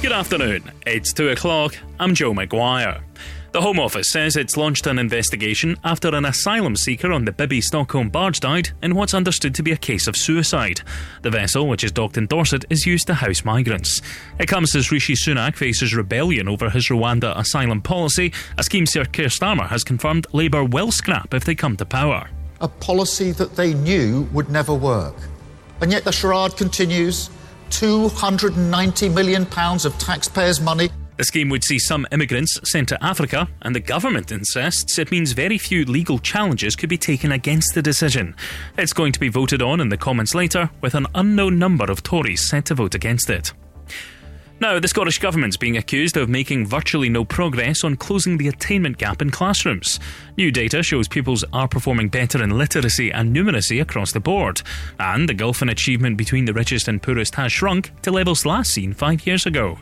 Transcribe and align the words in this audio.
Good 0.00 0.12
afternoon. 0.12 0.62
It's 0.86 1.12
2 1.12 1.28
o'clock. 1.28 1.76
I'm 2.00 2.14
Joe 2.14 2.32
McGuire. 2.32 3.02
The 3.52 3.60
Home 3.60 3.78
Office 3.78 4.10
says 4.12 4.34
it's 4.34 4.56
launched 4.56 4.86
an 4.86 4.98
investigation 4.98 5.76
after 5.84 6.08
an 6.14 6.24
asylum 6.24 6.74
seeker 6.74 7.12
on 7.12 7.26
the 7.26 7.32
Bibby 7.32 7.60
Stockholm 7.60 8.08
barge 8.08 8.40
died 8.40 8.70
in 8.82 8.94
what's 8.94 9.12
understood 9.12 9.54
to 9.56 9.62
be 9.62 9.72
a 9.72 9.76
case 9.76 10.06
of 10.06 10.16
suicide. 10.16 10.80
The 11.20 11.28
vessel, 11.28 11.68
which 11.68 11.84
is 11.84 11.92
docked 11.92 12.16
in 12.16 12.24
Dorset, 12.28 12.64
is 12.70 12.86
used 12.86 13.08
to 13.08 13.14
house 13.14 13.44
migrants. 13.44 14.00
It 14.38 14.48
comes 14.48 14.74
as 14.74 14.90
Rishi 14.90 15.16
Sunak 15.16 15.54
faces 15.54 15.94
rebellion 15.94 16.48
over 16.48 16.70
his 16.70 16.88
Rwanda 16.88 17.36
asylum 17.36 17.82
policy. 17.82 18.32
A 18.56 18.64
scheme 18.64 18.86
Sir 18.86 19.04
Keir 19.04 19.28
Starmer 19.28 19.68
has 19.68 19.84
confirmed 19.84 20.26
Labour 20.32 20.64
will 20.64 20.90
scrap 20.90 21.34
if 21.34 21.44
they 21.44 21.54
come 21.54 21.76
to 21.76 21.84
power. 21.84 22.30
A 22.62 22.68
policy 22.68 23.32
that 23.32 23.54
they 23.54 23.74
knew 23.74 24.22
would 24.32 24.48
never 24.48 24.72
work. 24.72 25.16
And 25.80 25.92
yet 25.92 26.04
the 26.04 26.12
charade 26.12 26.56
continues 26.56 27.30
£290 27.70 29.14
million 29.14 29.42
of 29.42 29.98
taxpayers' 29.98 30.60
money. 30.60 30.90
The 31.16 31.24
scheme 31.24 31.48
would 31.48 31.64
see 31.64 31.78
some 31.78 32.06
immigrants 32.12 32.60
sent 32.70 32.90
to 32.90 33.02
Africa, 33.02 33.48
and 33.62 33.74
the 33.74 33.80
government 33.80 34.30
insists 34.30 34.98
it 34.98 35.10
means 35.10 35.32
very 35.32 35.56
few 35.56 35.86
legal 35.86 36.18
challenges 36.18 36.76
could 36.76 36.90
be 36.90 36.98
taken 36.98 37.32
against 37.32 37.74
the 37.74 37.80
decision. 37.80 38.34
It's 38.76 38.92
going 38.92 39.12
to 39.12 39.20
be 39.20 39.30
voted 39.30 39.62
on 39.62 39.80
in 39.80 39.88
the 39.88 39.96
Commons 39.96 40.34
later, 40.34 40.68
with 40.82 40.94
an 40.94 41.06
unknown 41.14 41.58
number 41.58 41.90
of 41.90 42.02
Tories 42.02 42.46
set 42.46 42.66
to 42.66 42.74
vote 42.74 42.94
against 42.94 43.30
it. 43.30 43.54
Now, 44.58 44.80
the 44.80 44.88
Scottish 44.88 45.18
Government's 45.18 45.58
being 45.58 45.76
accused 45.76 46.16
of 46.16 46.30
making 46.30 46.66
virtually 46.66 47.10
no 47.10 47.26
progress 47.26 47.84
on 47.84 47.96
closing 47.96 48.38
the 48.38 48.48
attainment 48.48 48.96
gap 48.96 49.20
in 49.20 49.28
classrooms. 49.30 50.00
New 50.38 50.50
data 50.50 50.82
shows 50.82 51.08
pupils 51.08 51.44
are 51.52 51.68
performing 51.68 52.08
better 52.08 52.42
in 52.42 52.56
literacy 52.56 53.10
and 53.10 53.36
numeracy 53.36 53.82
across 53.82 54.12
the 54.12 54.20
board, 54.20 54.62
and 54.98 55.28
the 55.28 55.34
gulf 55.34 55.60
in 55.60 55.68
achievement 55.68 56.16
between 56.16 56.46
the 56.46 56.54
richest 56.54 56.88
and 56.88 57.02
poorest 57.02 57.34
has 57.34 57.52
shrunk 57.52 57.92
to 58.00 58.10
levels 58.10 58.46
last 58.46 58.70
seen 58.70 58.94
five 58.94 59.26
years 59.26 59.44
ago. 59.44 59.78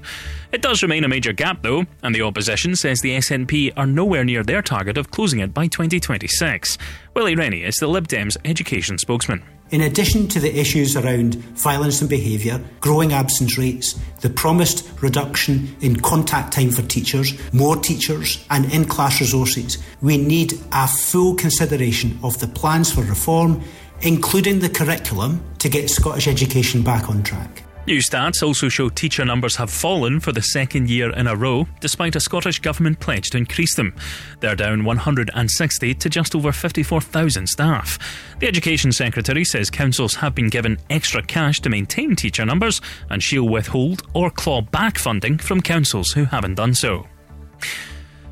It 0.50 0.60
does 0.60 0.82
remain 0.82 1.04
a 1.04 1.08
major 1.08 1.32
gap, 1.32 1.62
though, 1.62 1.84
and 2.02 2.12
the 2.12 2.22
opposition 2.22 2.74
says 2.74 3.00
the 3.00 3.16
SNP 3.16 3.74
are 3.76 3.86
nowhere 3.86 4.24
near 4.24 4.42
their 4.42 4.60
target 4.60 4.98
of 4.98 5.12
closing 5.12 5.38
it 5.38 5.54
by 5.54 5.68
2026. 5.68 6.78
Willie 7.14 7.36
Rennie 7.36 7.62
is 7.62 7.76
the 7.76 7.86
Lib 7.86 8.08
Dems 8.08 8.36
education 8.44 8.98
spokesman. 8.98 9.44
In 9.70 9.80
addition 9.80 10.28
to 10.28 10.38
the 10.38 10.56
issues 10.56 10.94
around 10.96 11.36
violence 11.56 12.00
and 12.00 12.08
behaviour, 12.08 12.62
growing 12.80 13.12
absence 13.12 13.58
rates, 13.58 13.98
the 14.20 14.30
promised 14.30 14.88
reduction 15.02 15.74
in 15.80 15.96
contact 15.96 16.52
time 16.52 16.70
for 16.70 16.82
teachers, 16.82 17.32
more 17.52 17.76
teachers, 17.76 18.44
and 18.50 18.70
in 18.72 18.84
class 18.84 19.20
resources, 19.20 19.78
we 20.00 20.16
need 20.16 20.52
a 20.70 20.86
full 20.86 21.34
consideration 21.34 22.18
of 22.22 22.38
the 22.38 22.46
plans 22.46 22.92
for 22.92 23.02
reform, 23.02 23.62
including 24.02 24.60
the 24.60 24.68
curriculum, 24.68 25.42
to 25.58 25.68
get 25.68 25.90
Scottish 25.90 26.28
education 26.28 26.82
back 26.82 27.08
on 27.08 27.22
track. 27.22 27.63
New 27.86 27.98
stats 27.98 28.42
also 28.42 28.70
show 28.70 28.88
teacher 28.88 29.26
numbers 29.26 29.56
have 29.56 29.70
fallen 29.70 30.18
for 30.18 30.32
the 30.32 30.40
second 30.40 30.88
year 30.88 31.10
in 31.10 31.26
a 31.26 31.36
row, 31.36 31.68
despite 31.80 32.16
a 32.16 32.20
Scottish 32.20 32.58
Government 32.60 32.98
pledge 32.98 33.28
to 33.30 33.36
increase 33.36 33.74
them. 33.76 33.94
They're 34.40 34.56
down 34.56 34.84
160 34.84 35.94
to 35.94 36.08
just 36.08 36.34
over 36.34 36.50
54,000 36.50 37.46
staff. 37.46 37.98
The 38.40 38.46
Education 38.46 38.90
Secretary 38.90 39.44
says 39.44 39.68
councils 39.68 40.14
have 40.14 40.34
been 40.34 40.48
given 40.48 40.78
extra 40.88 41.22
cash 41.22 41.60
to 41.60 41.68
maintain 41.68 42.16
teacher 42.16 42.46
numbers, 42.46 42.80
and 43.10 43.22
she'll 43.22 43.50
withhold 43.50 44.02
or 44.14 44.30
claw 44.30 44.62
back 44.62 44.98
funding 44.98 45.36
from 45.36 45.60
councils 45.60 46.10
who 46.12 46.24
haven't 46.24 46.54
done 46.54 46.72
so. 46.72 47.06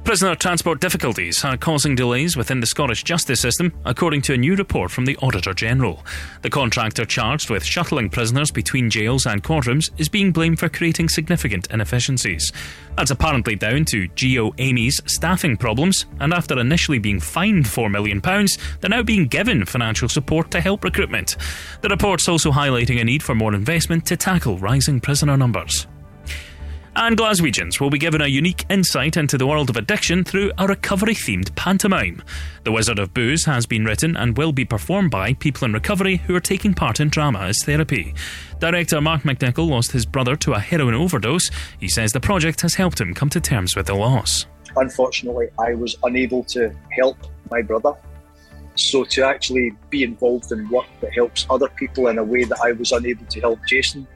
Prisoner 0.05 0.35
transport 0.35 0.81
difficulties 0.81 1.45
are 1.45 1.57
causing 1.57 1.95
delays 1.95 2.37
within 2.37 2.59
the 2.59 2.67
Scottish 2.67 3.05
justice 3.05 3.39
system, 3.39 3.73
according 3.85 4.21
to 4.23 4.35
a 4.35 4.37
new 4.37 4.57
report 4.57 4.91
from 4.91 5.05
the 5.05 5.17
Auditor 5.19 5.55
General. 5.55 6.05
The 6.43 6.51
contractor 6.51 7.05
charged 7.05 7.51
with 7.51 7.65
shuttling 7.65 8.11
prisoners 8.11 8.51
between 8.51 8.91
jails 8.91 9.27
and 9.27 9.45
courtrooms 9.45 9.91
is 9.99 10.09
being 10.09 10.33
blamed 10.33 10.59
for 10.59 10.69
creating 10.69 11.09
significant 11.09 11.69
inefficiencies. 11.71 12.53
That's 12.97 13.13
apparently 13.13 13.55
down 13.55 13.85
to 13.87 14.09
GEOAmey's 14.09 15.01
staffing 15.07 15.57
problems, 15.57 16.05
and 16.19 16.35
after 16.35 16.59
initially 16.59 16.99
being 16.99 17.21
fined 17.21 17.65
£4 17.65 17.89
million, 17.89 18.21
they're 18.81 18.91
now 18.91 19.05
being 19.05 19.29
given 19.29 19.65
financial 19.65 20.09
support 20.09 20.51
to 20.51 20.61
help 20.61 20.83
recruitment. 20.83 21.37
The 21.81 21.89
report's 21.89 22.29
also 22.29 22.51
highlighting 22.51 23.01
a 23.01 23.05
need 23.05 23.23
for 23.23 23.37
more 23.37 23.55
investment 23.55 24.05
to 24.07 24.17
tackle 24.17 24.59
rising 24.59 25.01
prisoner 25.01 25.37
numbers. 25.37 25.87
And 26.95 27.17
Glaswegians 27.17 27.81
will 27.81 27.89
be 27.89 27.99
given 27.99 28.21
a 28.21 28.27
unique 28.27 28.67
insight 28.69 29.17
into 29.17 29.39
the 29.39 29.47
world 29.47 29.71
of 29.71 29.79
addiction 29.79 30.25
through 30.25 30.53
a 30.59 30.67
recovery 30.67 31.15
themed 31.15 31.55
pantomime. 31.55 32.23
The 32.65 32.73
Wizard 32.73 32.99
of 32.99 33.15
Booze 33.15 33.47
has 33.47 33.65
been 33.65 33.87
written 33.87 34.15
and 34.15 34.37
will 34.37 34.53
be 34.53 34.67
performed 34.67 35.11
by 35.11 35.33
people 35.33 35.65
in 35.65 35.73
recovery 35.73 36.17
who 36.17 36.37
are 36.37 36.41
taking 36.41 36.75
part 36.75 37.01
in 37.01 37.09
drama 37.09 37.41
as 37.41 37.65
therapy. 37.65 38.15
Director 38.59 39.01
Mark 39.01 39.23
McNichol 39.23 39.71
lost 39.71 39.93
his 39.93 40.05
brother 40.05 40.37
to 40.37 40.53
a 40.53 40.59
heroin 40.59 40.95
overdose. 40.95 41.51
He 41.81 41.89
says 41.89 42.13
the 42.13 42.21
project 42.21 42.61
has 42.61 42.75
helped 42.75 43.01
him 43.01 43.15
come 43.15 43.31
to 43.31 43.41
terms 43.41 43.75
with 43.75 43.87
the 43.87 43.95
loss. 43.95 44.45
Unfortunately, 44.77 45.49
I 45.59 45.73
was 45.73 45.97
unable 46.03 46.45
to 46.45 46.75
help 46.91 47.17
my 47.51 47.63
brother. 47.63 47.95
So 48.75 49.05
to 49.05 49.25
actually 49.25 49.73
be 49.89 50.03
involved 50.03 50.53
in 50.53 50.69
work 50.69 50.87
that 51.01 51.15
helps 51.15 51.47
other 51.49 51.69
people 51.69 52.09
in 52.09 52.19
a 52.19 52.25
way 52.25 52.45
that 52.45 52.61
I 52.63 52.73
was 52.73 52.93
unable 52.93 53.25
to 53.25 53.41
help 53.41 53.61
Jason, 53.67 54.07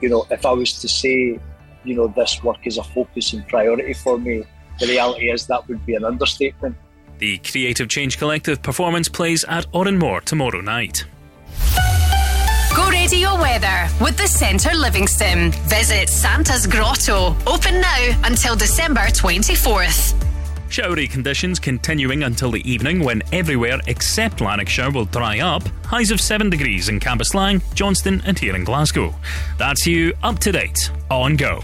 you 0.00 0.08
know, 0.08 0.26
if 0.30 0.46
I 0.46 0.52
was 0.52 0.80
to 0.80 0.88
say 0.88 1.40
you 1.84 1.94
know, 1.94 2.08
this 2.08 2.42
work 2.42 2.66
is 2.66 2.78
a 2.78 2.84
focus 2.84 3.32
and 3.32 3.46
priority 3.48 3.94
for 3.94 4.18
me. 4.18 4.44
The 4.80 4.86
reality 4.86 5.30
is 5.30 5.46
that 5.46 5.66
would 5.68 5.84
be 5.86 5.94
an 5.94 6.04
understatement. 6.04 6.76
The 7.18 7.38
Creative 7.38 7.88
Change 7.88 8.18
Collective 8.18 8.62
performance 8.62 9.08
plays 9.08 9.44
at 9.44 9.70
Òran 9.72 10.00
Mór 10.00 10.22
tomorrow 10.22 10.60
night. 10.60 11.04
Go 12.74 12.90
radio 12.90 13.40
weather 13.40 13.88
with 14.00 14.16
the 14.16 14.26
Centre 14.26 14.74
Livingston. 14.74 15.52
Visit 15.68 16.08
Santa's 16.08 16.66
Grotto. 16.66 17.36
Open 17.46 17.80
now 17.80 18.20
until 18.24 18.56
December 18.56 19.02
24th. 19.02 20.33
Showery 20.74 21.08
conditions 21.08 21.60
continuing 21.60 22.24
until 22.24 22.50
the 22.50 22.68
evening 22.68 23.04
when 23.04 23.22
everywhere 23.30 23.78
except 23.86 24.40
Lanarkshire 24.40 24.90
will 24.90 25.04
dry 25.04 25.38
up. 25.38 25.62
Highs 25.84 26.10
of 26.10 26.20
7 26.20 26.50
degrees 26.50 26.88
in 26.88 26.98
Cambuslang, 26.98 27.62
Johnstone, 27.74 28.20
and 28.26 28.36
here 28.36 28.56
in 28.56 28.64
Glasgow. 28.64 29.14
That's 29.56 29.86
you 29.86 30.14
up 30.24 30.40
to 30.40 30.50
date 30.50 30.90
on 31.12 31.36
Go. 31.36 31.62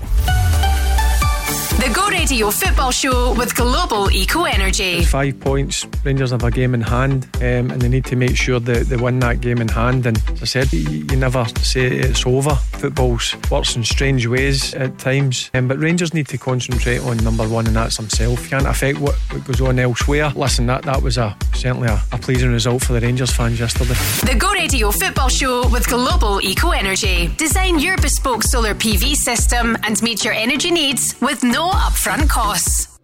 The 1.50 1.90
Go 1.94 2.08
Radio 2.08 2.50
Football 2.50 2.90
Show 2.90 3.34
with 3.34 3.56
Global 3.56 4.10
Eco 4.10 4.44
Energy. 4.44 5.02
Five 5.04 5.40
points. 5.40 5.86
Rangers 6.04 6.30
have 6.30 6.44
a 6.44 6.50
game 6.50 6.74
in 6.74 6.80
hand, 6.80 7.26
um, 7.36 7.70
and 7.70 7.80
they 7.80 7.88
need 7.88 8.04
to 8.04 8.16
make 8.16 8.36
sure 8.36 8.60
that 8.60 8.86
they 8.86 8.96
win 8.96 9.18
that 9.20 9.40
game 9.40 9.58
in 9.60 9.68
hand. 9.68 10.06
And 10.06 10.16
as 10.30 10.42
I 10.42 10.44
said, 10.44 10.72
you, 10.72 11.06
you 11.10 11.16
never 11.16 11.44
say 11.62 11.86
it's 11.86 12.26
over. 12.26 12.54
Football's 12.54 13.34
works 13.50 13.74
in 13.74 13.82
strange 13.84 14.26
ways 14.26 14.74
at 14.74 14.98
times, 14.98 15.50
um, 15.54 15.66
but 15.66 15.78
Rangers 15.78 16.14
need 16.14 16.28
to 16.28 16.38
concentrate 16.38 16.98
on 16.98 17.16
number 17.18 17.48
one, 17.48 17.66
and 17.66 17.74
that's 17.74 17.96
themselves. 17.96 18.46
Can't 18.46 18.66
affect 18.66 18.98
what, 18.98 19.14
what 19.32 19.44
goes 19.44 19.60
on 19.60 19.78
elsewhere. 19.78 20.30
Listen, 20.36 20.66
that 20.66 20.82
that 20.82 21.02
was 21.02 21.18
a 21.18 21.36
certainly 21.54 21.88
a, 21.88 22.00
a 22.12 22.18
pleasing 22.18 22.52
result 22.52 22.84
for 22.84 22.92
the 22.92 23.00
Rangers 23.00 23.32
fans 23.32 23.58
yesterday. 23.58 23.94
The 24.30 24.36
Go 24.38 24.52
Radio 24.52 24.90
Football 24.90 25.28
Show 25.30 25.68
with 25.70 25.88
Global 25.88 26.40
Eco 26.42 26.70
Energy. 26.70 27.28
Design 27.36 27.78
your 27.78 27.96
bespoke 27.96 28.42
solar 28.44 28.74
PV 28.74 29.14
system 29.14 29.76
and 29.82 30.00
meet 30.02 30.24
your 30.24 30.34
energy 30.34 30.70
needs 30.70 31.14
with 31.20 31.39
no 31.42 31.70
upfront 31.70 32.28
costs. 32.28 32.98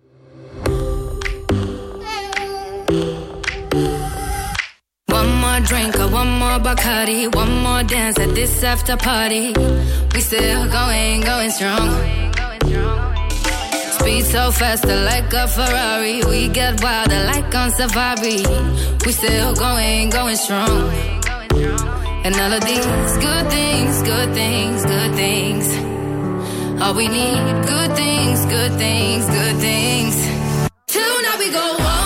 One 5.07 5.31
more 5.41 5.61
drink 5.61 5.99
or 5.99 6.09
one 6.09 6.31
more 6.39 6.59
Bacardi, 6.59 7.35
one 7.35 7.63
more 7.63 7.83
dance 7.83 8.19
at 8.19 8.35
this 8.35 8.63
after 8.63 8.97
party. 8.97 9.55
We 10.13 10.21
still 10.21 10.69
going, 10.71 11.21
going 11.23 11.51
strong. 11.51 11.91
Speed 13.93 14.25
so 14.25 14.51
faster 14.51 14.97
like 15.05 15.33
a 15.33 15.49
Ferrari. 15.49 16.25
We 16.25 16.49
get 16.49 16.83
wilder 16.83 17.25
like 17.25 17.55
on 17.55 17.71
safari. 17.73 18.45
We 19.05 19.13
still 19.13 19.55
going, 19.55 20.11
going 20.11 20.37
strong. 20.37 20.91
And 22.25 22.35
all 22.35 22.53
of 22.53 22.65
these 22.65 23.17
good 23.19 23.51
things, 23.51 24.03
good 24.03 24.35
things, 24.35 24.85
good 24.85 25.15
things. 25.15 25.96
All 26.79 26.93
we 26.95 27.09
need, 27.09 27.67
good 27.67 27.97
things, 27.97 28.45
good 28.47 28.73
things, 28.73 29.25
good 29.27 29.57
things. 29.57 30.15
Tonight 30.87 31.39
we 31.39 31.51
go 31.51 31.77
all 31.81 32.06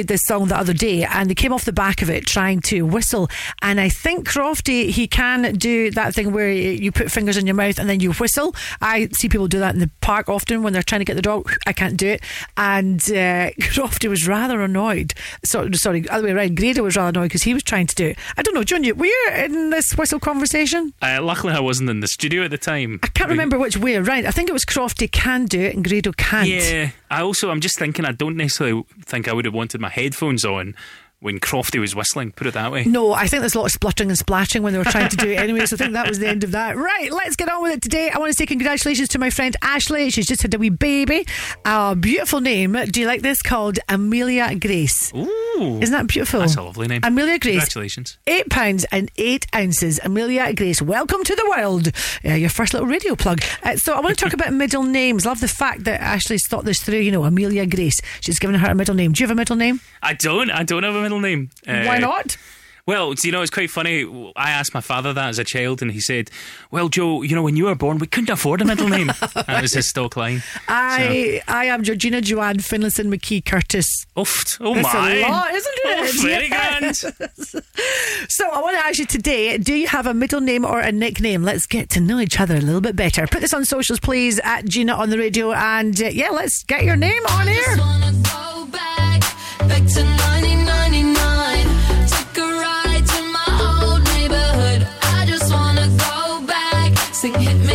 Played 0.00 0.08
this 0.08 0.22
song 0.24 0.48
the 0.48 0.56
other 0.56 0.72
day 0.72 1.04
and 1.04 1.28
they 1.28 1.34
came 1.34 1.52
off 1.52 1.66
the 1.66 1.72
back 1.72 2.00
of 2.00 2.08
it 2.08 2.26
trying 2.26 2.60
to 2.60 2.82
whistle. 2.82 3.28
And 3.60 3.78
I 3.78 3.90
think 4.22 4.34
Crofty, 4.34 4.90
he 4.90 5.06
can 5.06 5.54
do 5.54 5.90
that 5.92 6.14
thing 6.14 6.32
where 6.32 6.50
you 6.50 6.92
put 6.92 7.10
fingers 7.10 7.36
in 7.36 7.46
your 7.46 7.54
mouth 7.54 7.78
and 7.78 7.88
then 7.88 8.00
you 8.00 8.12
whistle. 8.12 8.54
I 8.80 9.08
see 9.12 9.28
people 9.28 9.48
do 9.48 9.58
that 9.60 9.74
in 9.74 9.80
the 9.80 9.90
park 10.00 10.28
often 10.28 10.62
when 10.62 10.72
they're 10.72 10.82
trying 10.82 11.00
to 11.00 11.04
get 11.04 11.16
the 11.16 11.22
dog. 11.22 11.50
I 11.66 11.72
can't 11.72 11.96
do 11.96 12.08
it. 12.08 12.22
And 12.56 13.00
uh, 13.02 13.50
Crofty 13.60 14.08
was 14.08 14.26
rather 14.26 14.60
annoyed. 14.62 15.14
So, 15.44 15.70
sorry, 15.72 16.08
other 16.08 16.24
way 16.24 16.32
around. 16.32 16.56
Grado 16.56 16.82
was 16.82 16.96
rather 16.96 17.18
annoyed 17.18 17.28
because 17.28 17.42
he 17.42 17.54
was 17.54 17.62
trying 17.62 17.86
to 17.86 17.94
do 17.94 18.06
it. 18.08 18.18
I 18.36 18.42
don't 18.42 18.54
know, 18.54 18.64
John, 18.64 18.84
you, 18.84 18.94
were 18.94 19.06
you 19.06 19.30
in 19.36 19.70
this 19.70 19.92
whistle 19.96 20.20
conversation? 20.20 20.92
Uh, 21.02 21.20
luckily, 21.22 21.52
I 21.52 21.60
wasn't 21.60 21.90
in 21.90 22.00
the 22.00 22.08
studio 22.08 22.44
at 22.44 22.50
the 22.50 22.58
time. 22.58 23.00
I 23.02 23.08
can't 23.08 23.30
remember 23.30 23.58
which 23.58 23.76
way 23.76 23.96
around. 23.96 24.26
I 24.26 24.30
think 24.30 24.48
it 24.48 24.52
was 24.52 24.64
Crofty 24.64 25.10
can 25.10 25.46
do 25.46 25.60
it 25.60 25.74
and 25.74 25.86
Grado 25.86 26.12
can't. 26.12 26.48
Yeah, 26.48 26.90
I 27.10 27.22
also 27.22 27.50
I'm 27.50 27.60
just 27.60 27.78
thinking 27.78 28.04
I 28.04 28.12
don't 28.12 28.36
necessarily 28.36 28.84
think 29.04 29.28
I 29.28 29.32
would 29.32 29.44
have 29.44 29.54
wanted 29.54 29.80
my 29.80 29.88
headphones 29.88 30.44
on 30.44 30.74
when 31.20 31.38
Crofty 31.38 31.78
was 31.78 31.94
whistling. 31.94 32.32
Put 32.32 32.46
it 32.46 32.54
that 32.54 32.72
way. 32.72 32.84
No, 32.84 33.12
I 33.12 33.26
think 33.26 33.40
there's 33.42 33.54
a 33.54 33.58
lot 33.58 33.66
of 33.66 33.72
spluttering 33.72 34.08
and 34.10 34.18
splashing 34.18 34.62
when 34.62 34.72
they 34.72 34.78
were 34.78 34.84
trying 34.86 35.08
to 35.10 35.16
do 35.16 35.28
it 35.30 35.36
anyway. 35.38 35.66
So 35.66 35.76
I 35.76 35.78
think 35.78 35.92
that 35.92 36.08
was 36.08 36.18
the 36.18 36.26
end 36.28 36.44
of 36.44 36.52
that. 36.52 36.76
Right, 36.76 37.12
let's 37.12 37.36
get 37.36 37.48
on 37.50 37.62
with 37.62 37.72
it 37.72 37.82
today. 37.82 38.10
I 38.10 38.18
want 38.18 38.30
to 38.32 38.36
say 38.36 38.46
congratulations 38.46 39.08
to 39.10 39.18
my 39.18 39.28
friend 39.30 39.54
Ashley. 39.62 40.10
She's 40.10 40.26
just 40.26 40.42
had 40.42 40.54
a 40.54 40.58
wee 40.58 40.70
baby. 40.70 41.26
A 41.64 41.94
beautiful 41.94 42.40
name. 42.40 42.72
Do 42.90 43.00
you 43.00 43.06
like 43.06 43.20
this? 43.22 43.42
Called 43.42 43.78
Amelia 43.88 44.54
Grace. 44.58 45.12
Ooh, 45.14 45.78
Isn't 45.82 45.92
that 45.92 46.06
beautiful? 46.06 46.40
That's 46.40 46.56
a 46.56 46.62
lovely 46.62 46.88
name. 46.88 47.00
Amelia 47.04 47.38
Grace. 47.38 47.54
Congratulations. 47.56 48.18
Eight 48.26 48.48
pounds 48.48 48.86
and 48.90 49.10
eight 49.18 49.46
ounces. 49.54 50.00
Amelia 50.02 50.54
Grace, 50.54 50.80
welcome 50.80 51.22
to 51.24 51.34
the 51.36 51.54
world. 51.56 51.88
Uh, 52.24 52.32
your 52.34 52.48
first 52.50 52.72
little 52.72 52.88
radio 52.88 53.14
plug. 53.14 53.42
Uh, 53.62 53.76
so 53.76 53.92
I 53.94 54.00
want 54.00 54.16
to 54.16 54.24
talk 54.24 54.32
about 54.40 54.54
middle 54.54 54.84
names. 54.84 55.26
Love 55.26 55.40
the 55.40 55.48
fact 55.48 55.84
that 55.84 56.00
Ashley's 56.00 56.46
thought 56.48 56.64
this 56.64 56.80
through. 56.82 57.00
You 57.00 57.12
know, 57.12 57.24
Amelia 57.24 57.66
Grace. 57.66 58.00
She's 58.22 58.38
given 58.38 58.56
her 58.56 58.70
a 58.70 58.74
middle 58.74 58.94
name. 58.94 59.12
Do 59.12 59.22
you 59.22 59.26
have 59.28 59.34
a 59.36 59.38
middle 59.38 59.56
name? 59.56 59.80
I 60.02 60.14
don't. 60.14 60.50
I 60.50 60.62
don't 60.62 60.82
have 60.82 60.94
a 60.94 61.02
middle 61.02 61.09
name. 61.18 61.50
Uh, 61.66 61.84
Why 61.84 61.98
not? 61.98 62.36
Well, 62.86 63.12
do 63.12 63.28
you 63.28 63.30
know, 63.30 63.42
it's 63.42 63.50
quite 63.52 63.70
funny. 63.70 64.04
I 64.34 64.50
asked 64.50 64.74
my 64.74 64.80
father 64.80 65.12
that 65.12 65.28
as 65.28 65.38
a 65.38 65.44
child, 65.44 65.80
and 65.80 65.92
he 65.92 66.00
said, 66.00 66.28
Well, 66.72 66.88
Joe, 66.88 67.22
you 67.22 67.36
know, 67.36 67.42
when 67.42 67.54
you 67.54 67.66
were 67.66 67.74
born, 67.76 67.98
we 67.98 68.06
couldn't 68.08 68.30
afford 68.30 68.62
a 68.62 68.64
middle 68.64 68.88
name. 68.88 69.06
that 69.34 69.58
was 69.62 69.74
his 69.74 69.88
stock 69.88 70.16
line. 70.16 70.42
I 70.66 71.40
I 71.46 71.66
am 71.66 71.84
Georgina 71.84 72.20
Joanne 72.20 72.58
Finlayson 72.58 73.12
McKie 73.14 73.44
Curtis. 73.44 74.06
Oof. 74.18 74.56
Oh, 74.60 74.74
It's 74.74 74.92
my. 74.92 75.14
a 75.18 75.20
lot, 75.30 75.54
isn't 75.54 75.74
it? 75.84 76.00
Oof, 76.14 76.22
very 76.22 76.48
Yes. 76.48 77.02
grand. 77.02 77.64
So 78.28 78.48
I 78.50 78.60
want 78.60 78.76
to 78.76 78.84
ask 78.84 78.98
you 78.98 79.06
today: 79.06 79.56
Do 79.58 79.74
you 79.74 79.86
have 79.86 80.06
a 80.06 80.14
middle 80.14 80.40
name 80.40 80.64
or 80.64 80.80
a 80.80 80.90
nickname? 80.90 81.42
Let's 81.42 81.66
get 81.66 81.90
to 81.90 82.00
know 82.00 82.18
each 82.18 82.40
other 82.40 82.56
a 82.56 82.60
little 82.60 82.80
bit 82.80 82.96
better. 82.96 83.26
Put 83.26 83.40
this 83.40 83.54
on 83.54 83.64
socials, 83.64 84.00
please, 84.00 84.40
at 84.42 84.64
Gina 84.64 84.94
on 84.94 85.10
the 85.10 85.18
radio, 85.18 85.52
and 85.52 86.00
uh, 86.02 86.06
yeah, 86.06 86.30
let's 86.30 86.64
get 86.64 86.84
your 86.84 86.96
name 86.96 87.22
on 87.26 87.46
Just 87.46 87.80
back. 97.28 97.40
Hit 97.40 97.58
me, 97.66 97.69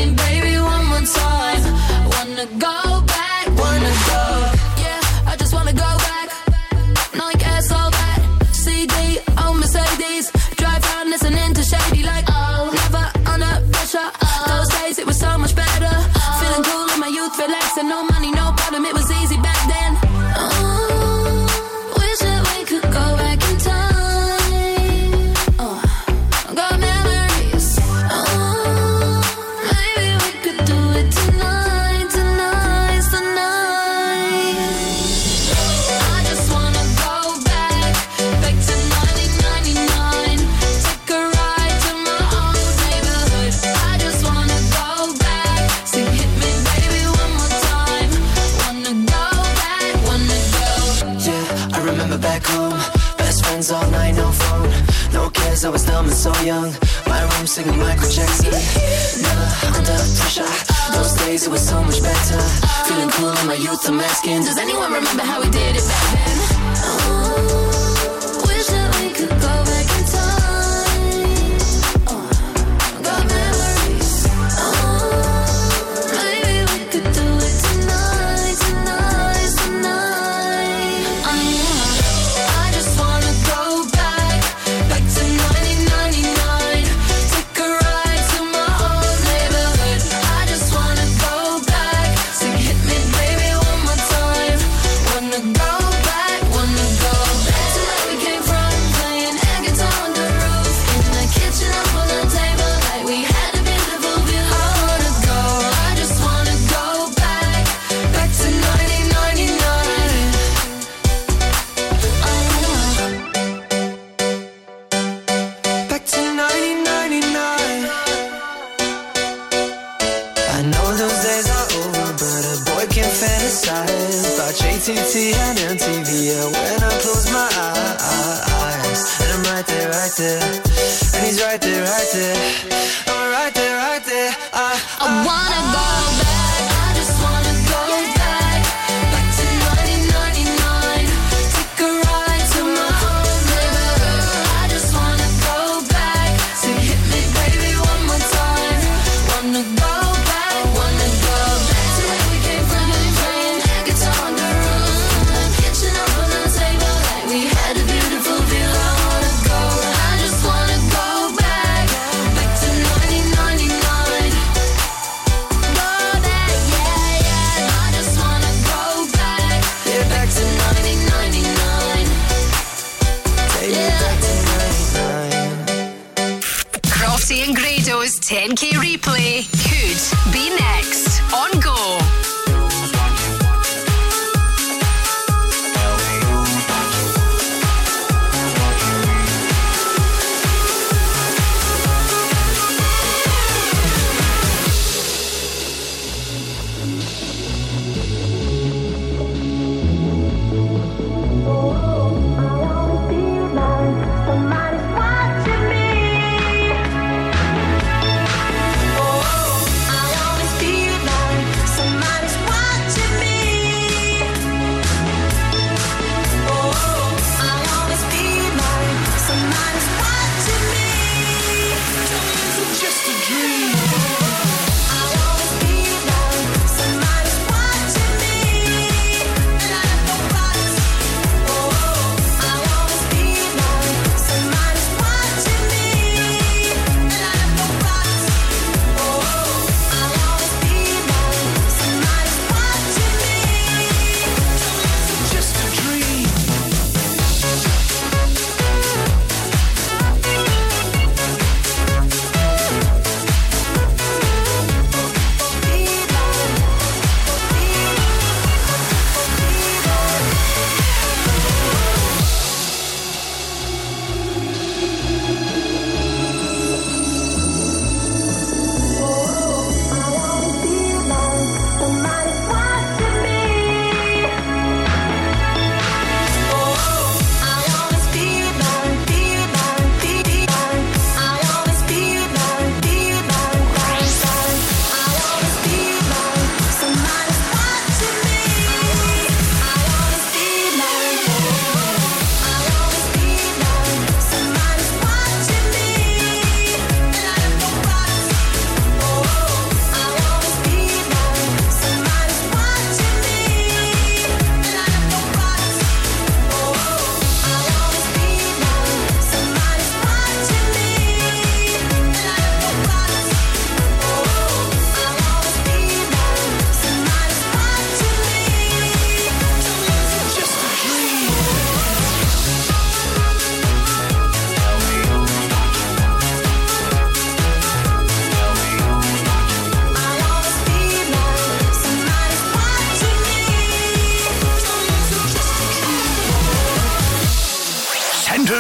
Does 64.24 64.58
anyone 64.58 64.92
remember 64.92 65.24
how 65.24 65.45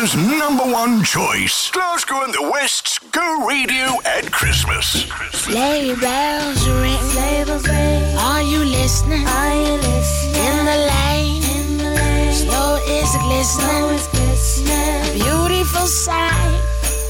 Santa's 0.06 0.40
number 0.40 0.64
one 0.72 1.04
choice. 1.04 1.72
Glasgow 1.72 2.24
and 2.24 2.34
the 2.34 2.42
West's 2.52 3.00
Go 3.00 3.46
Radio 3.48 4.00
at 4.06 4.32
Christmas. 4.32 5.06
Sleigh 5.32 5.96
bells 5.96 6.68
ring. 6.70 7.00
Sleigh 7.10 7.44
bells 7.46 7.68
ring. 7.68 8.18
Are 8.18 8.41
you 8.41 8.60
listening? 8.60 9.26
Are 9.26 9.56
you 9.56 9.74
listening? 9.78 10.36
In 10.46 10.65
the 10.65 10.78
lane. 10.94 11.44
In 11.44 11.78
the 11.78 11.89
lane. 11.96 12.34
Snow 12.34 12.80
is 12.88 13.10
glistening. 13.24 13.44
Snow 13.44 13.89
is 13.89 14.08
glistening. 14.08 15.13
Beautiful 15.13 15.88
sight. 15.88 16.62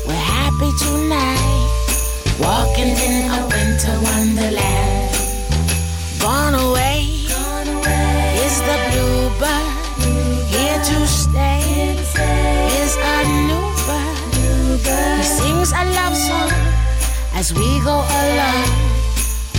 We're 0.08 0.13
happy 0.13 0.71
tonight. 0.79 1.67
Walking 2.39 2.95
in 2.95 3.31
a 3.31 3.41
winter 3.51 3.95
wonderland. 4.08 5.15
Gone 6.21 6.55
away. 6.55 7.25
Gone 7.27 7.67
away. 7.75 8.39
Is 8.45 8.62
the 8.62 8.77
bluebird 8.88 10.47
here 10.47 10.79
to 10.79 11.08
stay? 11.08 11.94
He 14.85 15.23
sings 15.23 15.71
a 15.71 15.83
love 15.97 16.15
song 16.15 16.51
as 17.33 17.51
we 17.51 17.79
go 17.81 18.05
along, 18.05 18.69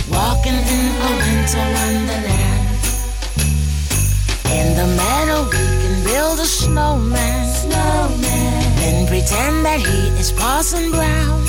walking 0.09 0.55
in 0.55 0.85
a 1.03 1.09
winter 1.19 1.65
wonderland. 1.75 2.67
In 4.55 4.67
the 4.79 4.87
meadow, 4.95 5.43
we 5.43 5.51
can 5.51 6.03
build 6.05 6.39
a 6.39 6.45
snowman, 6.45 7.45
snowman. 7.53 8.75
Then 8.79 9.07
pretend 9.07 9.65
that 9.65 9.81
he 9.81 10.07
is 10.17 10.31
Parson 10.31 10.91
Brown. 10.91 11.41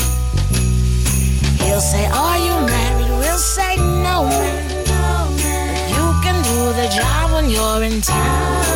He'll 1.63 1.81
say, 1.81 2.05
Are 2.07 2.39
you 2.39 2.55
married? 2.67 3.11
We'll 3.21 3.39
say, 3.39 3.77
No, 3.77 4.25
man. 4.25 4.85
But 4.91 5.83
you 5.95 6.07
can 6.25 6.43
do 6.51 6.59
the 6.81 6.89
job 6.99 7.31
when 7.31 7.49
you're 7.49 7.85
in 7.85 8.01
town. 8.01 8.68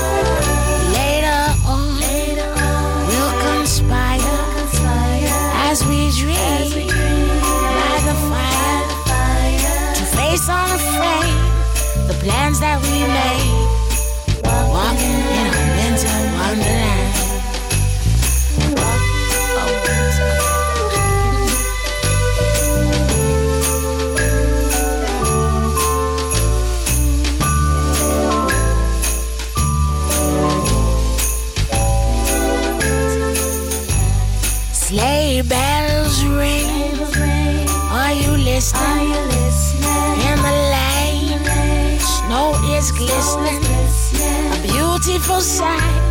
Beautiful 45.22 45.40
sight. 45.40 46.02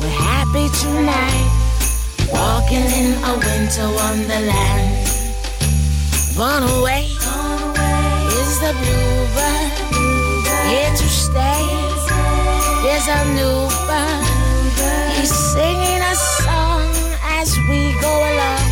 We're 0.00 0.08
happy 0.08 0.68
tonight. 0.80 1.48
Walking 2.32 2.86
in 3.00 3.12
a 3.24 3.32
winter 3.36 3.88
wonderland. 4.00 5.08
Gone 6.36 6.64
away 6.78 7.04
is 8.40 8.52
the 8.60 8.72
bluebird. 8.80 9.72
Here 10.68 10.92
to 11.00 11.08
stay. 11.24 11.64
There's 12.82 13.08
a 13.08 13.24
new 13.36 13.68
bird. 13.88 14.24
He's 15.16 15.34
singing 15.52 16.00
a 16.00 16.14
song 16.14 16.88
as 17.38 17.56
we 17.68 17.92
go 18.00 18.12
along, 18.30 18.68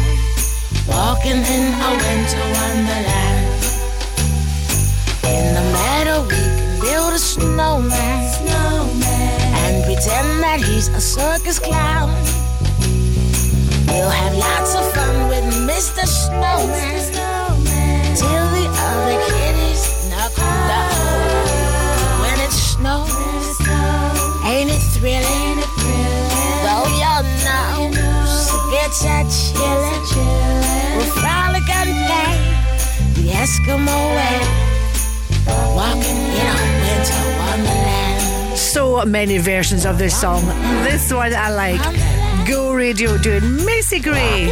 walking 0.88 1.40
in 1.54 1.64
a 1.88 1.90
winter 2.04 2.44
wonderland. 2.56 3.46
In 5.24 5.44
the 5.54 5.64
meadow, 5.76 6.22
we 6.22 6.28
can 6.28 6.80
build 6.80 7.12
a 7.12 7.18
snowman, 7.18 8.13
pretend 9.94 10.42
that 10.42 10.60
he's 10.60 10.88
a 10.88 11.00
circus 11.00 11.60
clown. 11.60 12.10
We'll 13.86 14.10
have 14.10 14.34
lots 14.34 14.74
of 14.74 14.82
fun 14.92 15.28
with 15.28 15.46
Mr. 15.70 16.02
Snowman 16.02 16.98
till 18.18 18.46
the 18.58 18.66
other 18.74 19.18
kiddies 19.30 19.82
knock 20.10 20.34
him 20.34 20.56
down. 20.66 20.90
When 22.26 22.36
it 22.42 22.50
snows, 22.50 23.54
ain't 24.42 24.70
it 24.74 24.82
thrilling? 24.98 25.62
Though 26.66 26.90
your 26.98 27.22
nose 27.46 28.50
gets 28.74 28.98
a 29.06 29.22
chillin', 29.30 30.02
we'll 30.96 31.12
frolic 31.22 31.68
and 31.70 31.94
play 32.08 32.34
the 33.14 33.30
Eskimo 33.30 33.98
way, 34.18 34.42
walking 35.78 36.18
in 36.40 36.46
a 36.50 36.66
winter 36.82 37.22
wonderland. 37.38 38.03
So 38.74 39.04
many 39.04 39.38
versions 39.38 39.86
of 39.86 39.98
this 39.98 40.20
song. 40.20 40.44
This 40.82 41.12
one 41.12 41.32
I 41.32 41.48
like. 41.48 41.80
Go 42.44 42.74
Radio 42.74 43.16
doing 43.16 43.64
Macy 43.64 44.00
Gray. 44.00 44.48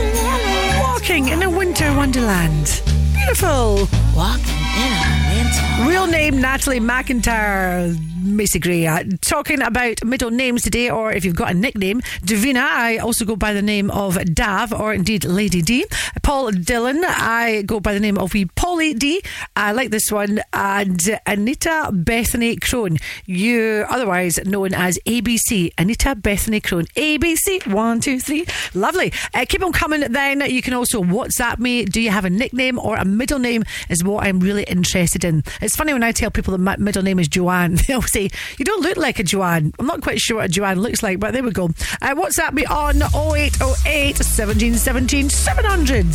Walking 0.78 1.30
in 1.30 1.42
a 1.42 1.50
winter 1.50 1.92
wonderland. 1.96 2.82
Beautiful. 3.16 3.88
Walking 4.14 4.62
in 4.78 4.92
a 4.94 5.34
winter. 5.34 5.71
Real 5.86 6.06
name 6.06 6.40
Natalie 6.40 6.80
McIntyre. 6.80 7.98
Macy 8.22 8.58
Gray. 8.58 8.86
Uh, 8.86 9.04
talking 9.20 9.60
about 9.60 10.04
middle 10.04 10.30
names 10.30 10.62
today, 10.62 10.88
or 10.90 11.12
if 11.12 11.24
you've 11.24 11.36
got 11.36 11.50
a 11.50 11.54
nickname, 11.54 12.00
Davina. 12.22 12.62
I 12.62 12.98
also 12.98 13.24
go 13.24 13.36
by 13.36 13.52
the 13.52 13.62
name 13.62 13.90
of 13.90 14.22
Dav, 14.34 14.72
or 14.72 14.94
indeed 14.94 15.24
Lady 15.24 15.60
D. 15.60 15.86
Paul 16.22 16.52
Dillon. 16.52 17.04
I 17.04 17.62
go 17.66 17.80
by 17.80 17.94
the 17.94 18.00
name 18.00 18.18
of 18.18 18.32
Wee 18.32 18.44
Polly 18.44 18.94
D. 18.94 19.22
I 19.56 19.72
like 19.72 19.90
this 19.90 20.10
one. 20.10 20.40
And 20.52 21.00
Anita 21.26 21.90
Bethany 21.92 22.56
Crone. 22.56 22.98
You 23.26 23.84
otherwise 23.88 24.38
known 24.44 24.74
as 24.74 24.98
ABC. 25.06 25.72
Anita 25.78 26.14
Bethany 26.14 26.60
Crone. 26.60 26.86
ABC. 26.96 27.66
One, 27.66 28.00
two, 28.00 28.20
three. 28.20 28.46
Lovely. 28.74 29.12
Uh, 29.34 29.44
keep 29.48 29.62
on 29.62 29.72
coming 29.72 30.00
then. 30.12 30.40
You 30.48 30.62
can 30.62 30.74
also 30.74 31.02
WhatsApp 31.02 31.58
me. 31.58 31.84
Do 31.84 32.00
you 32.00 32.10
have 32.10 32.24
a 32.24 32.30
nickname 32.30 32.78
or 32.78 32.96
a 32.96 33.04
middle 33.04 33.38
name? 33.38 33.64
Is 33.88 34.04
what 34.04 34.24
I'm 34.24 34.40
really 34.40 34.64
interested 34.64 35.24
in. 35.24 35.42
It's 35.60 35.71
funny 35.76 35.92
when 35.92 36.02
I 36.02 36.12
tell 36.12 36.30
people 36.30 36.52
that 36.52 36.58
my 36.58 36.76
middle 36.76 37.02
name 37.02 37.18
is 37.18 37.28
Joanne. 37.28 37.74
they 37.86 37.94
always 37.94 38.12
say, 38.12 38.30
You 38.58 38.64
don't 38.64 38.82
look 38.82 38.96
like 38.96 39.18
a 39.18 39.22
Joanne. 39.22 39.72
I'm 39.78 39.86
not 39.86 40.02
quite 40.02 40.20
sure 40.20 40.36
what 40.38 40.46
a 40.46 40.48
Joanne 40.48 40.80
looks 40.80 41.02
like, 41.02 41.20
but 41.20 41.32
there 41.32 41.42
we 41.42 41.50
go. 41.50 41.66
Uh, 42.00 42.14
WhatsApp 42.14 42.52
me 42.52 42.64
on 42.66 42.96
0808 43.02 44.18
1717 44.18 45.30
700. 45.30 46.06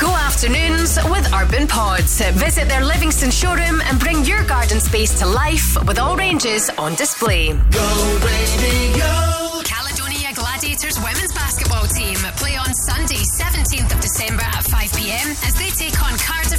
Go 0.00 0.10
afternoons 0.10 0.98
with 1.08 1.32
Urban 1.32 1.66
Pods. 1.66 2.20
Visit 2.32 2.68
their 2.68 2.84
Livingston 2.84 3.30
showroom 3.30 3.80
and 3.82 3.98
bring 3.98 4.24
your 4.24 4.44
garden 4.44 4.80
space 4.80 5.18
to 5.20 5.26
life 5.26 5.76
with 5.86 5.98
all 5.98 6.16
ranges 6.16 6.68
on 6.76 6.94
display. 6.94 7.52
Go 7.52 8.18
radio. 8.20 9.62
Caledonia 9.62 10.34
Gladiators 10.34 10.98
women's 10.98 11.32
basketball 11.32 11.86
team 11.86 12.16
play 12.36 12.56
on 12.56 12.74
Sunday, 12.74 13.22
17th 13.40 13.94
of 13.94 14.00
December 14.00 14.42
at 14.42 14.64
5 14.64 14.92
pm 14.94 15.30
as 15.46 15.54
they 15.54 15.70
take 15.70 15.96
on 16.02 16.12
Cardiff 16.18 16.44
Met 16.44 16.53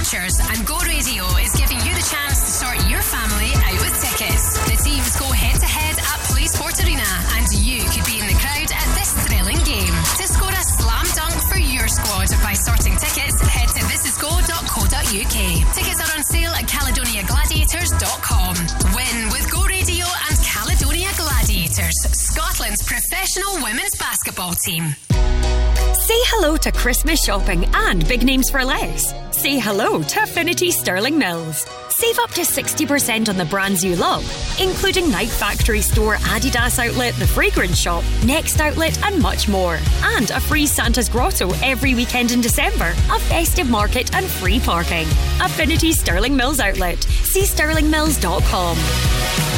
Archers. 0.00 0.40
And 0.40 0.64
Go 0.64 0.80
Radio 0.88 1.28
is 1.44 1.52
giving 1.60 1.76
you 1.84 1.92
the 1.92 2.00
chance 2.08 2.40
to 2.40 2.50
sort 2.64 2.80
your 2.88 3.04
family 3.04 3.52
out 3.52 3.76
with 3.84 3.92
tickets. 4.00 4.56
The 4.64 4.80
teams 4.80 5.12
go 5.20 5.28
head 5.28 5.60
to 5.60 5.68
head 5.68 5.92
at 6.00 6.18
Play 6.32 6.48
Sport 6.48 6.80
Arena, 6.80 7.04
and 7.36 7.44
you 7.60 7.84
could 7.84 8.08
be 8.08 8.16
in 8.16 8.24
the 8.24 8.38
crowd 8.40 8.70
at 8.72 8.88
this 8.96 9.12
thrilling 9.28 9.60
game. 9.68 9.92
To 10.16 10.24
score 10.24 10.56
a 10.56 10.64
slam 10.80 11.04
dunk 11.12 11.36
for 11.52 11.60
your 11.60 11.84
squad 11.84 12.32
by 12.40 12.56
sorting 12.56 12.96
tickets, 12.96 13.36
head 13.44 13.68
to 13.76 13.84
thisisgo.co.uk. 13.92 15.36
Tickets 15.76 16.00
are 16.00 16.12
on 16.16 16.24
sale 16.24 16.56
at 16.56 16.64
caledoniagladiators.com. 16.64 18.54
Win 18.96 19.16
with 19.36 19.52
Go 19.52 19.68
Radio 19.68 20.08
and 20.32 20.36
Caledonia 20.40 21.12
Gladiators, 21.20 22.00
Scotland's 22.30 22.82
professional 22.84 23.54
women's 23.56 23.96
basketball 23.98 24.54
team. 24.64 24.84
Say 25.10 26.18
hello 26.30 26.56
to 26.58 26.70
Christmas 26.70 27.24
shopping 27.24 27.68
and 27.74 28.06
big 28.06 28.22
names 28.22 28.48
for 28.50 28.64
less. 28.64 29.12
Say 29.36 29.58
hello 29.58 30.00
to 30.02 30.22
Affinity 30.22 30.70
Sterling 30.70 31.18
Mills. 31.18 31.66
Save 31.88 32.18
up 32.20 32.30
to 32.30 32.42
60% 32.42 33.28
on 33.28 33.36
the 33.36 33.44
brands 33.46 33.84
you 33.84 33.96
love, 33.96 34.22
including 34.60 35.10
Nike 35.10 35.28
Factory 35.30 35.80
Store, 35.80 36.16
Adidas 36.34 36.78
Outlet, 36.78 37.14
The 37.16 37.26
Fragrance 37.26 37.78
Shop, 37.78 38.04
Next 38.24 38.60
Outlet, 38.60 39.02
and 39.04 39.20
much 39.20 39.48
more. 39.48 39.78
And 40.02 40.30
a 40.30 40.38
free 40.38 40.66
Santa's 40.66 41.08
Grotto 41.08 41.50
every 41.62 41.94
weekend 41.94 42.30
in 42.30 42.40
December, 42.40 42.90
a 42.90 43.18
festive 43.18 43.68
market, 43.68 44.14
and 44.14 44.24
free 44.24 44.60
parking. 44.60 45.08
Affinity 45.40 45.92
Sterling 45.92 46.36
Mills 46.36 46.60
Outlet. 46.60 47.02
See 47.02 47.42
sterlingmills.com. 47.42 48.76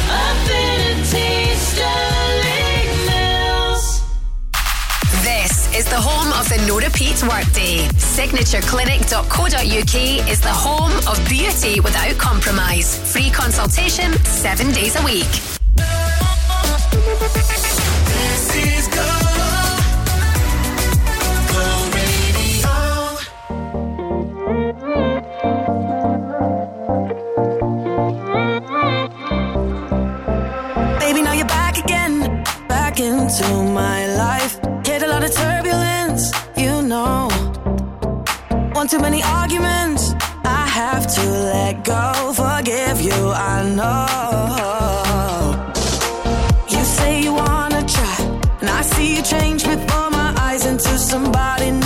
Affinity 0.09 1.55
Sterling 1.55 2.63
Mills. 2.63 2.72
This 5.23 5.71
is 5.73 5.85
the 5.85 5.95
home 5.95 6.33
of 6.33 6.49
the 6.49 6.57
no-repeat 6.67 7.23
Workday. 7.23 7.87
SignatureClinic.co.uk 7.95 9.95
is 10.29 10.41
the 10.41 10.51
home 10.51 10.91
of 11.07 11.17
beauty 11.29 11.79
without 11.79 12.17
compromise. 12.17 12.97
Free 13.09 13.29
consultation 13.29 14.11
seven 14.25 14.73
days 14.73 14.97
a 14.97 15.03
week. 15.05 15.31
This 18.11 18.55
is 18.67 18.89
Go, 18.89 19.07
Go 21.53 21.63
Baby, 30.99 31.21
now 31.21 31.31
you're 31.31 31.47
back 31.47 31.77
again, 31.77 32.43
back 32.67 32.99
into 32.99 33.47
my 33.71 34.05
life 34.17 34.59
the 35.23 35.29
turbulence, 35.29 36.31
you 36.57 36.81
know. 36.81 37.29
One 38.73 38.87
too 38.89 38.99
many 38.99 39.23
arguments, 39.23 40.13
I 40.43 40.67
have 40.67 41.07
to 41.15 41.23
let 41.53 41.85
go. 41.85 42.33
Forgive 42.33 42.99
you, 42.99 43.31
I 43.53 43.55
know. 43.79 44.05
You 46.73 46.83
say 46.97 47.21
you 47.23 47.33
wanna 47.33 47.83
try, 47.95 48.17
and 48.59 48.69
I 48.69 48.81
see 48.81 49.15
you 49.15 49.21
change 49.21 49.63
before 49.63 50.09
my 50.09 50.33
eyes 50.37 50.65
into 50.65 50.97
somebody 50.97 51.71
new. 51.71 51.82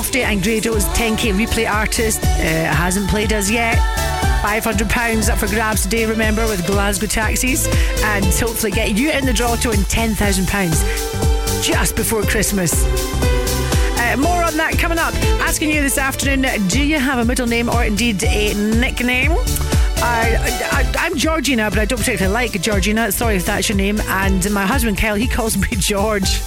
Crofty 0.00 0.22
and 0.22 0.42
Grado's 0.42 0.86
10k 0.96 1.34
replay 1.34 1.70
artist 1.70 2.22
uh, 2.22 2.26
hasn't 2.26 3.10
played 3.10 3.34
us 3.34 3.50
yet. 3.50 3.76
£500 4.42 5.28
up 5.28 5.38
for 5.38 5.46
grabs 5.48 5.82
today, 5.82 6.06
remember, 6.06 6.46
with 6.46 6.66
Glasgow 6.66 7.06
taxis. 7.06 7.66
And 8.02 8.24
hopefully 8.24 8.72
get 8.72 8.96
you 8.96 9.10
in 9.10 9.26
the 9.26 9.34
draw 9.34 9.56
to 9.56 9.68
win 9.68 9.80
£10,000 9.80 11.62
just 11.62 11.96
before 11.96 12.22
Christmas. 12.22 12.72
Uh, 12.82 14.16
more 14.18 14.42
on 14.42 14.56
that 14.56 14.78
coming 14.78 14.98
up. 14.98 15.12
Asking 15.42 15.68
you 15.68 15.82
this 15.82 15.98
afternoon 15.98 16.46
do 16.68 16.82
you 16.82 16.98
have 16.98 17.18
a 17.18 17.24
middle 17.26 17.46
name 17.46 17.68
or 17.68 17.84
indeed 17.84 18.24
a 18.24 18.54
nickname? 18.54 19.32
I, 19.32 20.38
I, 20.72 20.94
I'm 20.98 21.14
Georgina, 21.14 21.68
but 21.68 21.78
I 21.78 21.84
don't 21.84 21.98
particularly 21.98 22.32
like 22.32 22.52
Georgina. 22.52 23.12
Sorry 23.12 23.36
if 23.36 23.44
that's 23.44 23.68
your 23.68 23.76
name. 23.76 24.00
And 24.00 24.50
my 24.50 24.64
husband 24.64 24.96
Kyle, 24.96 25.14
he 25.14 25.28
calls 25.28 25.58
me 25.58 25.68
George. 25.72 26.40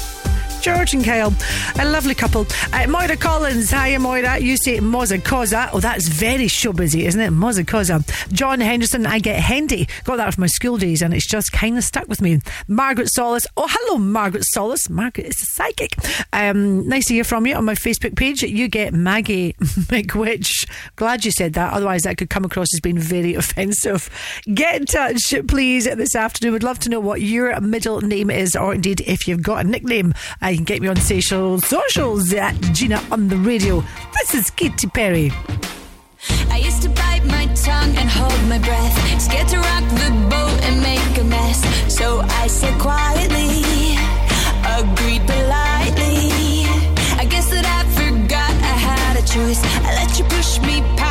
George 0.63 0.93
and 0.93 1.03
Kyle, 1.03 1.33
a 1.77 1.83
lovely 1.83 2.15
couple. 2.15 2.47
Uh, 2.71 2.87
Moira 2.87 3.17
Collins, 3.17 3.69
hiya 3.69 3.99
Moira. 3.99 4.39
You 4.39 4.55
say 4.55 4.77
Moza 4.77 5.21
Cosa. 5.21 5.69
Oh, 5.73 5.81
that's 5.81 6.07
very 6.07 6.45
showbizy, 6.45 7.01
isn't 7.01 7.19
it? 7.19 7.31
Moza 7.31 7.67
Cosa. 7.67 8.01
John 8.31 8.61
Henderson, 8.61 9.05
I 9.05 9.19
get 9.19 9.41
Hendy. 9.41 9.89
Got 10.05 10.17
that 10.17 10.35
from 10.35 10.43
my 10.43 10.47
school 10.47 10.77
days, 10.77 11.01
and 11.01 11.13
it's 11.13 11.27
just 11.27 11.51
kind 11.51 11.77
of 11.77 11.83
stuck 11.83 12.07
with 12.07 12.21
me. 12.21 12.39
Margaret 12.69 13.09
Solis. 13.11 13.45
Oh, 13.57 13.67
hello, 13.69 13.97
Margaret 13.97 14.45
Solis. 14.53 14.89
Margaret 14.89 15.27
is 15.27 15.35
a 15.41 15.45
psychic. 15.47 15.97
Um, 16.31 16.87
nice 16.87 17.07
to 17.07 17.13
hear 17.15 17.25
from 17.25 17.45
you 17.45 17.55
on 17.55 17.65
my 17.65 17.75
Facebook 17.75 18.15
page. 18.15 18.41
You 18.41 18.69
get 18.69 18.93
Maggie 18.93 19.53
McWitch. 19.59 20.65
Glad 20.95 21.25
you 21.25 21.31
said 21.31 21.55
that. 21.55 21.73
Otherwise, 21.73 22.03
that 22.03 22.15
could 22.15 22.29
come 22.29 22.45
across 22.45 22.73
as 22.73 22.79
being 22.79 22.97
very 22.97 23.33
offensive. 23.35 24.09
Get 24.53 24.77
in 24.77 24.85
touch, 24.85 25.35
please, 25.45 25.83
this 25.83 26.15
afternoon. 26.15 26.53
We'd 26.53 26.63
love 26.63 26.79
to 26.79 26.89
know 26.89 27.01
what 27.01 27.19
your 27.19 27.59
middle 27.59 27.99
name 27.99 28.29
is, 28.29 28.55
or 28.55 28.73
indeed 28.73 29.01
if 29.01 29.27
you've 29.27 29.43
got 29.43 29.65
a 29.65 29.67
nickname. 29.67 30.13
Uh, 30.41 30.52
you 30.53 30.57
can 30.57 30.65
get 30.65 30.81
me 30.83 30.87
on 30.87 30.95
social 30.97 31.59
socials 31.59 32.31
at 32.31 32.53
Gina 32.73 33.01
on 33.09 33.27
the 33.27 33.37
radio. 33.37 33.83
This 34.13 34.35
is 34.35 34.51
Katy 34.51 34.87
Perry. 34.87 35.31
I 36.51 36.57
used 36.57 36.83
to 36.83 36.89
bite 36.89 37.25
my 37.25 37.45
tongue 37.55 37.95
and 37.97 38.07
hold 38.07 38.39
my 38.47 38.59
breath. 38.59 38.95
Scared 39.19 39.47
to 39.47 39.57
rock 39.57 39.85
the 40.01 40.11
boat 40.29 40.57
and 40.67 40.75
make 40.83 41.17
a 41.17 41.23
mess. 41.23 41.59
So 41.91 42.19
I 42.19 42.45
said 42.45 42.79
quietly, 42.79 43.97
agreed 44.77 45.25
politely. 45.25 46.69
I 47.17 47.25
guess 47.27 47.49
that 47.49 47.65
I 47.65 47.81
forgot 47.97 48.53
I 48.73 48.75
had 48.89 49.17
a 49.17 49.25
choice. 49.25 49.59
I 49.87 49.95
let 49.95 50.19
you 50.19 50.25
push 50.25 50.59
me 50.61 50.81
past 50.97 51.02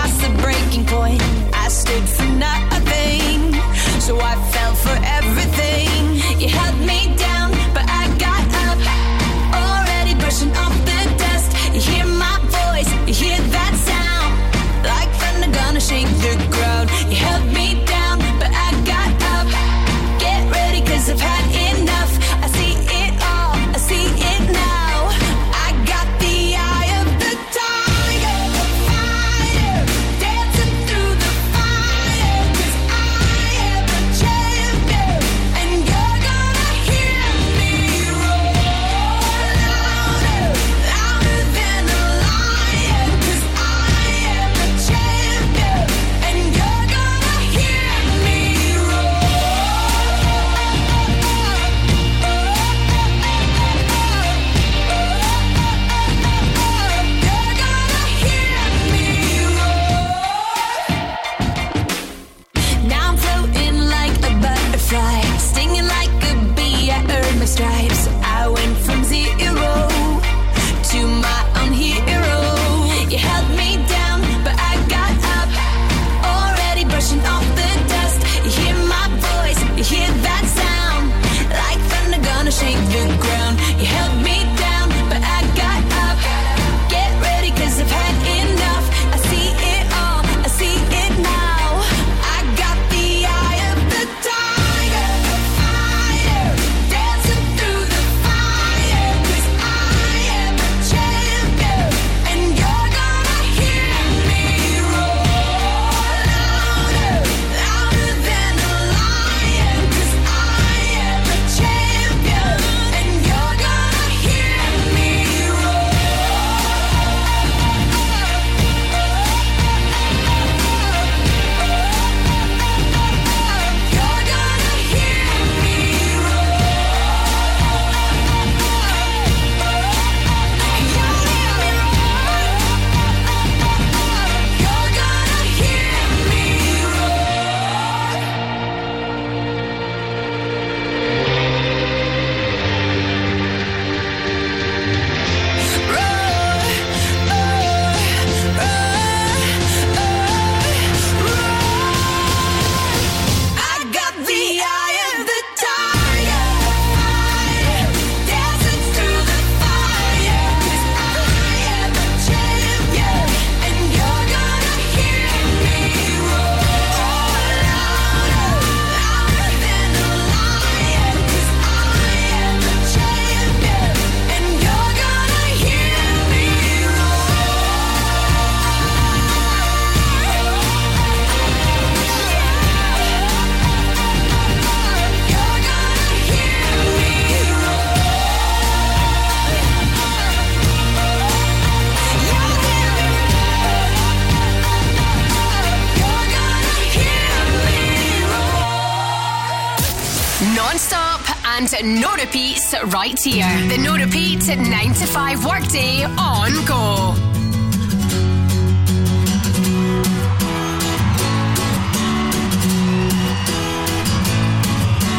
right 203.03 203.19
here. 203.19 203.53
The 203.69 203.79
no 203.79 203.97
repeat 203.97 204.47
9 204.47 204.95
to 205.01 205.07
5 205.07 205.45
workday 205.45 206.05
on 206.05 206.51
go. 206.71 206.83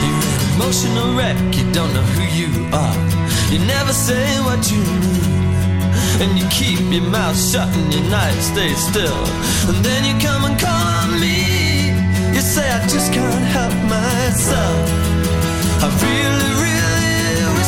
You're 0.04 0.24
an 0.32 0.40
emotional 0.56 1.10
wreck, 1.18 1.38
you 1.58 1.66
don't 1.78 1.92
know 1.96 2.08
who 2.16 2.26
you 2.40 2.52
are. 2.84 3.00
You 3.52 3.60
never 3.76 3.92
say 3.92 4.26
what 4.48 4.62
you 4.72 4.82
mean. 5.04 5.42
And 6.24 6.32
you 6.40 6.46
keep 6.60 6.80
your 6.96 7.08
mouth 7.12 7.38
shut 7.50 7.68
and 7.68 7.94
your 7.94 8.06
knife 8.14 8.42
stays 8.52 8.82
still. 8.92 9.24
And 9.70 9.78
then 9.88 10.02
you 10.08 10.16
come 10.26 10.46
and 10.48 10.56
call 10.58 10.86
on 11.02 11.20
me. 11.20 11.38
You 12.36 12.42
say, 12.54 12.66
I 12.78 12.80
just 12.88 13.12
can't 13.12 13.48
help 13.58 13.76
myself. 13.98 14.86
I 15.84 15.88
really, 16.06 16.52
really. 16.62 16.83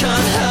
can't 0.00 0.28
help 0.38 0.47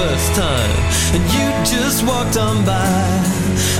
first 0.00 0.34
time, 0.34 0.76
and 1.14 1.22
you 1.34 1.46
just 1.76 2.06
walked 2.06 2.38
on 2.38 2.64
by. 2.64 2.88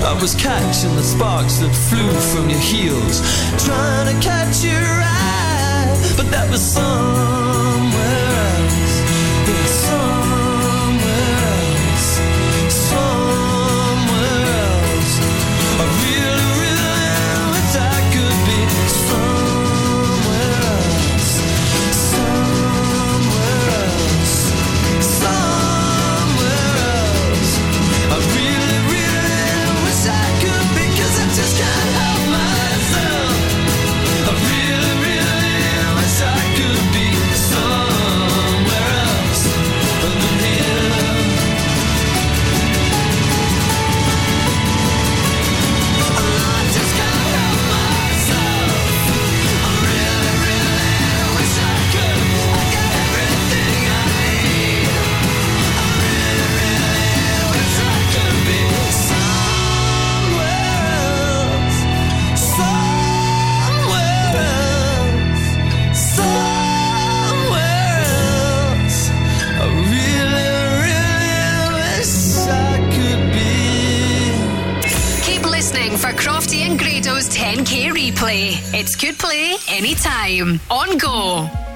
I 0.05 0.13
was 0.21 0.35
catching 0.35 0.95
the 0.95 1.03
sparks 1.03 1.57
that 1.61 1.73
flew 1.89 2.13
from 2.33 2.51
your 2.51 2.61
heels, 2.61 3.17
trying 3.65 4.07
to 4.13 4.17
catch 4.21 4.63
your 4.63 4.75
eye, 4.77 6.15
but 6.19 6.31
that 6.31 6.51
was 6.51 6.61
somewhere. 6.61 8.20
anytime 79.81 80.61
on 80.69 80.99
Go. 80.99 81.70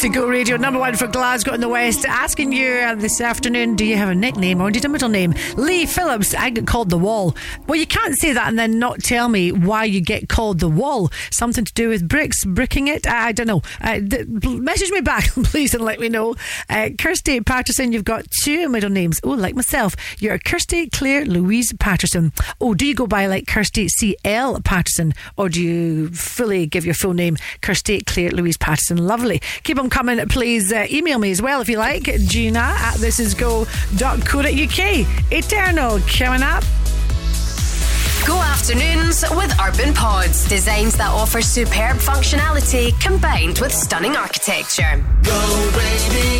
To 0.00 0.08
Go 0.08 0.29
Radio, 0.40 0.56
number 0.56 0.80
one 0.80 0.96
for 0.96 1.06
Glasgow 1.06 1.52
in 1.52 1.60
the 1.60 1.68
West. 1.68 2.06
Asking 2.06 2.50
you 2.50 2.70
uh, 2.70 2.94
this 2.94 3.20
afternoon, 3.20 3.76
do 3.76 3.84
you 3.84 3.96
have 3.98 4.08
a 4.08 4.14
nickname 4.14 4.62
or 4.62 4.70
have 4.72 4.84
a 4.86 4.88
middle 4.88 5.10
name? 5.10 5.34
Lee 5.58 5.84
Phillips, 5.84 6.34
I 6.34 6.48
get 6.48 6.66
called 6.66 6.88
the 6.88 6.96
Wall. 6.96 7.36
Well, 7.66 7.78
you 7.78 7.86
can't 7.86 8.18
say 8.18 8.32
that 8.32 8.48
and 8.48 8.58
then 8.58 8.78
not 8.78 9.00
tell 9.00 9.28
me 9.28 9.52
why 9.52 9.84
you 9.84 10.00
get 10.00 10.30
called 10.30 10.60
the 10.60 10.68
Wall. 10.70 11.10
Something 11.30 11.66
to 11.66 11.74
do 11.74 11.90
with 11.90 12.08
bricks, 12.08 12.42
bricking 12.46 12.88
it? 12.88 13.06
I, 13.06 13.26
I 13.26 13.32
don't 13.32 13.48
know. 13.48 13.60
Uh, 13.82 14.00
th- 14.00 14.26
message 14.26 14.90
me 14.90 15.02
back, 15.02 15.24
please, 15.44 15.74
and 15.74 15.84
let 15.84 16.00
me 16.00 16.08
know. 16.08 16.36
Uh, 16.70 16.88
Kirsty 16.98 17.42
Patterson, 17.42 17.92
you've 17.92 18.04
got 18.04 18.24
two 18.42 18.66
middle 18.70 18.88
names. 18.88 19.20
Oh, 19.22 19.32
like 19.32 19.54
myself, 19.54 19.94
you're 20.20 20.38
Kirsty 20.38 20.88
Claire 20.88 21.26
Louise 21.26 21.74
Patterson. 21.78 22.32
Oh, 22.62 22.72
do 22.72 22.86
you 22.86 22.94
go 22.94 23.06
by 23.06 23.26
like 23.26 23.46
Kirsty 23.46 23.88
C.L. 23.88 24.58
Patterson 24.62 25.12
or 25.36 25.50
do 25.50 25.62
you 25.62 26.08
fully 26.08 26.64
give 26.64 26.86
your 26.86 26.94
full 26.94 27.12
name, 27.12 27.36
Kirsty 27.60 28.00
Claire 28.00 28.30
Louise 28.30 28.56
Patterson? 28.56 28.96
Lovely. 28.96 29.42
Keep 29.64 29.76
them 29.76 29.90
coming. 29.90 30.29
Please 30.30 30.72
uh, 30.72 30.86
email 30.90 31.18
me 31.18 31.30
as 31.30 31.42
well 31.42 31.60
if 31.60 31.68
you 31.68 31.76
like. 31.76 32.04
Gina 32.04 32.60
at 32.60 32.94
thisisgo.co.uk. 32.94 33.72
Eternal 35.32 36.00
coming 36.08 36.42
up. 36.42 36.64
Go 38.26 38.36
afternoons 38.36 39.24
with 39.32 39.52
Urban 39.60 39.92
Pods. 39.92 40.48
Designs 40.48 40.96
that 40.96 41.10
offer 41.10 41.42
superb 41.42 41.96
functionality 41.96 42.98
combined 43.00 43.58
with 43.58 43.72
stunning 43.72 44.14
architecture. 44.16 45.04
Go 45.24 45.70
Radio. 45.76 46.39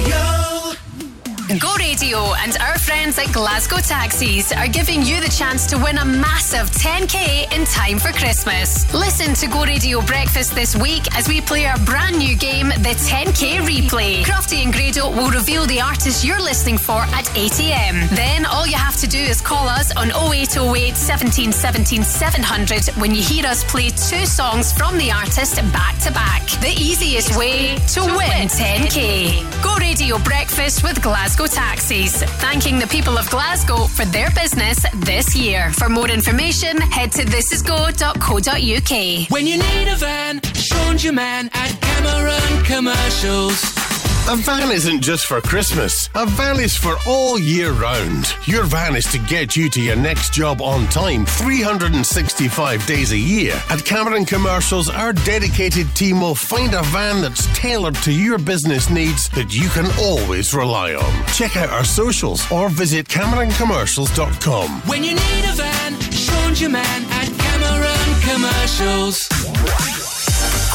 Go 1.59 1.75
Radio 1.81 2.33
and 2.35 2.57
our 2.59 2.79
friends 2.79 3.19
at 3.19 3.33
Glasgow 3.33 3.79
Taxis 3.79 4.53
are 4.53 4.69
giving 4.69 5.03
you 5.03 5.21
the 5.21 5.29
chance 5.29 5.67
to 5.67 5.79
win 5.79 5.99
a 5.99 6.05
massive 6.05 6.71
10k 6.71 7.53
in 7.53 7.65
time 7.65 7.99
for 7.99 8.13
Christmas. 8.13 8.93
Listen 8.95 9.35
to 9.35 9.49
Go 9.49 9.65
Radio 9.65 10.01
Breakfast 10.01 10.55
this 10.55 10.77
week 10.77 11.03
as 11.17 11.29
we 11.29 11.41
play 11.41 11.67
our 11.67 11.79
brand 11.81 12.19
new 12.19 12.37
game, 12.37 12.69
the 12.69 12.95
10k 13.03 13.67
replay. 13.67 14.23
Crofty 14.23 14.63
and 14.63 14.73
Grado 14.73 15.11
will 15.11 15.31
reveal 15.33 15.67
the 15.67 15.81
artist 15.81 16.25
you're 16.25 16.41
listening 16.41 16.79
for 16.79 17.01
at 17.19 17.25
8am. 17.35 18.09
Then 18.11 18.47
all 18.47 18.67
you 18.67 18.77
have 18.77 18.97
to 18.99 19.09
do 19.09 19.19
is 19.19 19.41
call 19.41 19.67
us 19.67 19.91
on 19.97 20.13
0808 20.13 20.97
17 20.97 21.51
17 21.51 22.05
700 22.05 22.89
when 23.01 23.13
you 23.13 23.23
hear 23.23 23.45
us 23.47 23.65
play 23.65 23.89
two 23.89 24.25
songs 24.25 24.73
from 24.73 24.97
the 24.99 25.11
artist 25.11 25.57
back 25.73 25.99
to 25.99 26.13
back. 26.13 26.47
The 26.61 26.75
easiest 26.79 27.37
way 27.37 27.75
to 27.89 28.03
win 28.03 28.47
10k. 28.47 29.63
Go 29.65 29.75
Radio 29.81 30.19
Breakfast 30.19 30.85
with 30.85 31.03
Glasgow 31.03 31.40
Taxis. 31.47 32.23
Thanking 32.41 32.79
the 32.79 32.87
people 32.87 33.19
of 33.19 33.29
Glasgow 33.31 33.87
for 33.87 34.05
their 34.07 34.31
business 34.31 34.85
this 34.97 35.37
year. 35.37 35.71
For 35.73 35.89
more 35.89 36.09
information, 36.09 36.79
head 36.79 37.13
to 37.13 37.25
thisisgo.co.uk. 37.25 39.31
When 39.31 39.47
you 39.47 39.59
need 39.59 39.89
a 39.89 39.97
van, 39.97 40.41
Sean's 40.55 41.05
your 41.05 41.13
man 41.13 41.51
at 41.53 41.81
Cameron 41.81 42.65
Commercials. 42.65 43.90
A 44.29 44.37
van 44.37 44.71
isn't 44.71 45.01
just 45.01 45.27
for 45.27 45.41
Christmas. 45.41 46.09
A 46.15 46.25
van 46.25 46.61
is 46.61 46.77
for 46.77 46.95
all 47.05 47.37
year 47.39 47.73
round. 47.73 48.33
Your 48.45 48.63
van 48.63 48.95
is 48.95 49.07
to 49.07 49.19
get 49.19 49.57
you 49.57 49.69
to 49.71 49.81
your 49.81 49.97
next 49.97 50.33
job 50.33 50.61
on 50.63 50.87
time 50.87 51.27
365 51.27 52.87
days 52.87 53.11
a 53.11 53.17
year. 53.17 53.61
At 53.71 53.85
Cameron 53.85 54.25
Commercials, 54.25 54.89
our 54.89 55.13
dedicated 55.13 55.89
team 55.97 56.21
will 56.21 56.37
find 56.37 56.75
a 56.75 56.83
van 56.85 57.23
that's 57.23 57.47
tailored 57.59 57.97
to 57.97 58.13
your 58.13 58.39
business 58.39 58.89
needs 58.89 59.29
that 59.31 59.53
you 59.53 59.69
can 59.71 59.87
always 59.99 60.55
rely 60.55 60.95
on. 60.95 61.27
Check 61.35 61.57
out 61.57 61.71
our 61.71 61.85
socials 61.85 62.49
or 62.53 62.69
visit 62.69 63.09
CameronCommercials.com. 63.09 64.69
When 64.83 65.03
you 65.03 65.15
need 65.15 65.45
a 65.45 65.55
van, 65.55 66.01
Sean's 66.13 66.61
your 66.61 66.71
man 66.71 67.05
at 67.11 67.27
Cameron 67.37 68.21
Commercials. 68.23 70.00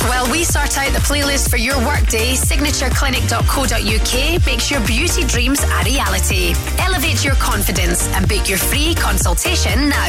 While 0.07 0.29
we 0.31 0.43
sort 0.43 0.77
out 0.77 0.93
the 0.93 0.99
playlist 0.99 1.49
for 1.49 1.57
your 1.57 1.77
workday, 1.79 2.33
signatureclinic.co.uk 2.33 4.45
makes 4.45 4.71
your 4.71 4.85
beauty 4.85 5.23
dreams 5.25 5.63
a 5.63 5.83
reality. 5.83 6.53
Elevate 6.79 7.23
your 7.23 7.35
confidence 7.35 8.07
and 8.09 8.27
book 8.27 8.47
your 8.47 8.57
free 8.57 8.93
consultation 8.95 9.89
now. 9.89 10.05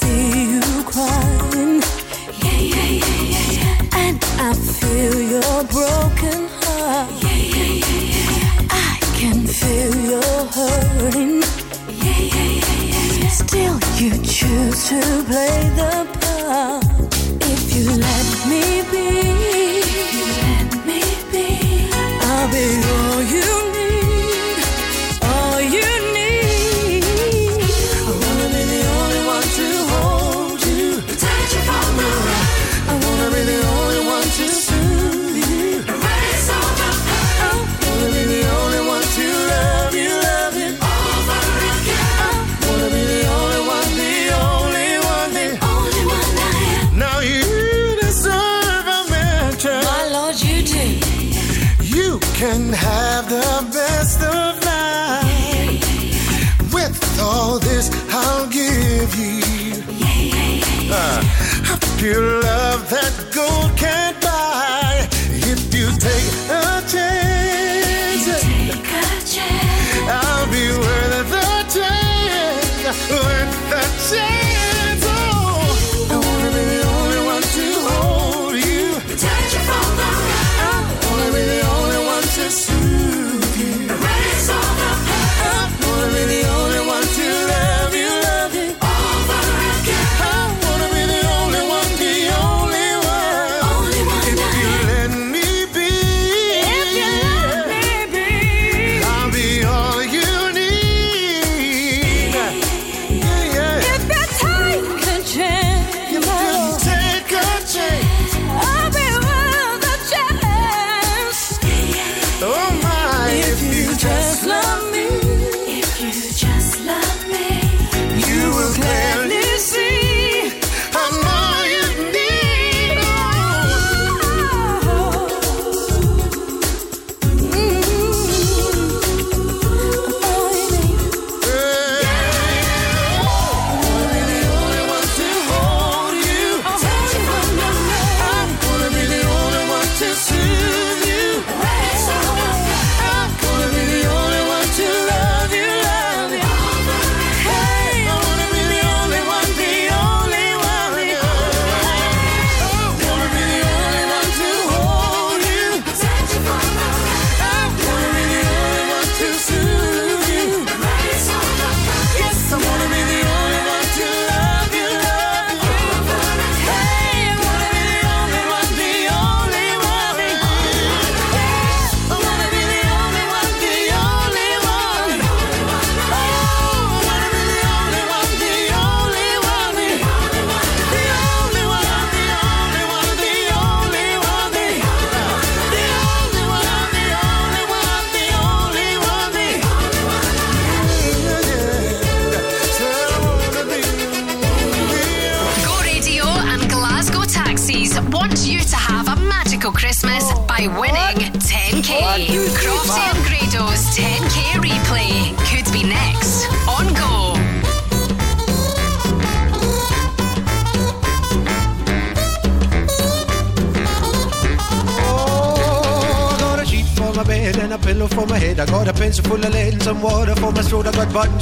See 0.00 0.52
you 0.52 0.62
crying. 0.92 1.80
Yeah, 2.44 2.60
yeah, 2.72 2.90
yeah, 3.02 3.22
yeah, 3.34 3.58
yeah. 3.58 4.02
And 4.04 4.18
I 4.48 4.52
feel 4.78 5.16
your 5.34 5.58
broken 5.74 6.40
heart. 6.60 7.10
Yeah, 7.24 7.40
yeah, 7.54 7.72
yeah, 7.82 8.12
yeah, 8.14 8.38
yeah. 8.40 8.88
I 8.88 8.98
can 9.18 9.38
feel 9.58 9.94
your 10.12 10.38
hurting. 10.56 11.36
Yeah, 12.04 12.20
yeah, 12.34 12.50
yeah, 12.60 12.82
yeah, 12.92 13.20
yeah. 13.20 13.40
Still, 13.42 13.76
you 14.00 14.12
choose 14.36 14.78
to 14.90 15.00
play 15.30 15.58
the 15.80 15.94
part. 16.20 16.84
If 17.52 17.62
you 17.74 17.86
let 18.08 18.28
me 18.50 18.64
be, 18.92 19.06
if 19.92 20.10
you 20.18 20.26
let 20.46 20.70
me 20.88 21.00
be, 21.32 21.46
I'll 22.30 22.48
be 22.54 22.66
all 22.94 23.22
you 23.34 23.65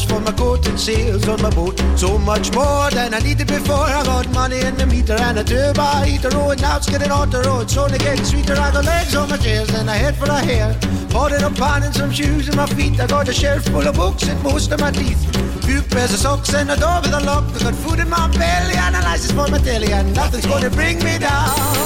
for 0.02 0.20
my 0.20 0.32
coat 0.32 0.66
and 0.66 0.80
sails 0.80 1.28
on 1.28 1.40
my 1.40 1.50
boat. 1.50 1.78
So 1.96 2.18
much 2.18 2.52
more 2.52 2.90
than 2.90 3.14
I 3.14 3.20
needed 3.20 3.46
before. 3.46 3.86
I 3.86 4.02
got 4.04 4.28
money 4.32 4.60
in 4.60 4.74
the 4.76 4.86
meter 4.86 5.14
and 5.14 5.38
a 5.38 5.44
turbo 5.44 6.02
heater. 6.02 6.30
Oh, 6.32 6.50
and 6.50 6.60
now 6.60 6.78
it's 6.78 6.90
getting 6.90 7.12
on 7.12 7.30
the 7.30 7.42
road. 7.42 7.62
It's 7.62 7.76
only 7.76 7.98
getting 7.98 8.24
sweeter. 8.24 8.54
I 8.54 8.72
got 8.72 8.84
legs 8.84 9.14
on 9.14 9.28
my 9.28 9.36
chairs 9.36 9.70
and 9.74 9.88
a 9.88 9.92
head 9.92 10.16
full 10.16 10.30
of 10.30 10.44
hair. 10.44 10.76
It 11.14 11.42
up 11.42 11.54
pan 11.54 11.84
and 11.84 11.94
some 11.94 12.10
shoes 12.10 12.48
in 12.48 12.56
my 12.56 12.66
feet. 12.66 12.98
I 12.98 13.06
got 13.06 13.28
a 13.28 13.32
shelf 13.32 13.64
full 13.66 13.86
of 13.86 13.94
books 13.94 14.28
and 14.28 14.42
most 14.42 14.72
of 14.72 14.80
my 14.80 14.90
teeth. 14.90 15.22
Few 15.64 15.80
pairs 15.82 16.12
of 16.12 16.18
socks 16.18 16.52
and 16.54 16.70
a 16.70 16.76
door 16.76 17.00
with 17.00 17.14
a 17.14 17.20
lock. 17.20 17.44
I 17.54 17.58
got 17.62 17.74
food 17.74 18.00
in 18.00 18.10
my 18.10 18.28
belly 18.36 18.74
and 18.74 18.96
a 18.96 19.00
license 19.00 19.32
for 19.32 19.48
my 19.48 19.58
telly. 19.58 19.92
And 19.92 20.14
nothing's 20.14 20.46
gonna 20.46 20.70
bring 20.70 20.98
me 20.98 21.18
down. 21.18 21.83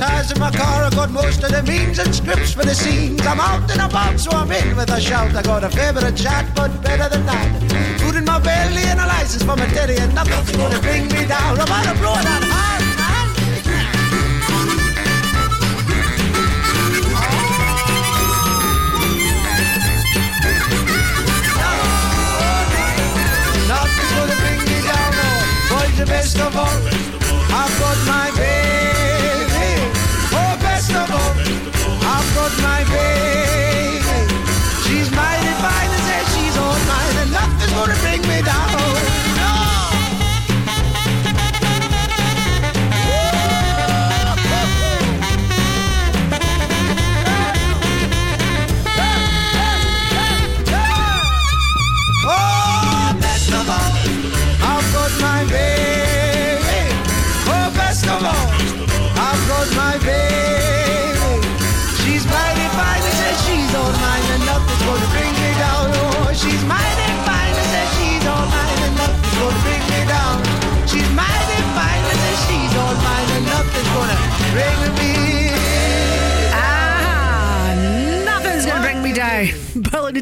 Tires 0.00 0.32
in 0.32 0.38
my 0.38 0.50
car. 0.50 0.84
I 0.84 0.90
got 0.90 1.10
most 1.10 1.42
of 1.44 1.50
the 1.52 1.62
means 1.62 1.98
and 1.98 2.14
scripts 2.14 2.52
for 2.54 2.64
the 2.64 2.74
scenes. 2.74 3.20
I'm 3.26 3.38
out 3.38 3.70
and 3.70 3.82
about, 3.82 4.18
so 4.18 4.30
I'm 4.30 4.50
in 4.50 4.74
with 4.76 4.90
a 4.90 5.00
shout. 5.00 5.34
I 5.36 5.42
got 5.42 5.62
a 5.62 5.68
favorite 5.68 6.16
chat, 6.16 6.44
but 6.54 6.70
better 6.82 7.08
than 7.08 7.26
that. 7.26 7.48
Food 8.00 8.16
in 8.16 8.24
my 8.24 8.38
belly 8.40 8.84
and 8.90 8.98
a 8.98 9.06
license 9.06 9.42
for 9.42 9.56
my 9.56 9.66
teddy, 9.76 9.96
and 9.96 10.14
nothing's 10.14 10.56
gonna 10.56 10.80
bring 10.80 11.04
me 11.14 11.26
down. 11.26 11.60
I'm 11.60 11.72
out 11.76 11.86
of 11.92 11.96
blow 12.00 12.16
that 12.28 12.42
hard. 12.52 12.82
Nothing's 23.68 24.12
gonna 24.16 24.36
bring 24.42 24.60
me 24.70 24.78
down. 24.88 25.12
Boys, 25.70 25.98
the 25.98 26.06
best 26.06 26.38
of 26.38 26.56
all. 26.56 26.89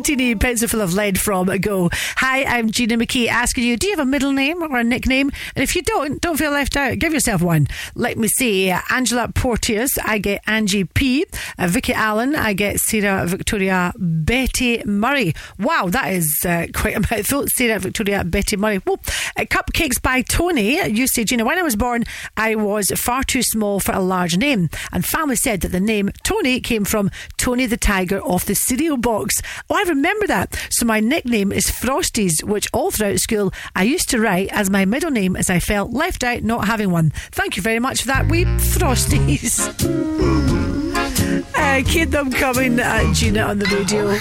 Teeny 0.02 0.34
pencil 0.34 0.68
full 0.68 0.80
of 0.80 0.94
lead 0.94 1.18
from 1.18 1.46
Go. 1.58 1.90
Hi, 1.92 2.44
I'm 2.44 2.70
Gina 2.70 2.96
McKie 2.96 3.28
asking 3.28 3.64
you, 3.64 3.76
do 3.76 3.86
you 3.86 3.96
have 3.96 4.06
a 4.06 4.08
middle 4.08 4.32
name 4.32 4.62
or 4.62 4.78
a 4.78 4.84
nickname? 4.84 5.30
And 5.56 5.62
if 5.62 5.74
you 5.74 5.82
don't, 5.82 6.20
don't 6.20 6.36
feel 6.36 6.50
left 6.50 6.76
out. 6.76 6.98
Give 6.98 7.12
yourself 7.12 7.42
one. 7.42 7.66
Let 7.94 8.16
me 8.16 8.28
see. 8.28 8.70
Angela 8.90 9.28
Porteous, 9.34 9.98
I 9.98 10.18
get 10.18 10.42
Angie 10.46 10.84
P. 10.84 11.26
Uh, 11.58 11.66
Vicky 11.66 11.92
Allen, 11.92 12.36
I 12.36 12.52
get 12.52 12.78
Sarah 12.78 13.26
Victoria 13.26 13.92
Betty 13.98 14.82
Murray. 14.84 15.34
Wow, 15.58 15.88
that 15.88 16.12
is 16.12 16.38
uh, 16.46 16.66
quite 16.74 16.96
a 16.96 17.00
mouthful. 17.14 17.46
Sarah 17.48 17.78
Victoria 17.78 18.24
Betty 18.24 18.56
Murray. 18.56 18.78
Whoa. 18.78 18.94
Uh, 19.36 19.42
Cupcakes 19.42 20.00
by 20.00 20.22
Tony. 20.22 20.80
You 20.88 21.06
say, 21.06 21.24
Gina, 21.24 21.44
when 21.44 21.58
I 21.58 21.62
was 21.62 21.76
born, 21.76 22.04
I 22.36 22.54
was 22.54 22.90
far 22.96 23.22
too 23.24 23.42
small 23.42 23.80
for 23.80 23.92
a 23.92 24.00
large 24.00 24.36
name. 24.36 24.70
And 24.92 25.04
family 25.04 25.36
said 25.36 25.60
that 25.62 25.72
the 25.72 25.80
name 25.80 26.10
Tony 26.22 26.60
came 26.60 26.84
from 26.84 27.10
Tony 27.36 27.66
the 27.66 27.76
Tiger 27.76 28.20
off 28.20 28.44
the 28.44 28.54
cereal 28.54 28.96
box. 28.96 29.40
Oh, 29.68 29.74
I 29.74 29.82
remember 29.88 30.26
that. 30.26 30.54
So 30.70 30.86
my 30.86 31.00
nickname 31.00 31.52
is 31.52 31.66
Frosties, 31.66 32.42
which 32.44 32.68
all 32.72 32.90
throughout 32.90 33.18
school 33.18 33.52
I 33.74 33.84
used 33.84 34.08
to 34.10 34.20
write 34.20 34.48
as 34.52 34.70
my 34.70 34.84
middle 34.84 35.10
name 35.10 35.36
as 35.36 35.50
I 35.50 35.58
felt 35.60 35.92
left 35.92 36.22
out 36.22 36.42
not 36.42 36.66
having 36.66 36.90
one. 36.90 37.10
Thank 37.32 37.56
you 37.56 37.62
very 37.62 37.78
much 37.78 38.02
for 38.02 38.08
that, 38.08 38.30
we 38.30 38.44
Frosties. 38.44 39.68
uh, 41.56 41.82
keep 41.90 42.10
them 42.10 42.30
coming 42.30 42.78
at 42.80 43.12
Gina 43.12 43.42
on 43.42 43.58
the 43.58 43.66
radio. 43.66 44.18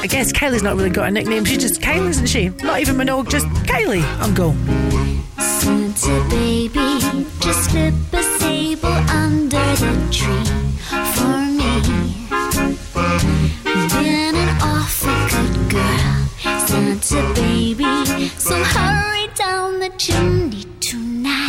I 0.00 0.06
guess 0.06 0.32
Kylie's 0.32 0.62
not 0.62 0.76
really 0.76 0.90
got 0.90 1.08
a 1.08 1.10
nickname. 1.10 1.44
She's 1.44 1.58
just 1.58 1.80
Kylie, 1.80 2.10
isn't 2.10 2.26
she? 2.26 2.50
Not 2.62 2.80
even 2.80 2.96
Minogue, 2.96 3.28
just 3.28 3.46
Kylie. 3.66 4.04
On 4.22 4.32
go. 4.34 4.52
Santa 5.42 6.24
baby, 6.30 7.00
just 7.40 7.70
slip 7.70 7.94
a 8.12 8.22
sable 8.22 8.88
under 8.88 9.58
the 9.76 10.08
tree 10.12 10.44
for 11.14 11.38
me. 11.38 11.58
Santa 17.08 17.32
baby, 17.40 18.28
so 18.36 18.54
hurry 18.62 19.28
down 19.34 19.80
the 19.80 19.88
chimney 19.96 20.64
tonight. 20.78 21.48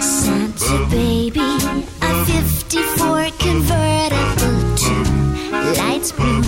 Santa 0.00 0.86
baby, 0.88 1.40
a 1.40 2.24
54 2.26 3.30
convertible 3.40 4.76
to 4.76 4.94
lights 5.76 6.12
blue. 6.12 6.42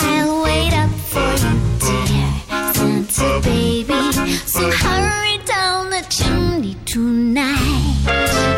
I'll 0.00 0.42
wait 0.44 0.74
up 0.74 0.90
for 1.08 1.30
you, 1.42 1.54
dear 1.80 2.32
Santa 2.74 3.40
baby. 3.42 4.12
So 4.44 4.70
hurry 4.70 5.38
down 5.46 5.88
the 5.88 6.04
chimney 6.10 6.76
tonight. 6.84 8.57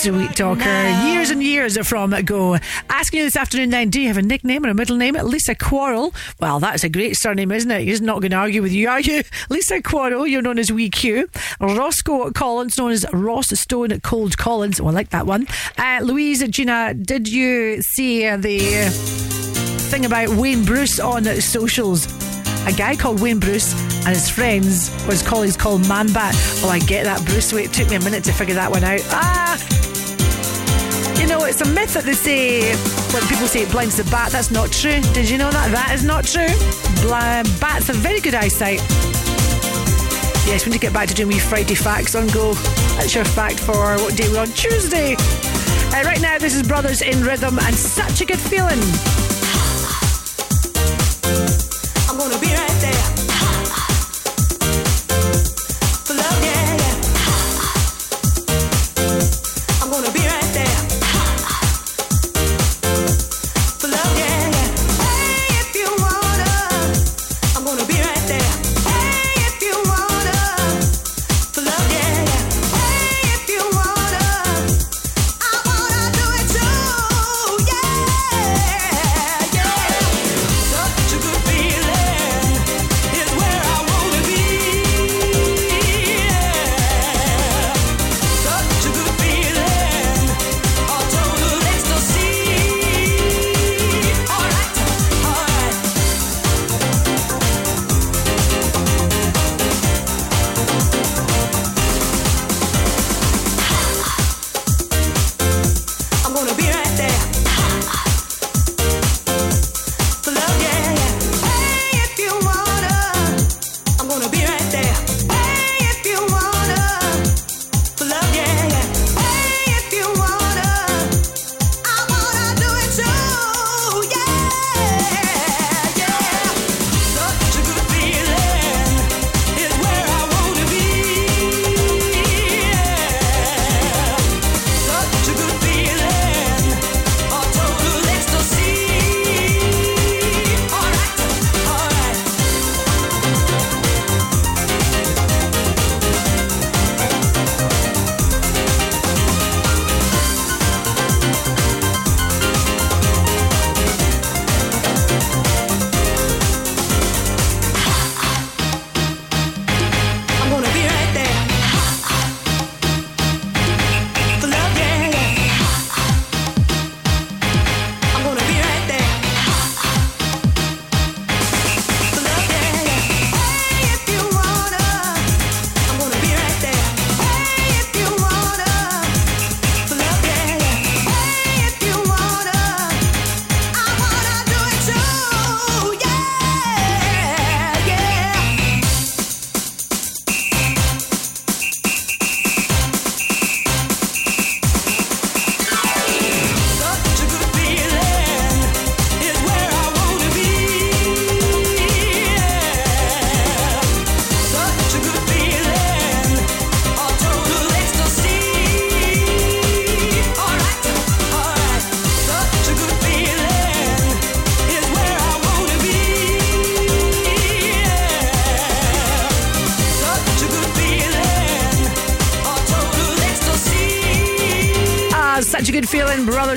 sweet 0.00 0.34
talker. 0.34 1.08
Years 1.08 1.28
and 1.28 1.42
years 1.42 1.76
from 1.86 2.14
ago. 2.14 2.56
Asking 2.88 3.18
you 3.18 3.24
this 3.26 3.36
afternoon 3.36 3.68
then, 3.68 3.90
do 3.90 4.00
you 4.00 4.08
have 4.08 4.16
a 4.16 4.22
nickname 4.22 4.64
or 4.64 4.70
a 4.70 4.74
middle 4.74 4.96
name? 4.96 5.14
Lisa 5.14 5.54
Quarrel. 5.54 6.14
Well, 6.40 6.58
that's 6.58 6.82
a 6.84 6.88
great 6.88 7.18
surname, 7.18 7.52
isn't 7.52 7.70
it? 7.70 7.82
He's 7.82 8.00
not 8.00 8.22
going 8.22 8.30
to 8.30 8.38
argue 8.38 8.62
with 8.62 8.72
you, 8.72 8.88
are 8.88 9.00
you? 9.00 9.22
Lisa 9.50 9.82
Quarrel, 9.82 10.26
you're 10.26 10.40
known 10.40 10.58
as 10.58 10.72
Wee 10.72 10.88
Q. 10.88 11.28
Roscoe 11.60 12.30
Collins, 12.30 12.78
known 12.78 12.92
as 12.92 13.04
Ross 13.12 13.48
Stone 13.48 14.00
Cold 14.00 14.38
Collins. 14.38 14.80
Oh, 14.80 14.86
I 14.86 14.90
like 14.90 15.10
that 15.10 15.26
one. 15.26 15.46
Uh, 15.76 16.00
Louise, 16.02 16.48
Gina, 16.48 16.94
did 16.94 17.28
you 17.28 17.82
see 17.82 18.22
the 18.36 18.88
thing 19.90 20.06
about 20.06 20.30
Wayne 20.30 20.64
Bruce 20.64 20.98
on 20.98 21.24
socials? 21.24 22.06
A 22.66 22.72
guy 22.72 22.96
called 22.96 23.20
Wayne 23.20 23.38
Bruce 23.38 23.74
and 24.06 24.14
his 24.14 24.30
friends, 24.30 24.88
or 25.04 25.10
his 25.10 25.22
colleagues 25.22 25.58
called 25.58 25.86
Man 25.86 26.10
Bat. 26.10 26.34
Well, 26.62 26.70
I 26.70 26.78
get 26.78 27.04
that, 27.04 27.22
Bruce. 27.26 27.52
Wait, 27.52 27.66
it 27.66 27.72
took 27.74 27.90
me 27.90 27.96
a 27.96 28.00
minute 28.00 28.24
to 28.24 28.32
figure 28.32 28.54
that 28.54 28.70
one 28.70 28.82
out. 28.82 29.00
Ah! 29.10 29.39
Know, 31.30 31.44
it's 31.44 31.60
a 31.60 31.64
myth 31.64 31.94
that 31.94 32.02
they 32.02 32.12
say 32.12 32.74
when 33.14 33.22
people 33.28 33.46
say 33.46 33.62
it 33.62 33.70
blinds 33.70 33.96
the 33.96 34.02
bat. 34.10 34.32
That's 34.32 34.50
not 34.50 34.72
true. 34.72 35.00
Did 35.14 35.30
you 35.30 35.38
know 35.38 35.52
that? 35.52 35.70
That 35.70 35.92
is 35.94 36.02
not 36.02 36.24
true. 36.24 36.48
Bats 37.60 37.86
have 37.86 37.96
very 37.96 38.18
good 38.18 38.34
eyesight. 38.34 38.80
Yes, 40.44 40.66
we 40.66 40.72
need 40.72 40.78
to 40.78 40.86
get 40.86 40.92
back 40.92 41.06
to 41.06 41.14
doing 41.14 41.28
wee 41.28 41.38
Friday 41.38 41.76
facts 41.76 42.16
on 42.16 42.26
go. 42.28 42.54
That's 42.98 43.14
your 43.14 43.24
fact 43.24 43.60
for 43.60 43.96
what 43.98 44.16
day 44.16 44.28
we're 44.28 44.40
on 44.40 44.48
Tuesday. 44.48 45.14
Uh, 45.14 46.02
right 46.02 46.20
now, 46.20 46.36
this 46.36 46.56
is 46.56 46.66
Brothers 46.66 47.00
in 47.00 47.22
Rhythm 47.22 47.60
and 47.60 47.76
such 47.76 48.20
a 48.20 48.24
good 48.24 48.40
feeling. 48.40 48.80
be 67.86 67.94
right 67.94 68.26
there. 68.26 68.69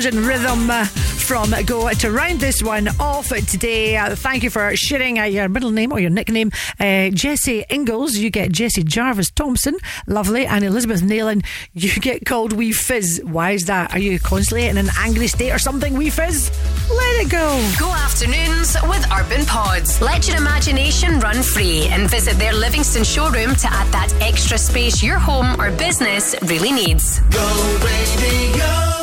Feeling, 0.00 0.24
Brothers 0.24 0.26
Rhythm 0.26 0.86
from 1.24 1.54
Go. 1.66 1.88
To 1.88 2.10
round 2.10 2.40
this 2.40 2.62
one 2.62 2.88
off 2.98 3.28
today, 3.28 3.96
uh, 3.96 4.14
thank 4.16 4.42
you 4.42 4.50
for 4.50 4.74
sharing 4.76 5.18
uh, 5.18 5.24
your 5.24 5.48
middle 5.48 5.70
name 5.70 5.92
or 5.92 6.00
your 6.00 6.10
nickname. 6.10 6.50
Uh, 6.80 7.10
Jesse 7.10 7.64
Ingalls, 7.70 8.16
you 8.16 8.30
get 8.30 8.50
Jesse 8.50 8.82
Jarvis 8.82 9.30
Thompson, 9.30 9.76
lovely. 10.06 10.46
And 10.46 10.64
Elizabeth 10.64 11.02
Nailing, 11.02 11.42
you 11.72 11.92
get 12.00 12.26
called 12.26 12.52
Wee 12.52 12.72
Fizz. 12.72 13.22
Why 13.24 13.52
is 13.52 13.66
that? 13.66 13.94
Are 13.94 13.98
you 13.98 14.18
constantly 14.18 14.66
in 14.66 14.78
an 14.78 14.88
angry 14.98 15.28
state 15.28 15.52
or 15.52 15.58
something, 15.58 15.94
Wee 15.94 16.10
Fizz? 16.10 16.50
Let 16.90 17.24
it 17.24 17.30
go. 17.30 17.74
Go 17.78 17.90
afternoons 17.92 18.76
with 18.84 19.06
Urban 19.12 19.44
Pods. 19.46 20.00
Let 20.00 20.26
your 20.26 20.36
imagination 20.36 21.20
run 21.20 21.42
free 21.42 21.86
and 21.86 22.10
visit 22.10 22.34
their 22.34 22.52
Livingston 22.52 23.04
showroom 23.04 23.54
to 23.56 23.72
add 23.72 23.92
that 23.92 24.12
extra 24.20 24.58
space 24.58 25.02
your 25.02 25.18
home 25.18 25.60
or 25.60 25.70
business 25.70 26.34
really 26.42 26.72
needs. 26.72 27.20
Go 27.30 27.78
radio. 27.84 28.93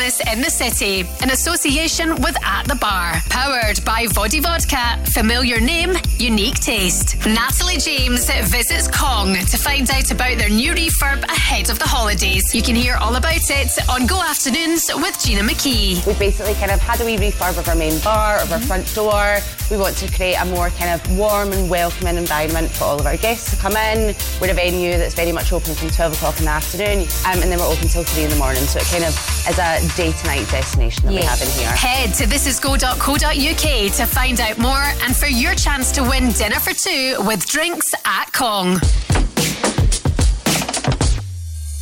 Christmas 0.00 0.32
in 0.32 0.40
the 0.40 0.50
City 0.50 1.00
in 1.22 1.30
association 1.30 2.14
with 2.22 2.34
At 2.42 2.66
the 2.66 2.74
Bar. 2.76 3.20
Powered 3.28 3.84
by 3.84 4.06
Vodi 4.06 4.40
Vodka. 4.40 4.98
Familiar 5.12 5.60
name, 5.60 5.92
unique 6.16 6.58
taste. 6.58 7.18
Natalie 7.26 7.76
James 7.76 8.24
visits 8.48 8.88
Kong 8.88 9.34
to 9.34 9.58
find 9.58 9.90
out 9.90 10.10
about 10.10 10.38
their 10.38 10.48
new 10.48 10.72
refurb 10.72 11.22
ahead 11.24 11.68
of 11.68 11.78
the 11.78 11.86
holidays. 11.86 12.54
You 12.54 12.62
can 12.62 12.74
hear 12.76 12.96
all 12.96 13.16
about 13.16 13.50
it 13.50 13.78
on 13.90 14.06
Go 14.06 14.22
Afternoons 14.22 14.90
with 14.94 15.20
Gina 15.20 15.42
McKie. 15.42 16.06
We've 16.06 16.18
basically 16.18 16.54
kind 16.54 16.70
of 16.70 16.80
had 16.80 17.02
a 17.02 17.04
wee 17.04 17.18
refurb 17.18 17.58
of 17.58 17.68
our 17.68 17.76
main 17.76 18.00
bar, 18.00 18.40
of 18.40 18.50
our 18.52 18.60
front 18.60 18.94
door. 18.94 19.36
We 19.70 19.76
want 19.76 19.98
to 19.98 20.10
create 20.16 20.36
a 20.36 20.46
more 20.46 20.70
kind 20.70 20.98
of 20.98 21.18
warm 21.18 21.52
and 21.52 21.68
welcoming 21.68 22.16
environment 22.16 22.70
for 22.70 22.84
all 22.84 22.98
of 22.98 23.04
our 23.04 23.18
guests 23.18 23.50
to 23.50 23.56
come 23.60 23.76
in. 23.76 24.14
We're 24.40 24.50
a 24.50 24.54
venue 24.54 24.96
that's 24.96 25.14
very 25.14 25.32
much 25.32 25.52
open 25.52 25.74
from 25.74 25.90
12 25.90 26.14
o'clock 26.14 26.38
in 26.38 26.46
the 26.46 26.52
afternoon 26.52 27.00
um, 27.26 27.42
and 27.42 27.52
then 27.52 27.58
we're 27.58 27.70
open 27.70 27.88
till 27.88 28.04
3 28.04 28.24
in 28.24 28.30
the 28.30 28.36
morning. 28.36 28.62
So 28.62 28.78
it 28.78 28.86
kind 28.86 29.04
of 29.04 29.39
is 29.48 29.58
a 29.58 29.96
day 29.96 30.12
to 30.12 30.26
night 30.26 30.48
destination 30.50 31.06
that 31.06 31.14
we 31.14 31.22
have 31.22 31.40
in 31.40 31.48
here. 31.48 31.68
Head 31.70 32.14
to 32.14 32.24
thisisgo.co.uk 32.24 33.92
to 33.96 34.06
find 34.06 34.40
out 34.40 34.58
more 34.58 34.84
and 35.04 35.16
for 35.16 35.26
your 35.26 35.54
chance 35.54 35.92
to 35.92 36.02
win 36.02 36.32
dinner 36.32 36.58
for 36.58 36.72
two 36.72 37.16
with 37.20 37.46
drinks 37.46 37.86
at 38.04 38.32
Kong. 38.32 38.78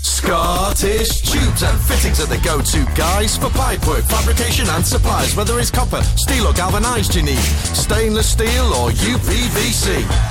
Scottish 0.02 1.22
tubes 1.22 1.62
and 1.62 1.80
fittings 1.80 2.20
are 2.20 2.26
the 2.26 2.38
go-to 2.44 2.84
guys 2.96 3.38
for 3.38 3.46
pipework, 3.46 4.02
fabrication 4.10 4.66
and 4.68 4.84
supplies. 4.84 5.34
Whether 5.34 5.58
it's 5.58 5.70
copper, 5.70 6.02
steel 6.16 6.46
or 6.46 6.52
galvanised 6.52 7.14
you 7.14 7.22
need, 7.22 7.38
stainless 7.38 8.32
steel 8.32 8.72
or 8.74 8.90
UPVC. 8.90 10.27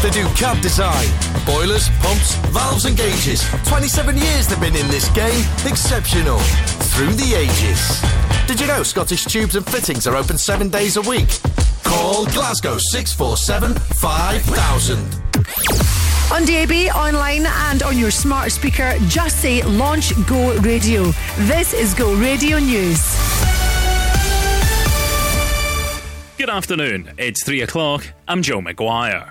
They 0.00 0.10
do 0.10 0.24
CAD 0.36 0.62
design, 0.62 1.08
boilers, 1.44 1.88
pumps, 1.98 2.36
valves 2.52 2.84
and 2.84 2.96
gauges. 2.96 3.44
27 3.66 4.16
years 4.16 4.46
they've 4.46 4.60
been 4.60 4.76
in 4.76 4.86
this 4.88 5.08
game, 5.08 5.44
exceptional. 5.66 6.38
Through 6.94 7.14
the 7.14 7.34
ages. 7.34 8.00
Did 8.46 8.60
you 8.60 8.68
know 8.68 8.84
Scottish 8.84 9.24
tubes 9.24 9.56
and 9.56 9.66
fittings 9.66 10.06
are 10.06 10.14
open 10.14 10.38
seven 10.38 10.68
days 10.68 10.96
a 10.96 11.02
week? 11.02 11.28
Call 11.82 12.26
Glasgow 12.26 12.78
647 12.78 13.74
5000. 13.74 14.98
On 16.32 16.44
DAB, 16.44 16.94
online, 16.94 17.46
and 17.46 17.82
on 17.82 17.98
your 17.98 18.12
smart 18.12 18.52
speaker, 18.52 18.94
just 19.08 19.40
say 19.40 19.62
launch 19.62 20.12
Go 20.28 20.54
Radio. 20.60 21.10
This 21.38 21.72
is 21.74 21.92
Go 21.94 22.14
Radio 22.14 22.58
News. 22.60 23.00
Good 26.36 26.50
afternoon. 26.50 27.10
It's 27.18 27.42
three 27.42 27.62
o'clock. 27.62 28.06
I'm 28.28 28.42
Joe 28.42 28.60
McGuire. 28.60 29.30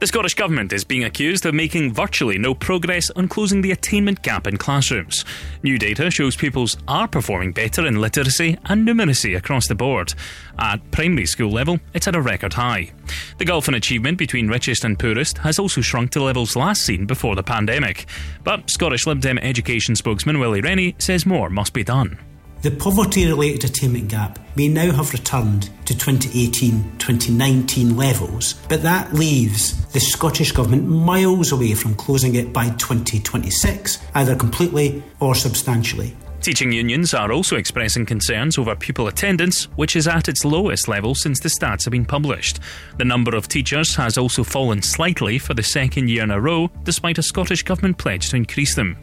The 0.00 0.06
Scottish 0.06 0.34
Government 0.34 0.72
is 0.72 0.84
being 0.84 1.02
accused 1.02 1.44
of 1.44 1.54
making 1.54 1.92
virtually 1.92 2.38
no 2.38 2.54
progress 2.54 3.10
on 3.10 3.26
closing 3.26 3.62
the 3.62 3.72
attainment 3.72 4.22
gap 4.22 4.46
in 4.46 4.56
classrooms. 4.56 5.24
New 5.64 5.76
data 5.76 6.08
shows 6.08 6.36
pupils 6.36 6.76
are 6.86 7.08
performing 7.08 7.50
better 7.50 7.84
in 7.84 8.00
literacy 8.00 8.56
and 8.66 8.86
numeracy 8.86 9.36
across 9.36 9.66
the 9.66 9.74
board. 9.74 10.14
At 10.56 10.88
primary 10.92 11.26
school 11.26 11.50
level, 11.50 11.80
it's 11.94 12.06
at 12.06 12.14
a 12.14 12.22
record 12.22 12.52
high. 12.52 12.92
The 13.38 13.44
gulf 13.44 13.66
in 13.66 13.74
achievement 13.74 14.18
between 14.18 14.46
richest 14.46 14.84
and 14.84 14.96
poorest 14.96 15.38
has 15.38 15.58
also 15.58 15.80
shrunk 15.80 16.12
to 16.12 16.22
levels 16.22 16.54
last 16.54 16.82
seen 16.82 17.04
before 17.04 17.34
the 17.34 17.42
pandemic. 17.42 18.06
But 18.44 18.70
Scottish 18.70 19.04
Lib 19.04 19.20
Dem 19.20 19.38
education 19.38 19.96
spokesman 19.96 20.38
Willie 20.38 20.60
Rennie 20.60 20.94
says 20.98 21.26
more 21.26 21.50
must 21.50 21.72
be 21.72 21.82
done. 21.82 22.20
The 22.60 22.72
poverty 22.72 23.24
related 23.24 23.70
attainment 23.70 24.08
gap 24.08 24.40
may 24.56 24.66
now 24.66 24.90
have 24.90 25.12
returned 25.12 25.70
to 25.84 25.96
2018 25.96 26.98
2019 26.98 27.96
levels, 27.96 28.54
but 28.68 28.82
that 28.82 29.14
leaves 29.14 29.86
the 29.92 30.00
Scottish 30.00 30.50
Government 30.50 30.88
miles 30.88 31.52
away 31.52 31.74
from 31.74 31.94
closing 31.94 32.34
it 32.34 32.52
by 32.52 32.70
2026, 32.70 33.98
either 34.16 34.34
completely 34.34 35.04
or 35.20 35.36
substantially. 35.36 36.16
Teaching 36.40 36.72
unions 36.72 37.14
are 37.14 37.30
also 37.30 37.54
expressing 37.54 38.04
concerns 38.04 38.58
over 38.58 38.74
pupil 38.74 39.06
attendance, 39.06 39.64
which 39.76 39.94
is 39.94 40.08
at 40.08 40.28
its 40.28 40.44
lowest 40.44 40.88
level 40.88 41.14
since 41.14 41.38
the 41.38 41.48
stats 41.48 41.84
have 41.84 41.92
been 41.92 42.04
published. 42.04 42.58
The 42.96 43.04
number 43.04 43.36
of 43.36 43.46
teachers 43.46 43.94
has 43.94 44.18
also 44.18 44.42
fallen 44.42 44.82
slightly 44.82 45.38
for 45.38 45.54
the 45.54 45.62
second 45.62 46.10
year 46.10 46.24
in 46.24 46.32
a 46.32 46.40
row, 46.40 46.70
despite 46.82 47.18
a 47.18 47.22
Scottish 47.22 47.62
Government 47.62 47.98
pledge 47.98 48.30
to 48.30 48.36
increase 48.36 48.74
them. 48.74 48.96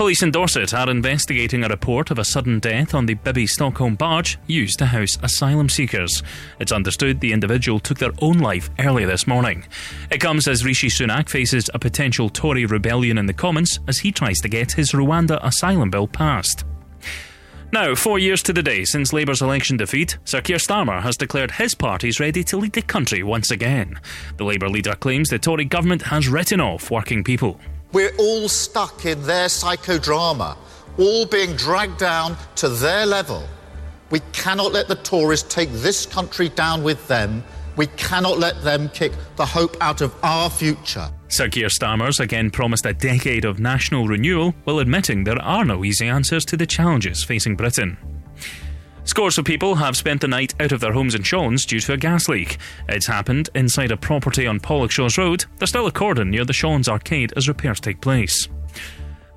Police 0.00 0.22
in 0.22 0.30
Dorset 0.30 0.72
are 0.72 0.88
investigating 0.88 1.62
a 1.62 1.68
report 1.68 2.10
of 2.10 2.18
a 2.18 2.24
sudden 2.24 2.58
death 2.58 2.94
on 2.94 3.04
the 3.04 3.12
Bibby 3.12 3.46
Stockholm 3.46 3.96
barge 3.96 4.38
used 4.46 4.78
to 4.78 4.86
house 4.86 5.18
asylum 5.22 5.68
seekers. 5.68 6.22
It's 6.58 6.72
understood 6.72 7.20
the 7.20 7.34
individual 7.34 7.78
took 7.78 7.98
their 7.98 8.14
own 8.22 8.38
life 8.38 8.70
early 8.78 9.04
this 9.04 9.26
morning. 9.26 9.66
It 10.10 10.22
comes 10.22 10.48
as 10.48 10.64
Rishi 10.64 10.88
Sunak 10.88 11.28
faces 11.28 11.68
a 11.74 11.78
potential 11.78 12.30
Tory 12.30 12.64
rebellion 12.64 13.18
in 13.18 13.26
the 13.26 13.34
Commons 13.34 13.78
as 13.88 13.98
he 13.98 14.10
tries 14.10 14.38
to 14.38 14.48
get 14.48 14.72
his 14.72 14.92
Rwanda 14.92 15.38
asylum 15.44 15.90
bill 15.90 16.08
passed. 16.08 16.64
Now, 17.70 17.94
four 17.94 18.18
years 18.18 18.42
to 18.44 18.54
the 18.54 18.62
day 18.62 18.86
since 18.86 19.12
Labour's 19.12 19.42
election 19.42 19.76
defeat, 19.76 20.16
Sir 20.24 20.40
Keir 20.40 20.56
Starmer 20.56 21.02
has 21.02 21.18
declared 21.18 21.50
his 21.50 21.74
party's 21.74 22.18
ready 22.18 22.42
to 22.44 22.56
lead 22.56 22.72
the 22.72 22.80
country 22.80 23.22
once 23.22 23.50
again. 23.50 24.00
The 24.38 24.44
Labour 24.44 24.70
leader 24.70 24.94
claims 24.94 25.28
the 25.28 25.38
Tory 25.38 25.66
government 25.66 26.00
has 26.00 26.26
written 26.26 26.58
off 26.58 26.90
working 26.90 27.22
people. 27.22 27.60
We're 27.92 28.14
all 28.18 28.48
stuck 28.48 29.04
in 29.04 29.22
their 29.22 29.46
psychodrama, 29.46 30.56
all 30.98 31.26
being 31.26 31.56
dragged 31.56 31.98
down 31.98 32.36
to 32.56 32.68
their 32.68 33.04
level. 33.04 33.46
We 34.10 34.20
cannot 34.32 34.72
let 34.72 34.86
the 34.86 34.96
Tories 34.96 35.42
take 35.42 35.70
this 35.72 36.06
country 36.06 36.48
down 36.50 36.82
with 36.82 37.06
them. 37.08 37.42
We 37.76 37.86
cannot 37.96 38.38
let 38.38 38.62
them 38.62 38.88
kick 38.90 39.12
the 39.36 39.46
hope 39.46 39.76
out 39.80 40.00
of 40.00 40.14
our 40.22 40.50
future. 40.50 41.10
Sir 41.28 41.48
Keir 41.48 41.68
Starmer's 41.68 42.20
again 42.20 42.50
promised 42.50 42.86
a 42.86 42.92
decade 42.92 43.44
of 43.44 43.60
national 43.60 44.06
renewal 44.06 44.54
while 44.64 44.80
admitting 44.80 45.24
there 45.24 45.40
are 45.40 45.64
no 45.64 45.84
easy 45.84 46.08
answers 46.08 46.44
to 46.46 46.56
the 46.56 46.66
challenges 46.66 47.24
facing 47.24 47.56
Britain. 47.56 47.96
Scores 49.04 49.38
of 49.38 49.44
people 49.44 49.74
have 49.74 49.96
spent 49.96 50.20
the 50.20 50.28
night 50.28 50.54
out 50.60 50.72
of 50.72 50.80
their 50.80 50.92
homes 50.92 51.14
in 51.14 51.22
Shawlands 51.22 51.66
due 51.66 51.80
to 51.80 51.94
a 51.94 51.96
gas 51.96 52.28
leak. 52.28 52.58
It's 52.88 53.06
happened 53.06 53.48
inside 53.54 53.90
a 53.90 53.96
property 53.96 54.46
on 54.46 54.60
Pollokshaws 54.60 55.18
Road. 55.18 55.46
There's 55.56 55.70
still 55.70 55.86
a 55.86 55.92
cordon 55.92 56.30
near 56.30 56.44
the 56.44 56.52
Shawlands 56.52 56.88
arcade 56.88 57.32
as 57.36 57.48
repairs 57.48 57.80
take 57.80 58.00
place. 58.00 58.48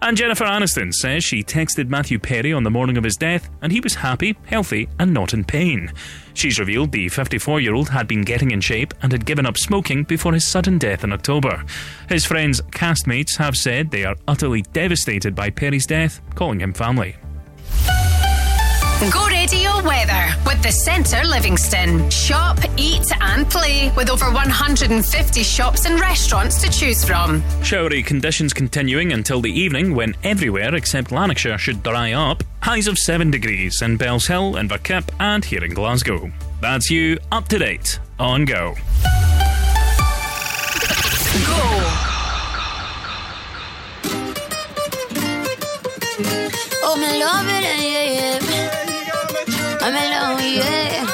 And 0.01 0.17
Jennifer 0.17 0.43
Aniston 0.43 0.93
says 0.93 1.23
she 1.23 1.43
texted 1.43 1.87
Matthew 1.87 2.19
Perry 2.19 2.51
on 2.51 2.63
the 2.63 2.69
morning 2.69 2.97
of 2.97 3.05
his 3.05 3.15
death 3.15 3.49
and 3.61 3.71
he 3.71 3.79
was 3.79 3.95
happy, 3.95 4.37
healthy, 4.45 4.89
and 4.99 5.13
not 5.13 5.33
in 5.33 5.45
pain. 5.45 5.93
She's 6.33 6.59
revealed 6.59 6.91
the 6.91 7.07
54 7.07 7.61
year 7.61 7.73
old 7.73 7.87
had 7.87 8.05
been 8.05 8.23
getting 8.23 8.51
in 8.51 8.59
shape 8.59 8.93
and 9.01 9.13
had 9.13 9.25
given 9.25 9.45
up 9.45 9.57
smoking 9.57 10.03
before 10.03 10.33
his 10.33 10.45
sudden 10.45 10.77
death 10.77 11.05
in 11.05 11.13
October. 11.13 11.63
His 12.09 12.25
friends' 12.25 12.59
castmates 12.71 13.37
have 13.37 13.55
said 13.55 13.91
they 13.91 14.03
are 14.03 14.17
utterly 14.27 14.63
devastated 14.73 15.35
by 15.35 15.49
Perry's 15.49 15.85
death, 15.87 16.19
calling 16.35 16.59
him 16.59 16.73
family. 16.73 17.15
Go 19.11 19.27
Radio 19.27 19.83
Weather 19.83 20.29
with 20.45 20.63
the 20.63 20.71
Centre 20.71 21.25
Livingston. 21.25 22.09
Shop, 22.09 22.57
eat, 22.77 23.05
and 23.19 23.49
play 23.49 23.91
with 23.97 24.09
over 24.09 24.31
150 24.31 25.43
shops 25.43 25.85
and 25.85 25.99
restaurants 25.99 26.61
to 26.61 26.71
choose 26.71 27.03
from. 27.03 27.41
Showery 27.61 28.05
conditions 28.05 28.53
continuing 28.53 29.11
until 29.11 29.41
the 29.41 29.51
evening 29.51 29.93
when 29.93 30.15
everywhere 30.23 30.73
except 30.75 31.11
Lanarkshire 31.11 31.57
should 31.57 31.83
dry 31.83 32.13
up. 32.13 32.43
Highs 32.61 32.87
of 32.87 32.97
7 32.97 33.29
degrees 33.29 33.81
in 33.81 33.97
Bellshill, 33.97 34.55
Inverkip, 34.55 35.09
and 35.19 35.43
here 35.43 35.65
in 35.65 35.73
Glasgow. 35.73 36.31
That's 36.61 36.89
you 36.89 37.17
up 37.31 37.49
to 37.49 37.59
date 37.59 37.99
on 38.19 38.45
Go. 38.45 38.73
Oh, 46.85 46.95
me 46.95 47.19
love 47.19 47.47
it, 47.49 47.63
yeah, 47.63 48.03
yeah. 48.03 48.92
I'm 49.85 49.93
alone, 49.93 50.39
yeah. 50.39 51.05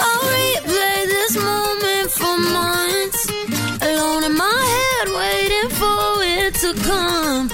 I'll 0.00 0.24
replay 0.32 1.00
this 1.12 1.36
moment 1.36 2.10
for 2.10 2.38
months. 2.56 3.28
Alone 3.82 4.24
in 4.24 4.34
my 4.34 4.58
head, 4.72 5.08
waiting 5.12 5.68
for 5.76 6.24
it 6.24 6.54
to 6.64 6.72
come. 6.88 7.50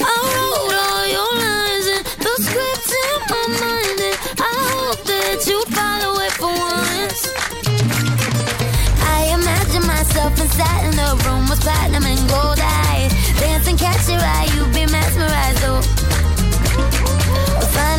I 0.00 0.14
wrote 0.32 0.72
all 0.72 1.04
your 1.06 1.32
lines 1.36 1.86
and 1.96 2.04
the 2.24 2.34
scripts 2.48 2.92
in 3.04 3.20
my 3.28 3.44
mind, 3.60 4.00
and 4.08 4.16
I 4.40 4.52
hope 4.72 5.04
that 5.04 5.44
you 5.46 5.60
follow 5.76 6.16
it 6.24 6.32
for 6.40 6.48
once. 6.48 7.28
I 9.04 9.36
imagine 9.36 9.86
myself 9.86 10.32
inside 10.40 10.84
in 10.88 10.96
the 10.96 11.12
room 11.28 11.46
with 11.50 11.60
platinum 11.60 12.04
and 12.06 12.26
gold 12.30 12.58
eyes, 12.58 13.12
dancing, 13.38 13.76
catch 13.76 14.08
your 14.08 14.18
eye, 14.18 14.48
you 14.56 14.64
be 14.72 14.90
mesmerized. 14.90 15.62
Oh 15.64 16.05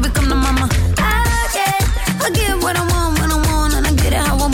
baby, 0.00 0.12
come 0.12 0.28
to 0.28 0.34
mama. 0.34 0.68
I, 0.98 1.48
get, 1.54 2.24
I 2.24 2.30
get 2.30 2.56
what 2.62 2.76
I 2.76 2.80
want 2.90 3.20
when 3.20 3.30
I 3.30 3.36
want, 3.46 3.74
and 3.74 3.86
I 3.86 3.92
get 3.94 4.12
it 4.12 4.18
how 4.18 4.34
I 4.34 4.38
want. 4.38 4.53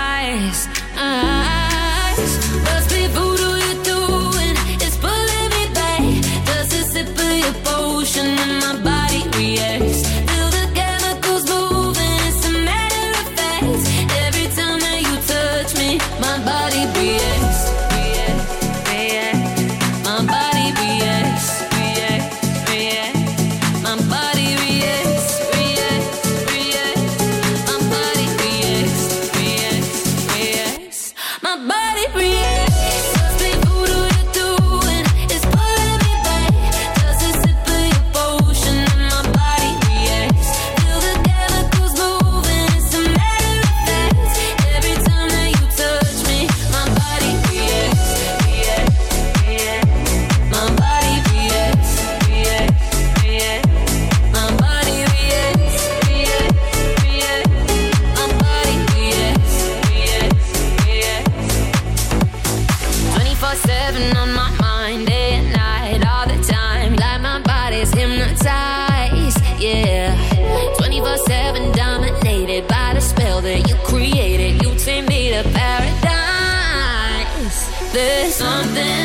something 78.73 79.00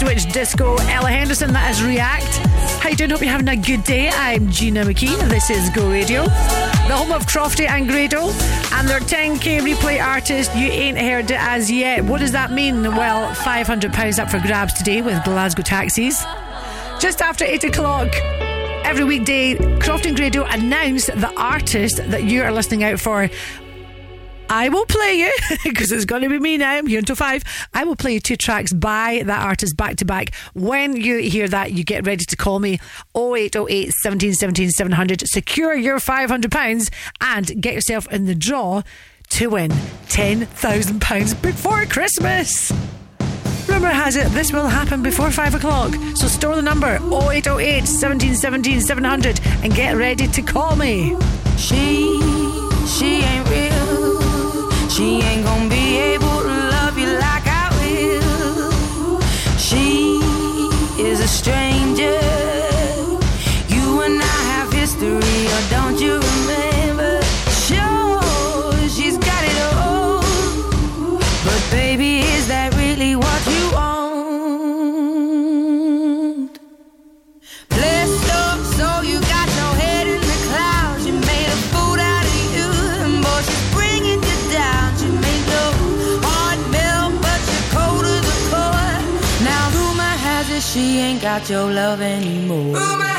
Switch 0.00 0.32
Disco, 0.32 0.76
Ella 0.88 1.10
Henderson, 1.10 1.52
that 1.52 1.70
is 1.70 1.82
React. 1.82 2.38
How 2.80 2.88
you 2.88 2.96
doing? 2.96 3.10
Hope 3.10 3.20
you're 3.20 3.28
having 3.28 3.48
a 3.48 3.56
good 3.56 3.84
day. 3.84 4.08
I'm 4.08 4.50
Gina 4.50 4.82
McKie. 4.82 5.14
This 5.28 5.50
is 5.50 5.68
Go 5.68 5.90
Radio, 5.90 6.22
the 6.22 6.96
home 6.96 7.12
of 7.12 7.26
Crofty 7.26 7.68
and 7.68 7.86
Grado, 7.86 8.30
and 8.72 8.88
their 8.88 9.00
10k 9.00 9.60
replay 9.60 10.02
artist. 10.02 10.56
You 10.56 10.68
ain't 10.68 10.96
heard 10.96 11.30
it 11.30 11.38
as 11.38 11.70
yet. 11.70 12.02
What 12.02 12.20
does 12.20 12.32
that 12.32 12.50
mean? 12.50 12.82
Well, 12.82 13.34
£500 13.34 14.18
up 14.18 14.30
for 14.30 14.40
grabs 14.40 14.72
today 14.72 15.02
with 15.02 15.22
Glasgow 15.22 15.62
Taxis. 15.62 16.24
Just 16.98 17.20
after 17.20 17.44
8 17.44 17.64
o'clock, 17.64 18.08
every 18.86 19.04
weekday, 19.04 19.54
Croft 19.80 20.06
and 20.06 20.16
Grado 20.16 20.44
announce 20.44 21.08
the 21.08 21.30
artist 21.36 21.98
that 22.06 22.24
you 22.24 22.42
are 22.42 22.50
listening 22.50 22.84
out 22.84 23.00
for. 23.00 23.28
I 24.50 24.68
will 24.68 24.84
play 24.84 25.14
you 25.14 25.32
because 25.64 25.92
it's 25.92 26.04
going 26.04 26.22
to 26.22 26.28
be 26.28 26.40
me 26.40 26.58
now. 26.58 26.72
I'm 26.72 26.86
here 26.86 26.98
until 26.98 27.14
five. 27.14 27.44
I 27.72 27.84
will 27.84 27.94
play 27.94 28.14
you 28.14 28.20
two 28.20 28.36
tracks 28.36 28.72
by 28.72 29.22
that 29.24 29.42
artist 29.42 29.76
back 29.76 29.96
to 29.96 30.04
back. 30.04 30.34
When 30.54 30.96
you 30.96 31.18
hear 31.18 31.46
that, 31.48 31.72
you 31.72 31.84
get 31.84 32.04
ready 32.04 32.24
to 32.24 32.36
call 32.36 32.58
me 32.58 32.80
0808 33.16 33.92
17 33.92 34.34
17 34.34 34.70
700. 34.70 35.28
Secure 35.28 35.74
your 35.74 35.98
£500 35.98 36.90
and 37.20 37.62
get 37.62 37.74
yourself 37.74 38.10
in 38.12 38.26
the 38.26 38.34
draw 38.34 38.82
to 39.30 39.50
win 39.50 39.70
£10,000 40.08 41.42
before 41.42 41.86
Christmas. 41.86 42.72
Rumour 43.68 43.90
has 43.90 44.16
it 44.16 44.26
this 44.32 44.52
will 44.52 44.66
happen 44.66 45.00
before 45.00 45.30
5 45.30 45.54
o'clock. 45.54 45.94
So 46.16 46.26
store 46.26 46.56
the 46.56 46.62
number 46.62 46.96
0808 46.96 47.86
17 47.86 48.34
17 48.34 48.80
700 48.80 49.40
and 49.62 49.72
get 49.72 49.96
ready 49.96 50.26
to 50.26 50.42
call 50.42 50.74
me. 50.74 51.16
She, 51.56 52.20
she 52.88 53.22
ain't 53.22 53.48
real. 53.48 53.69
She 55.00 55.22
ain't 55.22 55.46
gonna 55.46 55.66
be 55.66 55.96
able 55.96 56.42
to 56.42 56.56
love 56.76 56.98
you 56.98 57.06
like 57.06 57.46
I 57.46 57.70
will. 57.80 59.22
She 59.56 60.18
is 61.02 61.20
a 61.20 61.26
stranger. 61.26 61.69
Got 91.30 91.48
your 91.48 91.70
love 91.70 92.00
anymore. 92.00 93.09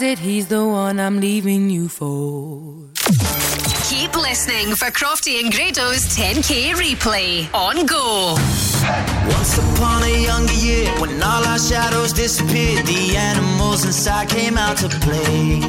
Rumor 0.00 0.10
has 0.10 0.18
it 0.18 0.18
he's 0.18 0.48
the 0.48 0.64
one 0.64 1.00
I'm 1.00 1.20
leaving 1.20 1.70
you 1.70 1.88
for. 1.88 2.90
Keep 3.88 4.16
listening 4.16 4.74
for 4.76 4.90
Crofty 4.90 5.40
and 5.40 5.52
Grado's 5.52 6.04
10k 6.16 6.74
replay 6.74 7.48
on 7.54 7.86
Go. 7.86 8.34
Once 9.28 9.58
upon 9.58 10.02
a 10.02 10.24
younger 10.24 10.52
year, 10.54 10.86
when 11.00 11.22
all 11.22 11.44
our 11.44 11.58
shadows 11.58 12.12
disappeared, 12.12 12.86
the 12.86 13.16
animals 13.16 13.84
inside 13.84 14.28
came 14.28 14.58
out 14.58 14.76
to 14.78 14.88
play. 14.88 15.60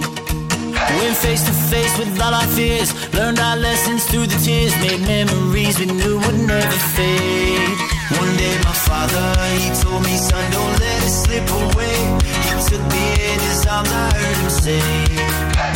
Went 0.99 1.17
face 1.17 1.43
to 1.45 1.53
face 1.69 1.97
with 1.97 2.19
all 2.21 2.33
our 2.33 2.47
fears, 2.47 2.91
learned 3.13 3.39
our 3.39 3.57
lessons 3.57 4.05
through 4.05 4.27
the 4.27 4.39
tears, 4.43 4.75
made 4.77 5.01
memories 5.01 5.79
we 5.79 5.85
knew 5.85 6.17
would 6.19 6.39
never 6.47 6.79
fade. 6.95 7.77
One 8.17 8.35
day 8.37 8.55
my 8.63 8.73
father, 8.73 9.25
he 9.59 9.69
told 9.81 10.03
me, 10.03 10.17
son, 10.17 10.51
don't 10.51 10.79
let 10.79 11.03
it 11.03 11.09
slip 11.09 11.47
away. 11.49 12.38
Took 12.69 12.85
me 12.91 13.05
in 13.31 13.39
his 13.39 13.65
arms, 13.65 13.89
I 13.91 14.13
heard 14.13 14.37
him 14.37 14.49
say, 14.49 14.79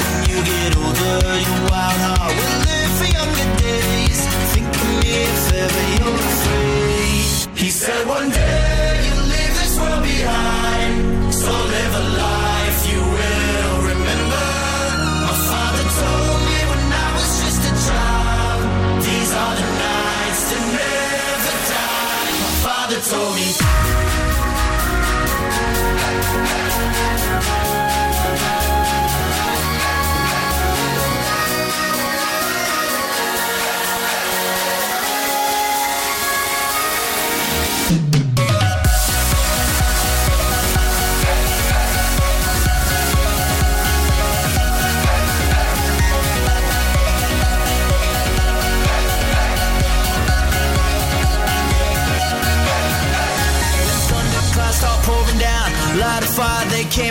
when 0.05 0.29
you 0.29 0.39
get 0.45 0.77
older, 0.77 1.17
your 1.45 1.61
wild 1.71 1.99
heart 2.05 2.33
will 2.37 2.59
live 2.69 2.91
for 2.99 3.09
younger 3.17 3.49
days. 3.57 4.19
Think 4.53 4.67
of 4.67 4.87
me 5.01 5.09
if 5.25 5.53
ever 5.53 5.85
you're 5.97 6.19
afraid. 6.29 7.57
He 7.57 7.69
said 7.71 8.07
one 8.07 8.29
day 8.29 8.72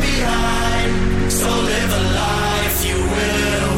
behind. 0.00 1.32
So 1.32 1.48
live 1.48 1.92
a 2.00 2.04
life 2.22 2.78
you 2.88 2.98
will 3.14 3.77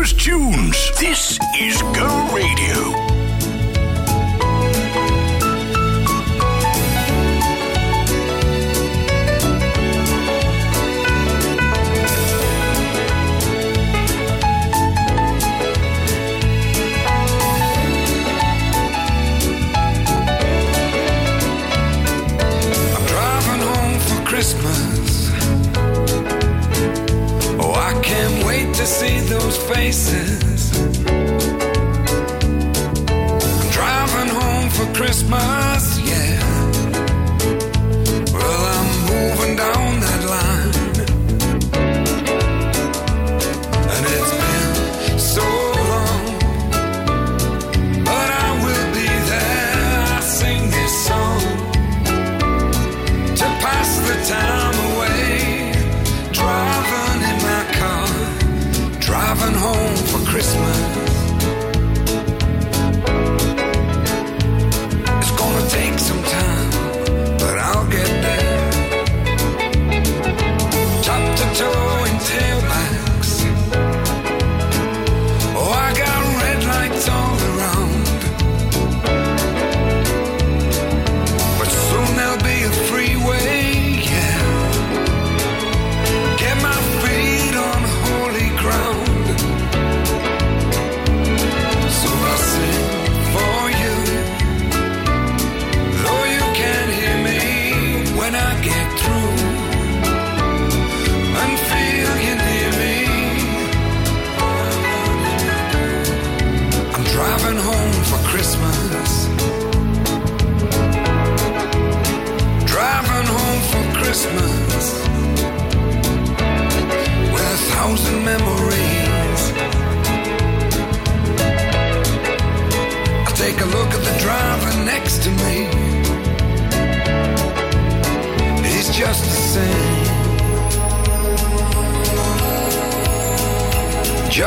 Christmas 0.00 0.24
tunes. 0.24 0.90
This 0.98 1.38
is 1.60 1.82
Go 1.82 2.34
Radio. 2.34 3.09
To 28.80 28.86
see 28.86 29.20
those 29.20 29.58
faces. 29.58 30.72
I'm 33.60 33.70
driving 33.78 34.30
home 34.40 34.68
for 34.70 34.86
Christmas, 34.98 35.79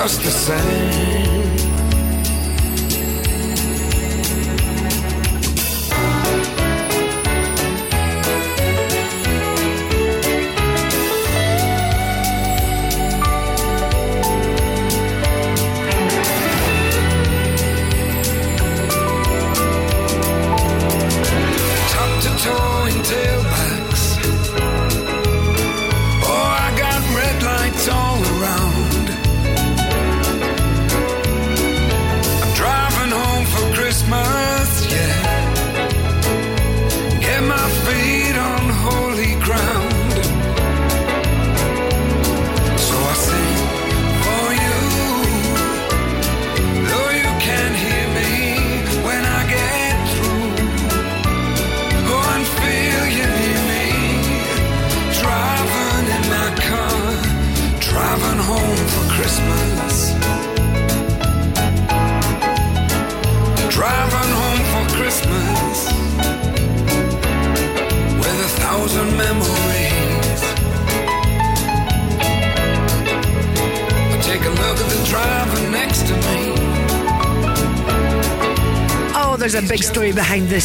Just 0.04 0.22
the 0.22 0.32
same. 0.32 1.23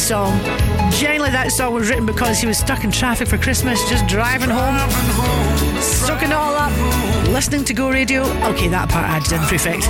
Song. 0.09 0.39
Generally, 0.93 1.29
that 1.29 1.51
song 1.51 1.75
was 1.75 1.87
written 1.87 2.07
because 2.07 2.39
he 2.39 2.47
was 2.47 2.57
stuck 2.57 2.83
in 2.83 2.91
traffic 2.91 3.27
for 3.27 3.37
Christmas, 3.37 3.87
just 3.87 4.07
driving 4.07 4.49
home, 4.49 4.89
soaking 5.79 6.29
it 6.29 6.33
all 6.33 6.55
up, 6.55 6.71
listening 7.29 7.63
to 7.65 7.75
Go 7.75 7.91
Radio. 7.91 8.23
Okay, 8.49 8.67
that 8.69 8.89
part 8.89 9.05
added 9.05 9.31
in, 9.31 9.41
prefect. 9.41 9.85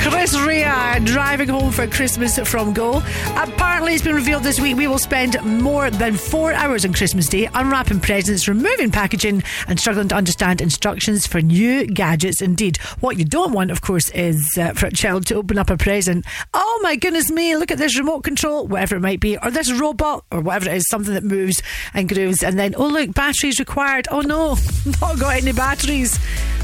Chris 0.00 0.38
Rea 0.38 1.00
driving 1.02 1.48
home 1.48 1.72
for 1.72 1.86
Christmas 1.86 2.38
from 2.38 2.72
Go. 2.72 3.02
Apparently, 3.36 3.94
it's 3.94 4.04
been 4.04 4.14
revealed 4.14 4.44
this 4.44 4.60
week 4.60 4.76
we 4.76 4.86
will 4.86 4.98
spend 4.98 5.42
more 5.44 5.90
than 5.90 6.14
four 6.14 6.52
hours 6.52 6.84
on 6.84 6.92
Christmas 6.92 7.28
Day 7.28 7.48
unwrapping 7.52 8.00
presents, 8.00 8.46
removing 8.46 8.90
packaging, 8.90 9.42
and 9.66 9.80
struggling 9.80 10.08
to 10.08 10.14
understand 10.14 10.60
instructions 10.60 11.26
for 11.26 11.40
new 11.40 11.86
gadgets. 11.86 12.40
Indeed, 12.40 12.76
what 13.00 13.18
you 13.18 13.24
don't 13.24 13.52
want, 13.52 13.70
of 13.70 13.80
course, 13.80 14.08
is 14.10 14.56
uh, 14.56 14.72
for 14.74 14.86
a 14.86 14.92
child 14.92 15.26
to 15.26 15.34
open 15.34 15.58
up 15.58 15.68
a 15.68 15.76
present. 15.76 16.24
Oh 16.54 16.69
my 16.82 16.96
goodness 16.96 17.30
me, 17.30 17.56
look 17.56 17.70
at 17.70 17.78
this 17.78 17.98
remote 17.98 18.22
control, 18.22 18.66
whatever 18.66 18.96
it 18.96 19.00
might 19.00 19.20
be, 19.20 19.36
or 19.38 19.50
this 19.50 19.72
robot, 19.72 20.24
or 20.30 20.40
whatever 20.40 20.68
it 20.68 20.76
is, 20.76 20.88
something 20.88 21.14
that 21.14 21.24
moves 21.24 21.62
and 21.94 22.08
grooves. 22.08 22.42
And 22.42 22.58
then, 22.58 22.74
oh 22.76 22.86
look, 22.86 23.14
batteries 23.14 23.58
required. 23.58 24.08
Oh 24.10 24.20
no, 24.20 24.56
not 25.00 25.18
got 25.18 25.36
any 25.36 25.52
batteries. 25.52 26.18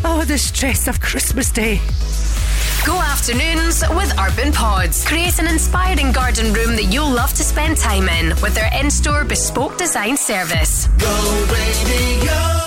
Oh, 0.05 0.25
the 0.25 0.39
stress 0.39 0.89
of 0.89 1.01
Christmas 1.01 1.51
Day. 1.51 1.81
Go 2.85 3.01
afternoons 3.01 3.83
with 3.91 4.17
Urban 4.19 4.53
Pods. 4.53 5.05
Create 5.05 5.39
an 5.41 5.49
inspiring 5.49 6.13
garden 6.13 6.53
room 6.53 6.77
that 6.77 6.85
you'll 6.85 7.11
love 7.11 7.31
to 7.35 7.43
spend 7.43 7.77
time 7.77 8.09
in 8.09 8.29
with 8.41 8.55
their 8.55 8.71
in 8.79 8.91
store 8.91 9.25
bespoke 9.25 9.77
design 9.77 10.17
service. 10.17 10.87
Go 10.99 11.47
Radio! 11.51 12.66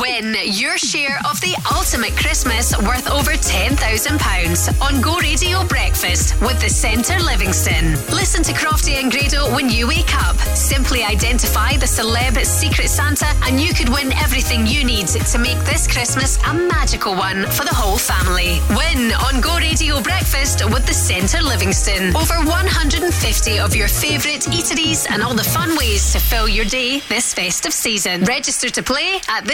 Win 0.00 0.34
your 0.44 0.76
share 0.78 1.18
of 1.30 1.40
the 1.40 1.54
ultimate 1.72 2.16
Christmas 2.16 2.76
worth 2.78 3.08
over 3.10 3.32
£10,000 3.32 4.82
on 4.82 5.00
Go 5.00 5.16
Radio 5.18 5.64
Breakfast 5.66 6.38
with 6.40 6.60
the 6.60 6.68
Centre 6.68 7.18
Livingston. 7.20 7.92
Listen 8.12 8.42
to 8.42 8.52
Crofty 8.52 9.00
and 9.00 9.10
Grado 9.10 9.54
when 9.54 9.70
you 9.70 9.86
wake 9.86 10.14
up. 10.26 10.36
Simply 10.56 11.02
identify 11.04 11.76
the 11.76 11.86
celeb 11.86 12.36
Secret 12.44 12.88
Santa 12.88 13.28
and 13.44 13.60
you 13.60 13.72
could 13.72 13.88
win 13.88 14.12
everything 14.14 14.66
you 14.66 14.84
need 14.84 15.06
to 15.06 15.38
make 15.38 15.58
this 15.60 15.86
Christmas 15.86 16.36
a 16.44 16.52
magical 16.52 17.14
one 17.14 17.46
for 17.46 17.64
the 17.64 17.74
whole 17.74 17.98
family. 17.98 18.60
Win 18.70 19.12
on 19.12 19.40
Go 19.40 19.56
Radio 19.56 20.02
Breakfast 20.02 20.64
with 20.72 20.84
the 20.86 20.94
Centre 20.94 21.42
Livingston. 21.42 22.14
Over 22.16 22.34
150 22.44 23.58
of 23.60 23.74
your 23.74 23.88
favourite 23.88 24.42
eateries 24.52 25.06
and 25.08 25.22
all 25.22 25.34
the 25.34 25.44
fun 25.44 25.76
ways 25.76 26.12
to 26.12 26.18
fill 26.18 26.48
your 26.48 26.64
day 26.64 27.00
this 27.08 27.32
festive 27.32 27.72
season. 27.72 28.24
Register 28.24 28.68
to 28.68 28.82
play 28.82 29.20
at 29.28 29.44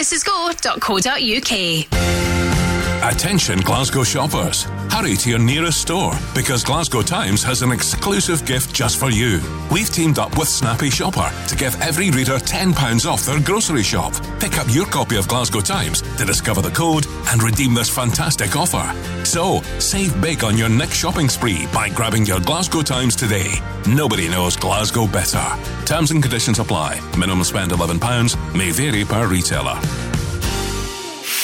Attention 3.03 3.59
Glasgow 3.59 4.03
shoppers. 4.03 4.63
Hurry 4.89 5.15
to 5.17 5.29
your 5.29 5.37
nearest 5.37 5.81
store 5.81 6.13
because 6.33 6.63
Glasgow 6.63 7.01
Times 7.03 7.43
has 7.43 7.61
an 7.61 7.71
exclusive 7.71 8.43
gift 8.45 8.73
just 8.73 8.97
for 8.97 9.11
you. 9.11 9.41
We've 9.71 9.89
teamed 9.89 10.17
up 10.17 10.35
with 10.37 10.47
Snappy 10.47 10.89
Shopper 10.89 11.31
to 11.49 11.55
give 11.55 11.79
every 11.81 12.09
reader 12.09 12.37
£10 12.37 13.05
off 13.05 13.25
their 13.25 13.39
grocery 13.41 13.83
shop. 13.83 14.13
Pick 14.39 14.57
up 14.57 14.65
your 14.69 14.85
copy 14.87 15.17
of 15.17 15.27
Glasgow 15.27 15.59
Times 15.59 16.01
to 16.17 16.25
discover 16.25 16.61
the 16.61 16.71
code 16.71 17.05
and 17.27 17.43
redeem 17.43 17.75
this 17.75 17.89
fantastic 17.89 18.55
offer. 18.55 18.91
So, 19.25 19.61
save 19.77 20.19
big 20.19 20.43
on 20.43 20.57
your 20.57 20.69
next 20.69 20.95
shopping 20.95 21.29
spree 21.29 21.67
by 21.73 21.89
grabbing 21.89 22.25
your 22.25 22.39
Glasgow 22.39 22.81
Times 22.81 23.15
today. 23.15 23.51
Nobody 23.87 24.29
knows 24.29 24.55
Glasgow 24.55 25.05
better. 25.05 25.45
Terms 25.85 26.09
and 26.09 26.23
conditions 26.23 26.57
apply. 26.57 27.01
Minimum 27.19 27.43
spend 27.43 27.71
£11 27.71 28.55
may 28.55 28.71
vary 28.71 29.05
per 29.05 29.27
retailer. 29.27 29.79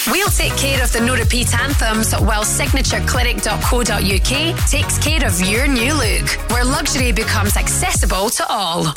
We'll 0.08 0.30
take 0.30 0.56
care 0.58 0.84
of 0.84 0.92
the 0.92 1.00
no 1.00 1.16
repeat 1.16 1.54
anthems 1.58 2.14
while 2.14 2.44
signatureclinic.co.uk 2.44 4.70
takes 4.70 4.98
care 4.98 5.26
of 5.26 5.40
your 5.42 5.68
new 5.68 5.94
look, 5.94 6.28
where 6.52 6.66
luxury 6.66 7.12
becomes 7.12 7.56
accessible 7.56 8.30
to 8.32 8.46
all. 8.50 8.88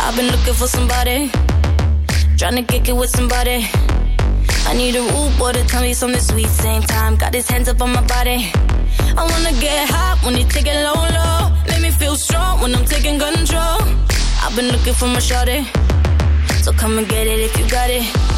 I've 0.00 0.16
been 0.16 0.28
looking 0.28 0.54
for 0.54 0.66
somebody, 0.66 1.30
trying 2.38 2.54
to 2.54 2.62
kick 2.62 2.88
it 2.88 2.94
with 2.94 3.10
somebody. 3.10 3.66
I 4.66 4.72
need 4.72 4.94
a 4.94 5.00
rude 5.00 5.36
boy 5.38 5.52
to 5.52 5.64
tell 5.66 5.82
me 5.82 5.92
something 5.92 6.20
sweet. 6.20 6.46
Same 6.46 6.82
time, 6.82 7.16
got 7.16 7.34
his 7.34 7.48
hands 7.48 7.68
up 7.68 7.82
on 7.82 7.92
my 7.92 8.00
body. 8.06 8.52
I 9.16 9.26
wanna 9.28 9.52
get 9.60 9.90
hot 9.90 10.20
when 10.24 10.34
he 10.36 10.44
take 10.44 10.66
it 10.68 10.78
low, 10.84 10.94
low. 11.18 11.50
Make 11.68 11.82
me 11.82 11.90
feel 11.90 12.14
strong 12.14 12.60
when 12.60 12.74
I'm 12.76 12.84
taking 12.84 13.18
control. 13.18 13.80
I've 14.40 14.54
been 14.54 14.68
looking 14.68 14.94
for 14.94 15.06
my 15.06 15.18
shorty, 15.18 15.66
so 16.62 16.72
come 16.72 16.98
and 16.98 17.08
get 17.08 17.26
it 17.26 17.40
if 17.40 17.58
you 17.58 17.68
got 17.68 17.90
it. 17.90 18.37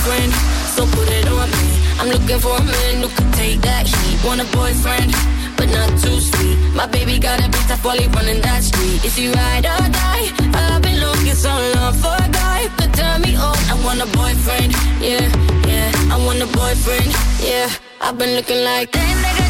Boyfriend, 0.00 0.32
so 0.74 0.86
put 0.86 1.08
it 1.08 1.28
on 1.28 1.50
me. 1.50 1.68
I'm 1.98 2.08
looking 2.08 2.38
for 2.38 2.56
a 2.56 2.64
man 2.64 3.02
who 3.02 3.08
can 3.08 3.30
take 3.32 3.60
that 3.60 3.86
heat. 3.86 4.24
Want 4.24 4.40
a 4.40 4.46
boyfriend, 4.56 5.12
but 5.56 5.68
not 5.68 5.90
too 6.00 6.20
sweet. 6.20 6.56
My 6.74 6.86
baby 6.86 7.18
got 7.18 7.40
a 7.40 7.48
bit 7.48 7.64
tough 7.68 7.84
while 7.84 7.98
running 8.16 8.40
that 8.40 8.62
street. 8.62 9.04
Is 9.04 9.16
he 9.16 9.28
ride 9.28 9.66
or 9.66 9.84
die? 9.92 10.26
I've 10.54 10.82
been 10.82 11.00
looking 11.00 11.34
so 11.34 11.52
long 11.74 11.94
for 11.94 12.16
a 12.16 12.28
guy 12.32 12.68
could 12.78 12.94
turn 12.94 13.20
me 13.22 13.36
on. 13.36 13.56
I 13.72 13.76
want 13.84 14.00
a 14.00 14.08
boyfriend, 14.16 14.72
yeah, 15.00 15.26
yeah. 15.68 16.14
I 16.14 16.16
want 16.24 16.40
a 16.40 16.46
boyfriend, 16.46 17.10
yeah. 17.42 17.68
I've 18.00 18.16
been 18.16 18.36
looking 18.36 18.64
like. 18.64 18.92
that 18.92 19.08
you 19.08 19.49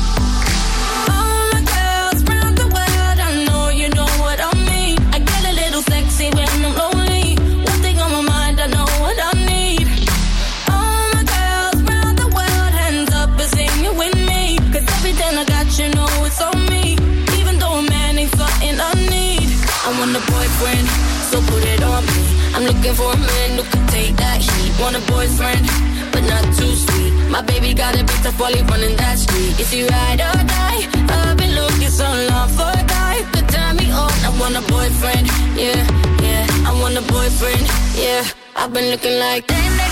I 19.83 19.89
want 19.97 20.15
a 20.15 20.21
boyfriend, 20.29 20.87
so 21.33 21.41
put 21.49 21.65
it 21.65 21.81
on 21.81 22.05
me. 22.05 22.21
I'm 22.53 22.63
looking 22.69 22.93
for 22.93 23.13
a 23.13 23.17
man 23.17 23.57
who 23.57 23.63
can 23.63 23.87
take 23.87 24.15
that 24.17 24.37
heat. 24.37 24.71
Want 24.79 24.95
a 24.95 25.01
boyfriend, 25.09 25.65
but 26.13 26.21
not 26.21 26.45
too 26.53 26.69
sweet. 26.69 27.13
My 27.33 27.41
baby 27.41 27.73
got 27.73 27.95
a 27.95 28.03
bit 28.05 28.19
tough 28.21 28.39
while 28.39 28.53
he 28.53 28.61
running 28.61 28.95
that 28.97 29.17
street. 29.17 29.59
Is 29.59 29.71
he 29.71 29.81
ride 29.87 30.21
or 30.21 30.37
die? 30.45 30.85
I've 31.09 31.35
been 31.35 31.55
looking 31.55 31.89
so 31.89 32.05
long 32.29 32.49
for 32.49 32.69
a 32.69 32.83
guy 32.85 33.25
could 33.33 33.49
turn 33.49 33.77
me 33.77 33.89
on. 33.89 34.13
I 34.21 34.29
want 34.39 34.55
a 34.55 34.63
boyfriend, 34.69 35.25
yeah, 35.57 35.81
yeah. 36.21 36.45
I 36.69 36.71
want 36.79 36.95
a 36.97 37.01
boyfriend, 37.01 37.65
yeah. 37.97 38.23
I've 38.55 38.71
been 38.71 38.91
looking 38.91 39.17
like. 39.17 39.49
Where 39.49 39.90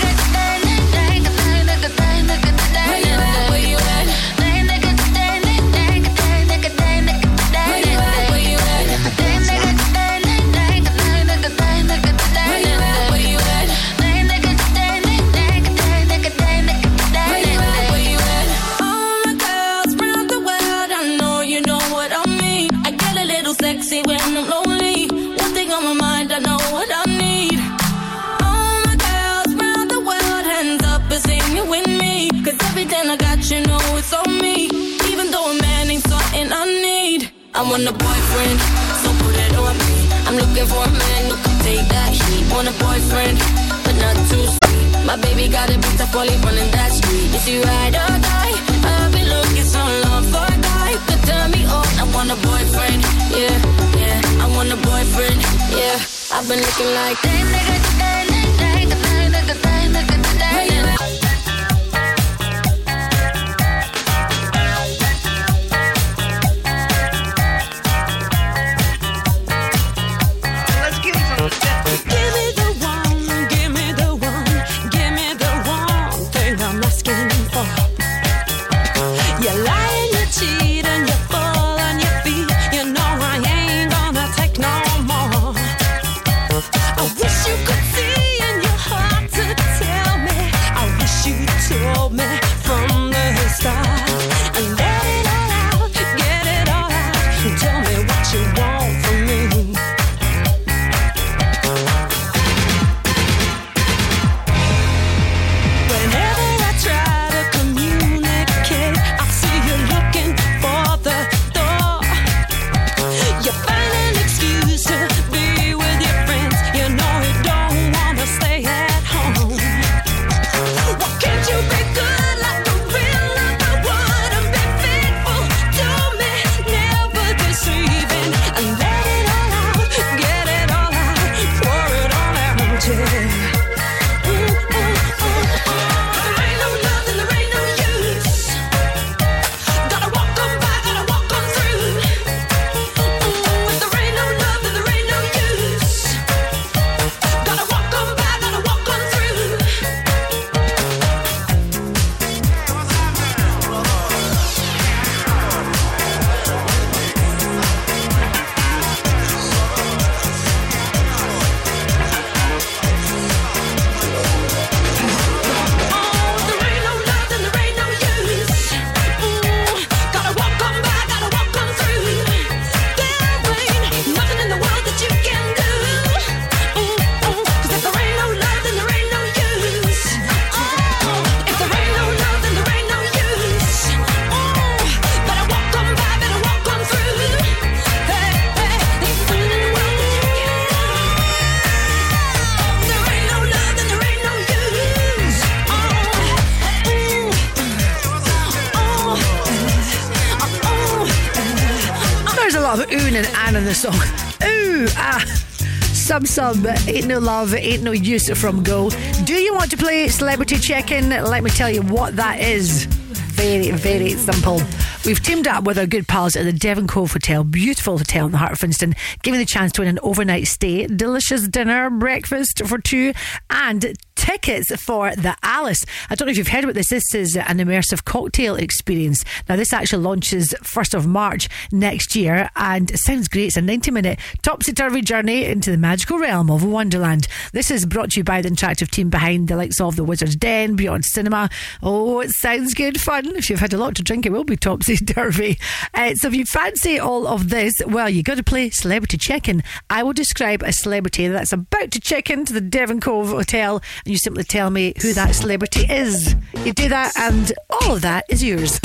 Sub, 206.30 206.64
ain't 206.86 207.08
no 207.08 207.18
love, 207.18 207.56
ain't 207.56 207.82
no 207.82 207.90
use 207.90 208.30
from 208.38 208.62
Go. 208.62 208.88
Do 209.24 209.34
you 209.34 209.52
want 209.52 209.68
to 209.72 209.76
play 209.76 210.06
Celebrity 210.06 210.58
Check 210.58 210.92
In? 210.92 211.08
Let 211.08 211.42
me 211.42 211.50
tell 211.50 211.68
you 211.68 211.82
what 211.82 212.14
that 212.14 212.38
is. 212.38 212.84
Very, 212.84 213.72
very 213.72 214.10
simple. 214.10 214.62
We've 215.04 215.20
teamed 215.20 215.48
up 215.48 215.64
with 215.64 215.76
our 215.76 215.86
good 215.86 216.06
pals 216.06 216.36
at 216.36 216.44
the 216.44 216.52
Devon 216.52 216.86
Cove 216.86 217.12
Hotel, 217.14 217.42
beautiful 217.42 217.98
hotel 217.98 218.26
in 218.26 218.32
the 218.32 218.38
heart 218.38 218.52
of 218.52 218.58
Finnieston, 218.58 218.94
giving 219.24 219.40
the 219.40 219.46
chance 219.46 219.72
to 219.72 219.80
win 219.80 219.88
an 219.88 219.98
overnight 220.04 220.46
stay, 220.46 220.86
delicious 220.86 221.48
dinner, 221.48 221.90
breakfast 221.90 222.64
for 222.64 222.78
two, 222.78 223.12
and 223.48 223.96
tickets 224.14 224.70
for 224.80 225.16
the 225.16 225.34
Alice. 225.60 225.84
I 226.08 226.14
don't 226.14 226.24
know 226.24 226.30
if 226.30 226.38
you've 226.38 226.48
heard 226.48 226.64
about 226.64 226.72
this. 226.72 226.88
This 226.88 227.14
is 227.14 227.36
an 227.36 227.58
immersive 227.58 228.06
cocktail 228.06 228.56
experience. 228.56 229.22
Now, 229.46 229.56
this 229.56 229.74
actually 229.74 230.02
launches 230.02 230.54
1st 230.62 230.94
of 230.94 231.06
March 231.06 231.50
next 231.70 232.16
year, 232.16 232.48
and 232.56 232.90
it 232.90 232.96
sounds 232.96 233.28
great. 233.28 233.48
It's 233.48 233.58
a 233.58 233.60
90 233.60 233.90
minute 233.90 234.18
topsy 234.40 234.72
turvy 234.72 235.02
journey 235.02 235.44
into 235.44 235.70
the 235.70 235.76
magical 235.76 236.18
realm 236.18 236.50
of 236.50 236.64
Wonderland. 236.64 237.28
This 237.52 237.70
is 237.70 237.84
brought 237.84 238.12
to 238.12 238.20
you 238.20 238.24
by 238.24 238.40
the 238.40 238.48
interactive 238.48 238.90
team 238.90 239.10
behind 239.10 239.48
the 239.48 239.56
likes 239.56 239.82
of 239.82 239.96
the 239.96 240.02
Wizard's 240.02 240.34
Den, 240.34 240.76
Beyond 240.76 241.04
Cinema. 241.04 241.50
Oh, 241.82 242.20
it 242.20 242.30
sounds 242.30 242.72
good 242.72 242.98
fun. 242.98 243.36
If 243.36 243.50
you've 243.50 243.60
had 243.60 243.74
a 243.74 243.78
lot 243.78 243.94
to 243.96 244.02
drink, 244.02 244.24
it 244.24 244.32
will 244.32 244.44
be 244.44 244.56
topsy 244.56 244.96
turvy. 244.96 245.58
Uh, 245.92 246.14
so, 246.14 246.28
if 246.28 246.34
you 246.34 246.46
fancy 246.46 246.98
all 246.98 247.26
of 247.26 247.50
this, 247.50 247.74
well, 247.86 248.08
you've 248.08 248.24
got 248.24 248.38
to 248.38 248.42
play 248.42 248.70
Celebrity 248.70 249.18
Check 249.18 249.46
In. 249.46 249.62
I 249.90 250.04
will 250.04 250.14
describe 250.14 250.62
a 250.62 250.72
celebrity 250.72 251.28
that's 251.28 251.52
about 251.52 251.90
to 251.90 252.00
check 252.00 252.30
into 252.30 252.54
the 252.54 252.62
Devon 252.62 253.02
Cove 253.02 253.28
Hotel, 253.28 253.82
and 254.06 254.10
you 254.10 254.16
simply 254.16 254.44
tell 254.44 254.70
me 254.70 254.94
who 255.02 255.12
that 255.12 255.34
celebrity 255.34 255.49
is. 255.54 256.36
You 256.64 256.72
do 256.72 256.88
that, 256.88 257.12
and 257.16 257.52
all 257.70 257.94
of 257.94 258.02
that 258.02 258.24
is 258.28 258.42
yours. 258.42 258.80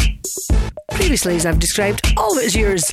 Previously, 0.92 1.36
as 1.36 1.46
I've 1.46 1.60
described, 1.60 2.14
all 2.18 2.36
of 2.36 2.44
it 2.44 2.46
is 2.46 2.56
yours. 2.56 2.92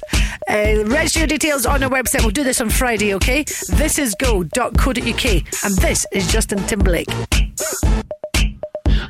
Uh, 0.48 0.84
register 0.86 1.20
your 1.20 1.28
details 1.28 1.64
on 1.64 1.82
our 1.82 1.88
website. 1.88 2.20
We'll 2.20 2.30
do 2.30 2.44
this 2.44 2.60
on 2.60 2.68
Friday, 2.68 3.14
okay? 3.14 3.44
This 3.70 3.98
is 3.98 4.14
go.co.uk, 4.16 4.94
and 4.94 5.76
this 5.78 6.06
is 6.12 6.30
Justin 6.30 6.58
Timberlake. 6.66 7.08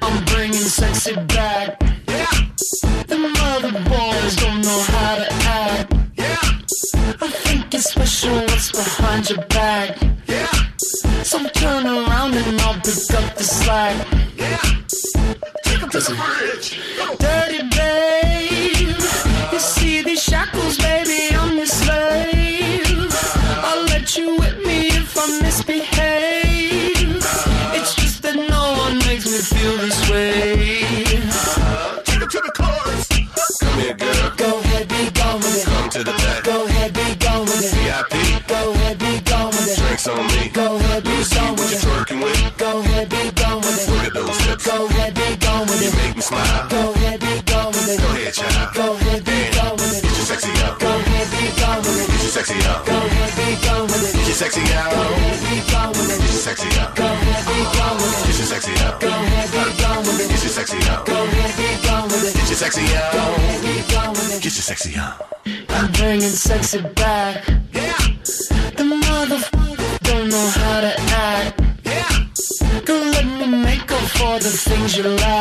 I'm 0.01 0.25
bringing 0.27 0.55
sexy 0.55 1.15
back. 1.15 1.79
The 3.09 3.19
mother 3.19 3.73
boys 3.73 4.37
don't 4.37 4.63
know 4.63 4.83
how 4.83 5.17
to 5.17 5.33
act. 5.33 5.95
I 7.21 7.29
think 7.31 7.75
it's 7.75 7.91
special 7.91 8.35
what's 8.35 8.71
behind 8.71 9.29
your 9.29 9.45
back. 9.47 9.99
So 11.25 11.39
turn 11.49 11.87
around 11.87 12.35
and 12.35 12.61
I'll 12.61 12.75
pick 12.75 13.15
up 13.15 13.35
the 13.37 13.45
slack. 13.45 14.23
Take 15.93 16.01
'em 16.01 16.05
to 16.05 16.11
the 16.11 16.17
bridge. 16.17 16.81
Dirty 17.19 17.63
babe. 17.69 18.97
You 19.53 19.59
see 19.59 20.01
these 20.01 20.23
shackles, 20.23 20.79
baby, 20.79 21.37
I'm 21.37 21.57
your 21.59 21.67
slave. 21.67 23.15
I'll 23.63 23.85
let 23.85 24.17
you 24.17 24.37
whip 24.37 24.65
me 24.65 24.89
if 24.89 25.19
I 25.19 25.27
misbehave. 25.43 27.23
It's 27.75 27.95
just 27.95 28.23
that 28.23 28.37
no 28.37 28.73
one 28.85 28.99
makes 29.07 29.27
me 29.27 29.39
feel 29.39 29.77
this 29.77 30.09
way. 30.09 30.85
Take 32.05 32.23
it 32.23 32.31
to 32.31 32.41
the 32.41 32.53
chorus. 32.57 33.09
Come 33.61 33.79
here, 33.81 33.93
girl. 33.93 34.33
Go 34.39 34.61
ahead, 34.61 34.89
be 34.89 35.11
gone 35.11 35.41
with 35.41 35.59
it. 35.61 35.67
Come 35.67 35.91
to 35.91 35.99
the 36.05 36.13
back. 36.13 36.45
Go 36.45 36.62
sexy 52.45 52.69
out. 52.69 52.87
Go 52.87 52.93
ahead, 52.93 53.31
be 53.39 53.67
gone 53.67 53.87
with 53.87 54.03
it. 54.03 54.17
Get 54.17 54.27
your 54.27 54.35
sexy 54.35 54.63
out. 54.75 54.91
Go 54.91 55.03
ahead, 55.03 55.39
be 55.47 55.55
gone 55.71 55.91
with 55.91 56.11
it. 56.11 56.19
Get 56.19 56.33
your 56.33 56.43
sexy 56.43 56.69
out. 56.81 56.97
Go 56.97 57.05
ahead, 57.05 57.47
be 57.47 57.59
gone 57.79 57.97
with 57.97 58.19
it. 58.19 58.27
Get 58.27 58.39
your 58.39 58.47
sexy 58.47 58.73
out. 58.83 59.01
Go 59.01 59.09
ahead, 59.09 59.49
be 59.55 59.69
gone 59.83 60.03
with 60.03 60.21
it. 60.23 60.29
Get 60.29 60.43
your 60.43 60.51
sexy 60.51 60.79
out. 60.91 61.07
Go 61.07 61.15
ahead, 61.23 61.57
be. 61.57 61.73
Get 62.43 62.49
your 62.49 62.59
sexy 62.59 62.85
out. 62.97 63.13
Go 63.13 64.11
with 64.11 64.35
it. 64.35 64.43
Get 64.43 64.55
your 64.59 64.67
sexy 64.71 64.97
out. 64.97 65.17
I'm 65.69 65.93
bringing 65.93 66.35
sexy 66.49 66.81
back. 66.81 67.47
Yeah. 67.73 67.97
The 68.77 68.85
motherfucker 68.85 69.99
don't 70.03 70.29
know 70.29 70.49
how 70.59 70.81
to 70.81 71.01
act. 71.01 71.61
Yeah. 71.85 72.81
Go 72.85 72.95
let 72.95 73.25
me 73.25 73.47
make 73.47 73.91
up 73.93 74.07
for 74.19 74.39
the 74.41 74.51
things 74.51 74.97
you 74.97 75.05
like. 75.05 75.32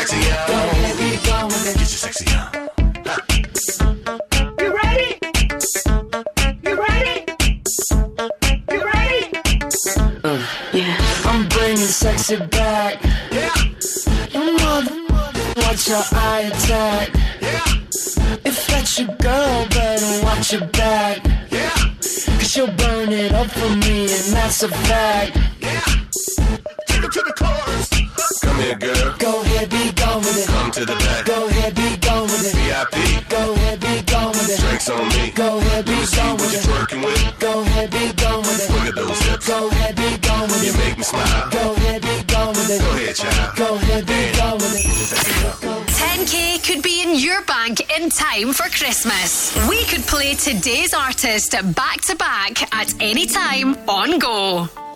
sexy. 0.00 0.16
Yeah. 0.16 0.59
today's 50.34 50.94
artist 50.94 51.52
back 51.74 52.00
to 52.02 52.14
back 52.14 52.74
at 52.74 52.94
any 53.00 53.26
time 53.26 53.74
on 53.88 54.18
Go. 54.18 54.89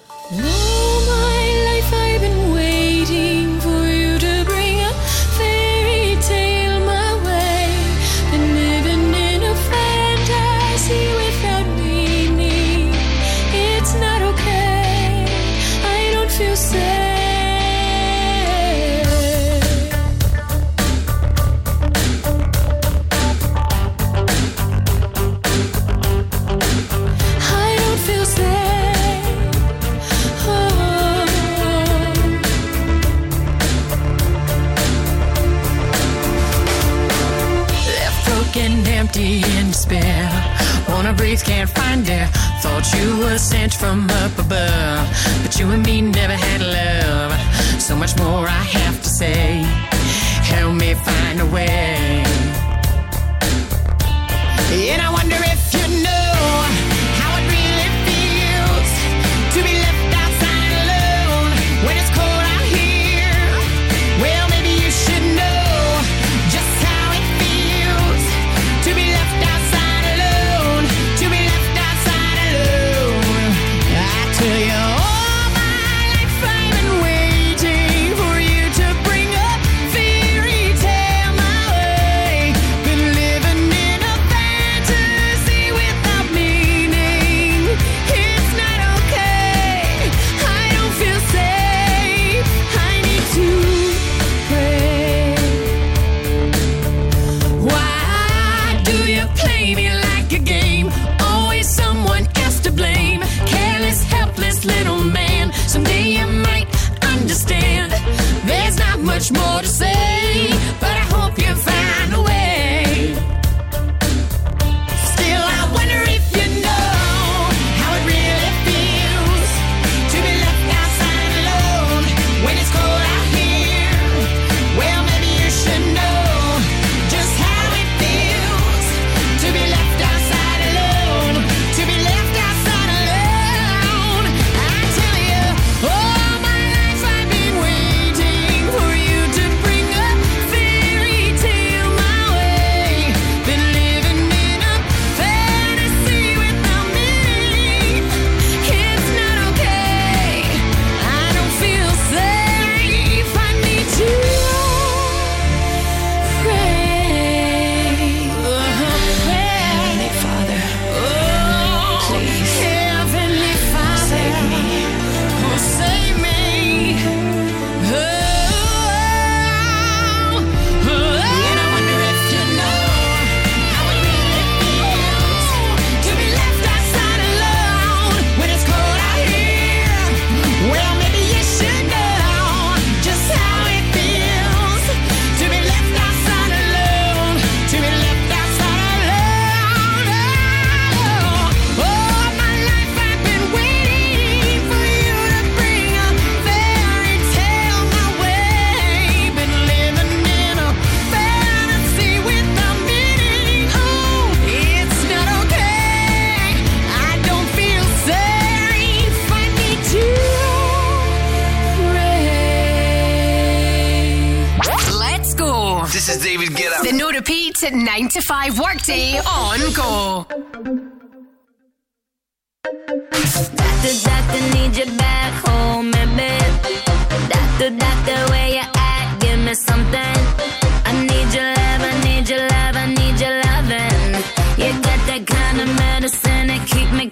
Keep 236.66 236.90
me 236.92 237.06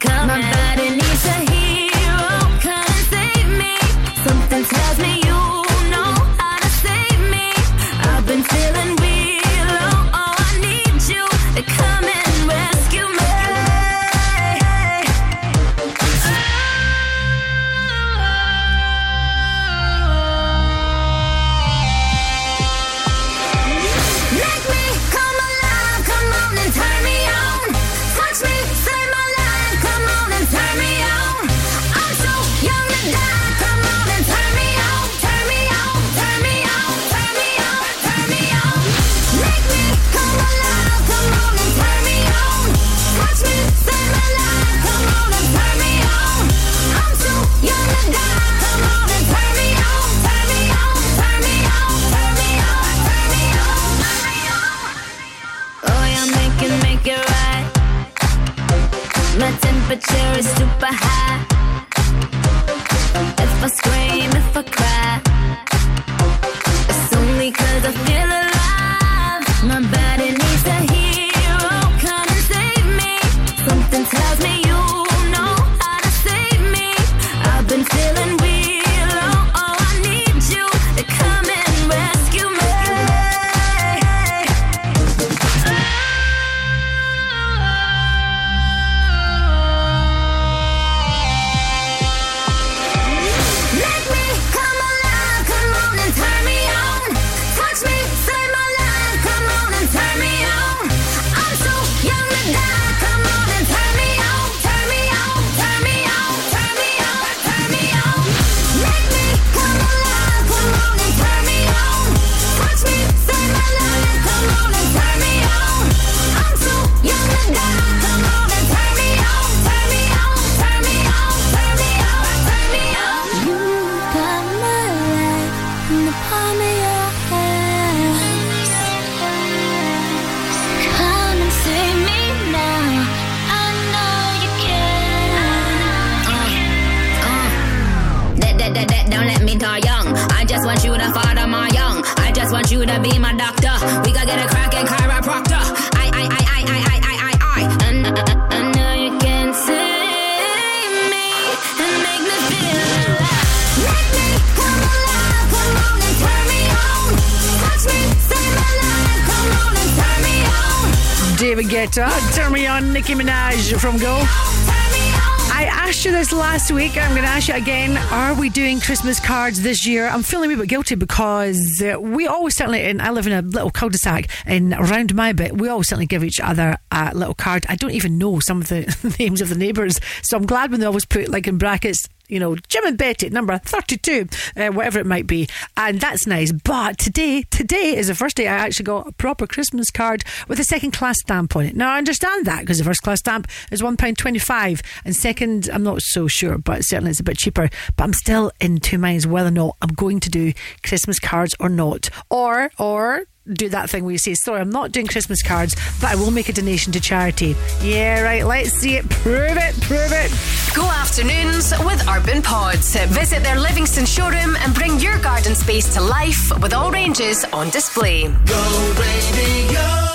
from 163.82 163.98
Go. 163.98 164.14
I 164.14 165.66
asked 165.68 166.04
you 166.04 166.12
this 166.12 166.32
last 166.32 166.70
week. 166.70 166.96
I'm 166.96 167.10
going 167.10 167.22
to 167.22 167.28
ask 167.28 167.48
you 167.48 167.54
again. 167.54 167.96
Are 168.12 168.32
we 168.32 168.48
doing 168.48 168.78
Christmas 168.78 169.18
cards 169.18 169.60
this 169.60 169.84
year? 169.84 170.06
I'm 170.06 170.22
feeling 170.22 170.52
a 170.52 170.56
bit 170.56 170.68
guilty 170.68 170.94
because 170.94 171.82
uh, 171.82 172.00
we 172.00 172.28
always 172.28 172.54
certainly, 172.54 172.82
and 172.82 173.02
I 173.02 173.10
live 173.10 173.26
in 173.26 173.32
a 173.32 173.42
little 173.42 173.72
cul-de-sac, 173.72 174.30
and 174.46 174.72
around 174.72 175.16
my 175.16 175.32
bit, 175.32 175.58
we 175.58 175.68
always 175.68 175.88
certainly 175.88 176.06
give 176.06 176.22
each 176.22 176.38
other 176.38 176.76
a 176.92 177.12
little 177.12 177.34
card. 177.34 177.66
I 177.68 177.74
don't 177.74 177.90
even 177.90 178.18
know 178.18 178.38
some 178.38 178.60
of 178.60 178.68
the 178.68 179.16
names 179.18 179.40
of 179.40 179.48
the 179.48 179.56
neighbours, 179.56 179.98
so 180.22 180.36
I'm 180.36 180.46
glad 180.46 180.70
when 180.70 180.78
they 180.78 180.86
always 180.86 181.04
put 181.04 181.28
like 181.28 181.48
in 181.48 181.58
brackets 181.58 182.08
you 182.32 182.40
know, 182.40 182.56
Jim 182.68 182.86
and 182.86 182.96
Betty, 182.96 183.28
number 183.28 183.58
32, 183.58 184.26
uh, 184.56 184.68
whatever 184.68 184.98
it 184.98 185.06
might 185.06 185.26
be. 185.26 185.46
And 185.76 186.00
that's 186.00 186.26
nice. 186.26 186.50
But 186.50 186.98
today, 186.98 187.42
today 187.50 187.94
is 187.94 188.08
the 188.08 188.14
first 188.14 188.36
day 188.36 188.48
I 188.48 188.54
actually 188.54 188.84
got 188.84 189.06
a 189.06 189.12
proper 189.12 189.46
Christmas 189.46 189.90
card 189.90 190.24
with 190.48 190.58
a 190.58 190.64
second 190.64 190.92
class 190.92 191.18
stamp 191.20 191.54
on 191.54 191.66
it. 191.66 191.76
Now, 191.76 191.92
I 191.92 191.98
understand 191.98 192.46
that 192.46 192.60
because 192.60 192.78
the 192.78 192.84
first 192.84 193.02
class 193.02 193.18
stamp 193.18 193.48
is 193.70 193.82
£1.25 193.82 194.82
and 195.04 195.14
second, 195.14 195.68
I'm 195.70 195.82
not 195.82 196.00
so 196.00 196.26
sure, 196.26 196.56
but 196.56 196.82
certainly 196.84 197.10
it's 197.10 197.20
a 197.20 197.24
bit 197.24 197.36
cheaper. 197.36 197.68
But 197.96 198.04
I'm 198.04 198.14
still 198.14 198.50
in 198.60 198.78
two 198.78 198.98
minds 198.98 199.26
whether 199.26 199.48
or 199.48 199.52
not 199.52 199.76
I'm 199.82 199.92
going 199.92 200.20
to 200.20 200.30
do 200.30 200.54
Christmas 200.82 201.18
cards 201.18 201.54
or 201.60 201.68
not. 201.68 202.08
Or, 202.30 202.70
or, 202.78 203.26
do 203.50 203.68
that 203.70 203.90
thing 203.90 204.04
where 204.04 204.12
you 204.12 204.18
say, 204.18 204.34
sorry, 204.34 204.60
I'm 204.60 204.70
not 204.70 204.92
doing 204.92 205.06
Christmas 205.06 205.42
cards, 205.42 205.74
but 206.00 206.10
I 206.10 206.14
will 206.14 206.30
make 206.30 206.48
a 206.48 206.52
donation 206.52 206.92
to 206.92 207.00
charity. 207.00 207.56
Yeah, 207.82 208.22
right, 208.22 208.44
let's 208.44 208.70
see 208.70 208.96
it. 208.96 209.08
Prove 209.08 209.56
it, 209.56 209.80
prove 209.80 210.12
it. 210.12 210.30
Go 210.74 210.84
afternoons 210.84 211.72
with 211.84 212.06
Urban 212.08 212.42
Pods. 212.42 212.96
Visit 213.06 213.42
their 213.42 213.58
Livingston 213.58 214.06
showroom 214.06 214.56
and 214.56 214.74
bring 214.74 214.98
your 215.00 215.18
garden 215.18 215.54
space 215.54 215.92
to 215.94 216.00
life 216.00 216.50
with 216.60 216.72
all 216.72 216.90
ranges 216.90 217.44
on 217.46 217.70
display. 217.70 218.28
Go 218.46 218.94
radio. 218.98 220.11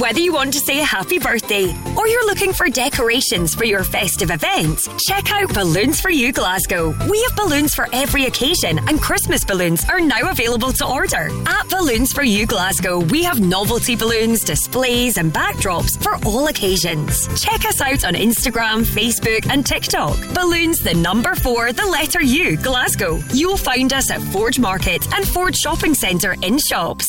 Whether 0.00 0.20
you 0.20 0.34
want 0.34 0.52
to 0.52 0.60
say 0.60 0.80
a 0.80 0.84
happy 0.84 1.18
birthday 1.18 1.74
or 1.96 2.06
you're 2.06 2.26
looking 2.26 2.52
for 2.52 2.68
decorations 2.68 3.54
for 3.54 3.64
your 3.64 3.82
festive 3.82 4.30
events, 4.30 4.86
check 5.06 5.32
out 5.32 5.54
Balloons 5.54 6.02
for 6.02 6.10
You 6.10 6.32
Glasgow. 6.32 6.94
We 7.08 7.22
have 7.22 7.34
balloons 7.34 7.74
for 7.74 7.88
every 7.94 8.26
occasion, 8.26 8.78
and 8.88 9.00
Christmas 9.00 9.42
balloons 9.42 9.88
are 9.88 10.00
now 10.00 10.30
available 10.30 10.70
to 10.74 10.86
order. 10.86 11.30
At 11.46 11.70
Balloons 11.70 12.12
for 12.12 12.24
You 12.24 12.46
Glasgow, 12.46 13.00
we 13.04 13.22
have 13.22 13.40
novelty 13.40 13.96
balloons, 13.96 14.44
displays, 14.44 15.16
and 15.16 15.32
backdrops 15.32 15.98
for 16.02 16.16
all 16.28 16.48
occasions. 16.48 17.26
Check 17.42 17.64
us 17.64 17.80
out 17.80 18.04
on 18.04 18.12
Instagram, 18.12 18.84
Facebook, 18.84 19.50
and 19.50 19.64
TikTok. 19.64 20.18
Balloons, 20.34 20.80
the 20.80 20.92
number 20.92 21.34
four, 21.36 21.72
the 21.72 21.86
letter 21.86 22.22
U, 22.22 22.58
Glasgow. 22.58 23.18
You'll 23.32 23.56
find 23.56 23.94
us 23.94 24.10
at 24.10 24.20
Forge 24.20 24.58
Market 24.58 25.10
and 25.14 25.26
Forge 25.26 25.56
Shopping 25.56 25.94
Centre 25.94 26.36
in 26.42 26.58
shops. 26.58 27.06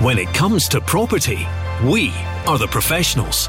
When 0.00 0.16
it 0.16 0.32
comes 0.32 0.68
to 0.68 0.80
property, 0.80 1.44
we 1.84 2.12
are 2.46 2.56
the 2.56 2.68
professionals. 2.68 3.48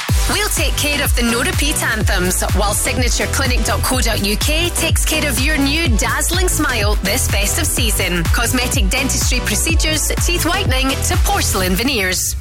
We'll 0.29 0.49
take 0.49 0.75
care 0.77 1.03
of 1.03 1.13
the 1.15 1.23
no 1.23 1.41
repeat 1.41 1.81
anthems, 1.83 2.41
while 2.55 2.73
signatureclinic.co.uk 2.73 4.77
takes 4.77 5.05
care 5.05 5.29
of 5.29 5.39
your 5.39 5.57
new 5.57 5.87
dazzling 5.97 6.47
smile 6.47 6.95
this 6.95 7.27
festive 7.27 7.65
season. 7.65 8.23
Cosmetic 8.25 8.89
dentistry 8.89 9.39
procedures, 9.39 10.07
teeth 10.25 10.45
whitening 10.45 10.89
to 10.89 11.17
porcelain 11.25 11.73
veneers. 11.73 12.35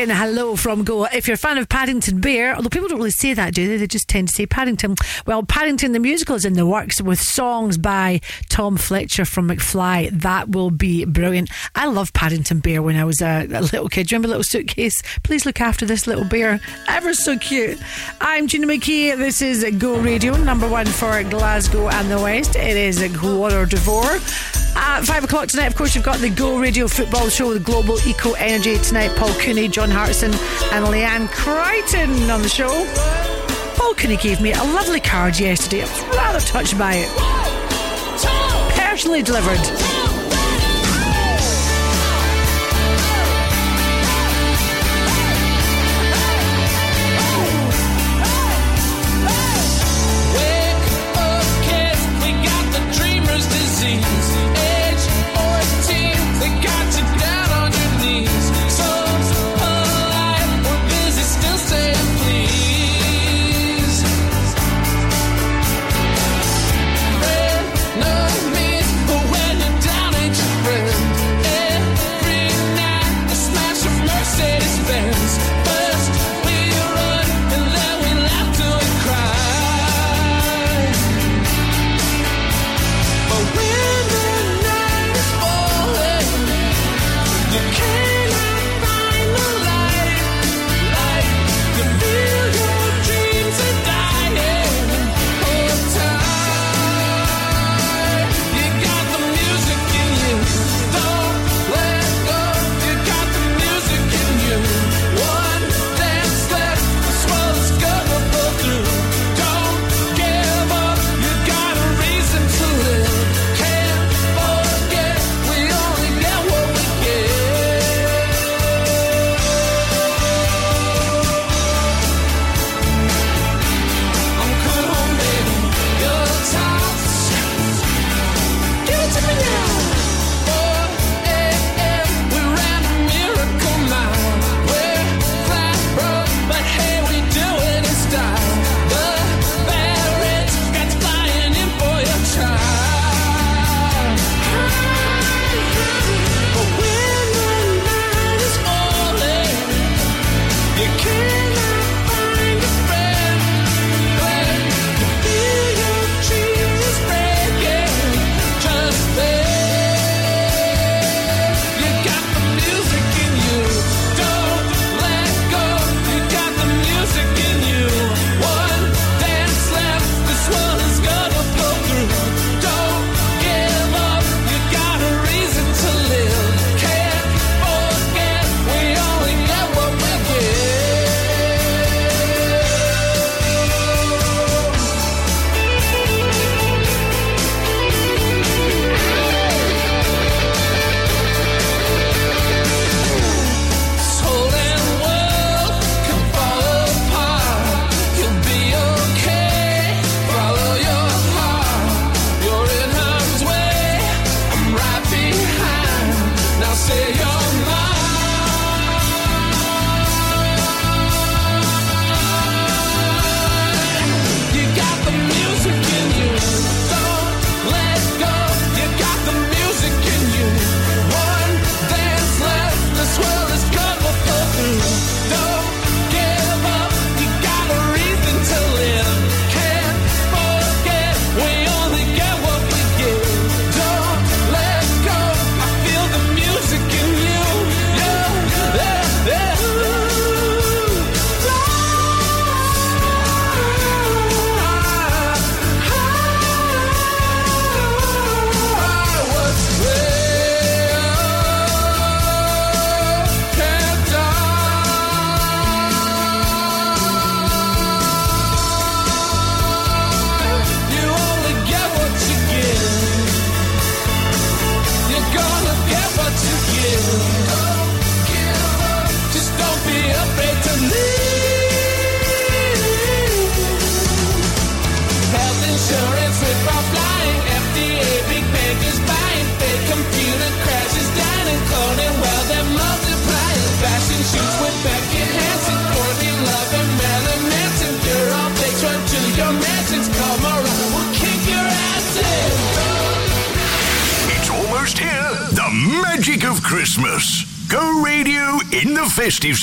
And 0.00 0.10
hello 0.10 0.56
from 0.56 0.82
Go. 0.82 1.04
If 1.04 1.26
you're 1.28 1.34
a 1.34 1.36
fan 1.36 1.58
of 1.58 1.68
Paddington 1.68 2.22
Bear, 2.22 2.56
although 2.56 2.70
people 2.70 2.88
don't 2.88 2.96
really 2.96 3.10
say 3.10 3.34
that, 3.34 3.52
do 3.52 3.68
they? 3.68 3.76
They 3.76 3.86
just 3.86 4.08
tend 4.08 4.28
to 4.28 4.34
say 4.34 4.46
Paddington. 4.46 4.94
Well, 5.26 5.42
Paddington 5.42 5.92
the 5.92 5.98
musical 5.98 6.36
is 6.36 6.46
in 6.46 6.54
the 6.54 6.64
works 6.64 7.02
with 7.02 7.20
songs 7.20 7.76
by 7.76 8.22
Tom 8.48 8.78
Fletcher 8.78 9.26
from 9.26 9.48
McFly. 9.48 10.08
That 10.08 10.48
will 10.48 10.70
be 10.70 11.04
brilliant. 11.04 11.50
I 11.74 11.84
love 11.88 12.14
Paddington 12.14 12.60
Bear 12.60 12.80
when 12.80 12.96
I 12.96 13.04
was 13.04 13.20
a, 13.20 13.46
a 13.52 13.60
little 13.60 13.90
kid. 13.90 14.06
Do 14.06 14.14
you 14.14 14.16
remember 14.16 14.28
Little 14.28 14.42
Suitcase? 14.42 15.02
Please 15.22 15.44
look 15.44 15.60
after 15.60 15.84
this 15.84 16.06
little 16.06 16.24
bear. 16.24 16.60
Ever 16.88 17.12
so 17.12 17.36
cute. 17.36 17.78
I'm 18.22 18.46
Gina 18.46 18.66
McKie. 18.66 19.14
This 19.18 19.42
is 19.42 19.66
Go 19.76 20.00
Radio, 20.00 20.34
number 20.44 20.66
one 20.66 20.86
for 20.86 21.22
Glasgow 21.24 21.90
and 21.90 22.10
the 22.10 22.18
West. 22.18 22.56
It 22.56 22.78
is 22.78 23.06
Quarter 23.18 23.66
to 23.66 23.76
Four. 23.76 24.59
At 24.76 25.02
five 25.02 25.24
o'clock 25.24 25.48
tonight, 25.48 25.66
of 25.66 25.76
course, 25.76 25.94
you've 25.94 26.04
got 26.04 26.18
the 26.18 26.30
Go 26.30 26.58
Radio 26.58 26.86
football 26.88 27.28
show 27.28 27.48
with 27.48 27.64
Global 27.64 27.98
Eco 28.06 28.32
Energy 28.32 28.78
tonight. 28.78 29.14
Paul 29.16 29.32
Cooney, 29.34 29.68
John 29.68 29.90
Hartson, 29.90 30.32
and 30.32 30.86
Leanne 30.86 31.28
Crichton 31.30 32.30
on 32.30 32.42
the 32.42 32.48
show. 32.48 32.68
Paul 33.76 33.94
Cooney 33.94 34.16
gave 34.16 34.40
me 34.40 34.52
a 34.52 34.62
lovely 34.62 35.00
card 35.00 35.38
yesterday. 35.38 35.82
I 35.82 35.84
was 35.84 36.16
rather 36.16 36.40
touched 36.40 36.78
by 36.78 36.94
it. 36.96 37.08
Personally 38.76 39.22
delivered. 39.22 39.89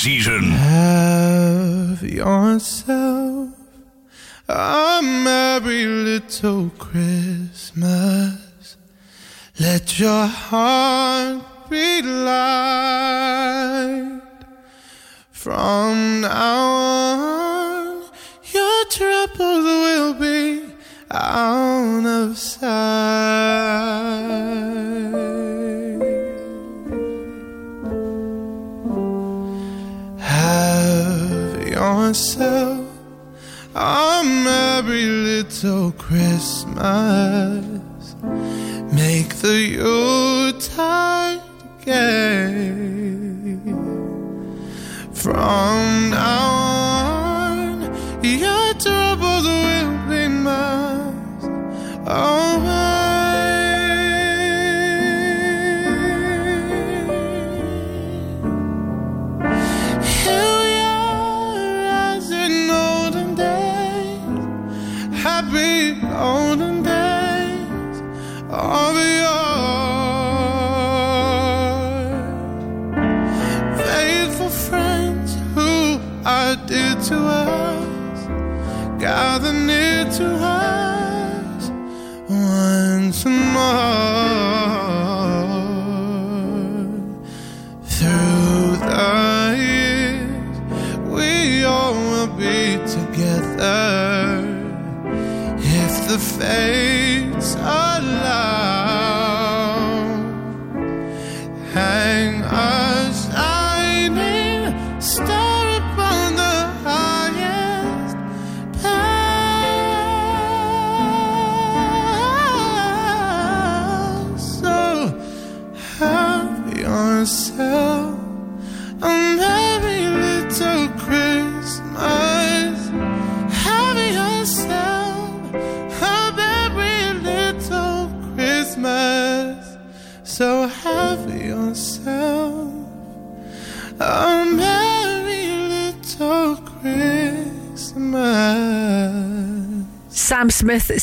Season. 0.08 0.37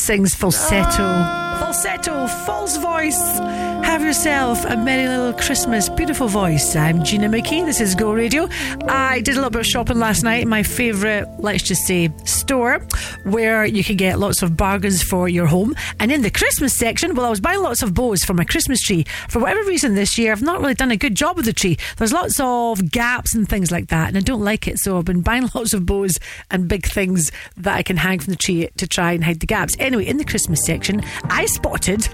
Sings 0.06 0.36
falsetto. 0.36 1.02
Ah, 1.02 1.58
falsetto, 1.60 2.28
false 2.46 2.78
voice. 2.78 3.40
Have 3.40 4.04
yourself 4.04 4.64
a 4.64 4.78
merry 4.78 5.08
little 5.08 5.34
Christmas. 5.34 5.90
Beautiful 5.90 6.28
voice. 6.28 6.76
I'm 6.76 7.04
Gina 7.04 7.28
McKie. 7.28 7.66
This 7.66 7.82
is 7.82 7.96
Go 7.96 8.14
Radio. 8.14 8.48
I 8.88 9.22
did 9.22 9.32
a 9.32 9.38
little 9.38 9.50
bit 9.50 9.62
of 9.62 9.66
shopping 9.66 9.98
last 9.98 10.22
night 10.22 10.44
in 10.44 10.48
my 10.48 10.62
favourite, 10.62 11.26
let's 11.40 11.64
just 11.64 11.88
say, 11.88 12.12
store 12.24 12.86
where 13.26 13.66
you 13.66 13.84
can 13.84 13.98
get 13.98 14.20
lots 14.20 14.42
of 14.42 14.56
bargains 14.56 15.02
for 15.02 15.28
your 15.28 15.48
home. 15.48 15.76
And 16.00 16.12
in 16.12 16.22
the 16.22 16.30
Christmas 16.30 16.74
section, 16.74 17.16
well, 17.16 17.26
I 17.26 17.30
was 17.30 17.40
buying 17.40 17.62
lots 17.62 17.82
of 17.82 17.94
bows 17.94 18.24
for 18.24 18.34
my 18.34 18.44
Christmas 18.44 18.80
tree. 18.82 19.06
For 19.30 19.40
whatever 19.40 19.64
reason 19.64 19.96
this 19.96 20.18
year, 20.18 20.32
I've 20.32 20.42
not 20.42 20.62
really 20.62 20.76
done 20.76 20.92
a 20.92 20.98
good 20.98 21.16
job 21.16 21.36
with 21.36 21.46
the 21.46 21.54
tree. 21.54 21.78
There's 21.98 22.14
lots 22.14 22.40
of 22.40 22.92
gaps 22.92 23.34
and 23.34 23.50
things 23.50 23.72
like 23.72 23.88
that, 23.88 24.10
and 24.10 24.18
I 24.18 24.22
don't 24.22 24.44
like 24.44 24.68
it. 24.68 24.78
So 24.80 24.98
I've 24.98 25.06
been 25.06 25.22
buying 25.22 25.50
lots 25.56 25.74
of 25.74 25.86
bows 25.86 26.20
and 26.52 26.68
big 26.68 26.86
things 26.86 27.32
that 27.58 27.76
I 27.76 27.84
can 27.84 27.98
hang 27.98 28.20
from 28.20 28.32
the 28.32 28.38
tree 28.38 28.70
to 28.78 28.88
try 28.88 29.14
and 29.14 29.24
hide 29.24 29.40
the 29.40 29.48
gaps. 29.48 29.76
Anyway, 29.80 30.06
in 30.06 30.18
the 30.18 30.26
Christmas 30.26 30.64
section, 30.64 31.02
I 31.24 31.46
spotted 31.48 32.08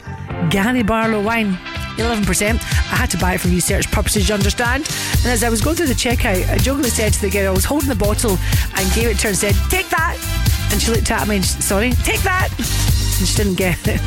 Gary 0.49 0.83
Barlow 0.83 1.21
wine. 1.21 1.57
11%. 1.97 2.53
I 2.53 2.95
had 2.95 3.09
to 3.11 3.17
buy 3.17 3.33
it 3.33 3.41
for 3.41 3.49
research 3.49 3.91
purposes, 3.91 4.29
you 4.29 4.33
understand? 4.33 4.88
And 5.19 5.27
as 5.27 5.43
I 5.43 5.49
was 5.49 5.61
going 5.61 5.75
through 5.75 5.88
the 5.88 5.93
checkout, 5.93 6.49
I 6.49 6.57
jokingly 6.57 6.89
said 6.89 7.13
to 7.13 7.21
the 7.21 7.29
girl, 7.29 7.51
I 7.51 7.55
was 7.55 7.65
holding 7.65 7.89
the 7.89 7.95
bottle 7.95 8.38
and 8.75 8.93
gave 8.93 9.09
it 9.09 9.17
to 9.17 9.23
her 9.23 9.29
and 9.29 9.38
said, 9.38 9.55
Take 9.69 9.89
that. 9.89 10.60
And 10.72 10.81
she 10.81 10.91
looked 10.91 11.11
at 11.11 11.27
me 11.27 11.35
and 11.38 11.45
she, 11.45 11.61
sorry, 11.61 11.91
take 12.03 12.22
that. 12.22 12.49
And 12.57 13.27
she 13.27 13.35
didn't 13.35 13.56
get 13.56 13.88
it. 13.88 13.99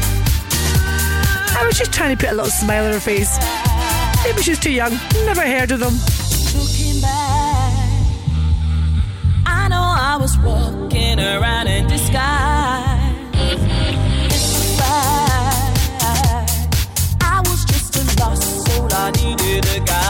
I 1.57 1.65
was 1.66 1.77
just 1.78 1.93
trying 1.93 2.16
to 2.16 2.20
put 2.20 2.32
a 2.32 2.35
little 2.35 2.51
smile 2.51 2.86
on 2.86 2.93
her 2.93 3.01
face. 3.01 3.39
Maybe 4.24 4.43
she's 4.43 4.59
too 4.59 4.73
young. 4.73 4.93
Never 5.27 5.43
heard 5.43 5.70
of 5.73 5.81
them. 5.81 5.95
Looking 6.55 7.01
back, 7.01 7.73
I 9.47 9.69
know 9.69 9.82
I 9.82 10.16
was 10.20 10.36
walking 10.39 11.20
around 11.20 11.69
in 11.69 11.86
disguise. 11.86 13.05
I 17.20 17.41
was 17.45 17.65
just 17.66 17.97
a 17.97 18.20
lost 18.20 18.66
soul. 18.66 18.89
I 18.91 19.11
needed 19.12 19.89
a. 19.91 20.03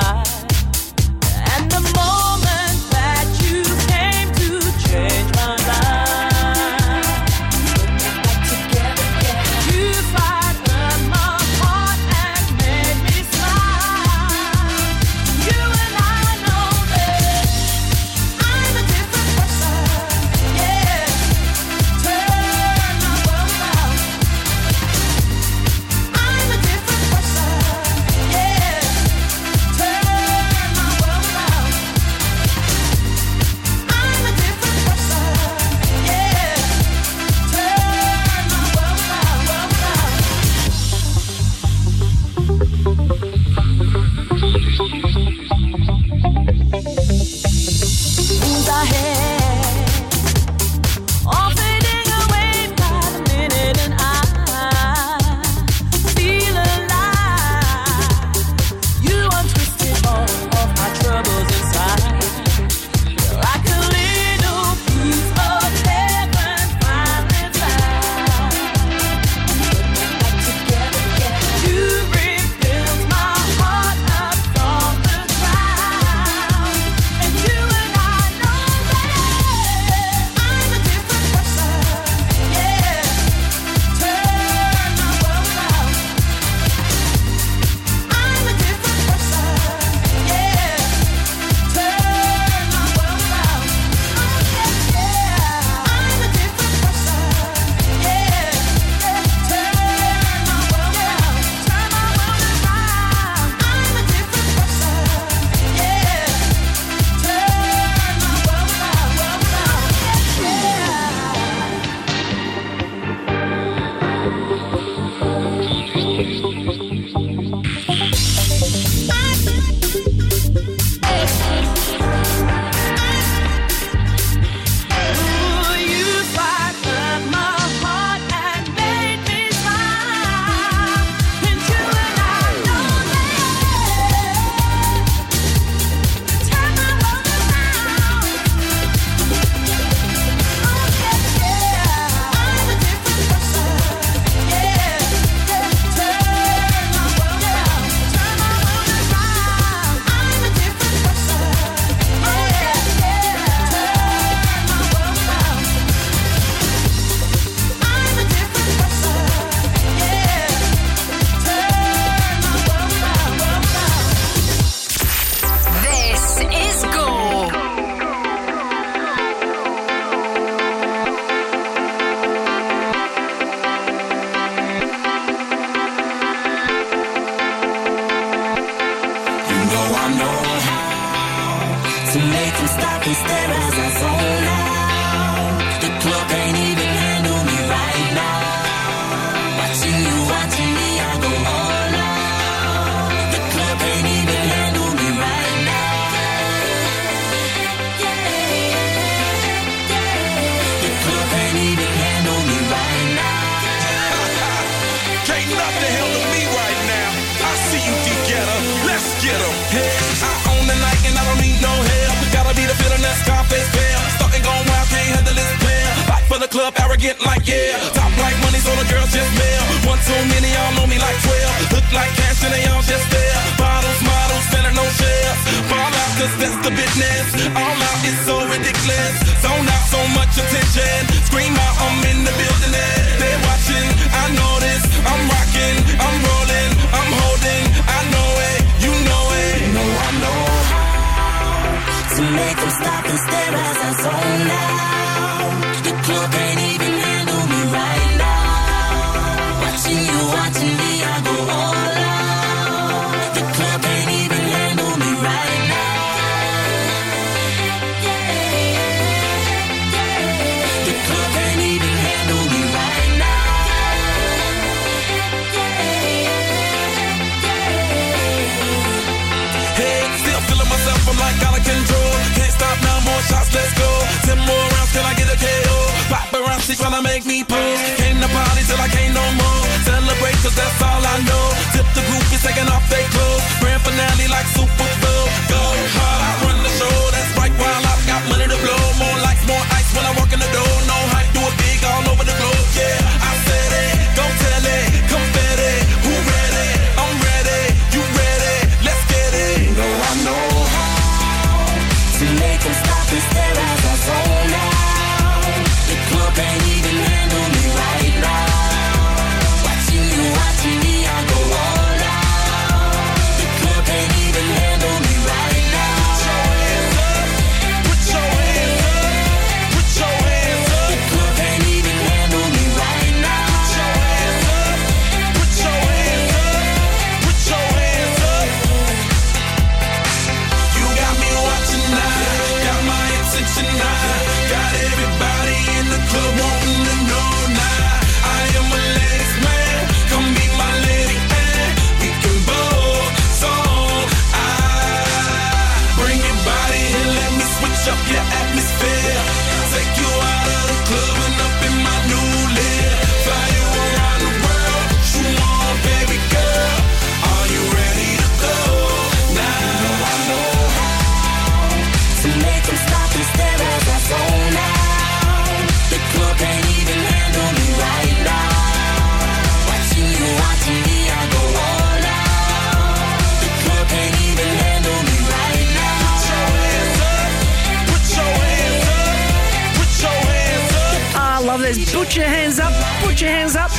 Put 382.15 382.21
your 382.21 382.31
hands 382.31 382.61
up, 382.61 382.73
put 383.03 383.21
your 383.21 383.31
hands 383.31 383.57
up. 383.57 383.73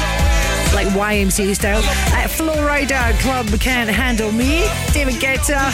Like 0.74 0.88
YMCA 0.88 1.56
style. 1.56 1.82
At 2.14 2.28
Flo 2.28 2.54
Rida 2.54 3.18
Club 3.22 3.48
Can't 3.62 3.90
Handle 3.90 4.30
Me. 4.34 4.68
David 4.92 5.22
Guetta. 5.22 5.72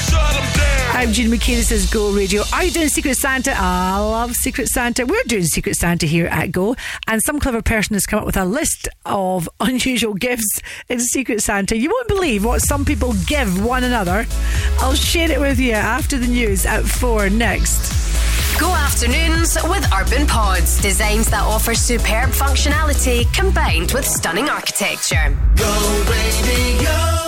I'm 0.93 1.11
Gene 1.11 1.31
This 1.31 1.71
is 1.71 1.91
Go 1.91 2.11
Radio. 2.11 2.43
Are 2.53 2.63
you 2.63 2.69
doing 2.69 2.87
Secret 2.87 3.17
Santa? 3.17 3.55
I 3.57 3.97
love 3.97 4.35
Secret 4.35 4.67
Santa. 4.67 5.07
We're 5.07 5.23
doing 5.23 5.45
Secret 5.45 5.75
Santa 5.75 6.05
here 6.05 6.27
at 6.27 6.51
Go. 6.51 6.75
And 7.07 7.19
some 7.23 7.39
clever 7.39 7.63
person 7.63 7.95
has 7.95 8.05
come 8.05 8.19
up 8.19 8.27
with 8.27 8.37
a 8.37 8.45
list 8.45 8.87
of 9.07 9.49
unusual 9.59 10.13
gifts 10.13 10.61
in 10.87 10.99
Secret 10.99 11.41
Santa. 11.41 11.75
You 11.75 11.89
won't 11.89 12.09
believe 12.09 12.45
what 12.45 12.61
some 12.61 12.85
people 12.85 13.15
give 13.25 13.65
one 13.65 13.83
another. 13.83 14.27
I'll 14.77 14.93
share 14.93 15.31
it 15.31 15.39
with 15.39 15.59
you 15.59 15.73
after 15.73 16.19
the 16.19 16.27
news 16.27 16.67
at 16.67 16.83
four 16.83 17.27
next. 17.27 18.01
Go 18.61 18.75
Afternoons 18.75 19.57
with 19.63 19.91
Urban 19.91 20.27
Pods. 20.27 20.79
Designs 20.79 21.27
that 21.31 21.41
offer 21.41 21.73
superb 21.73 22.29
functionality 22.29 23.25
combined 23.33 23.91
with 23.91 24.05
stunning 24.05 24.49
architecture. 24.49 25.35
Go 25.55 26.03
Radio. 26.07 27.20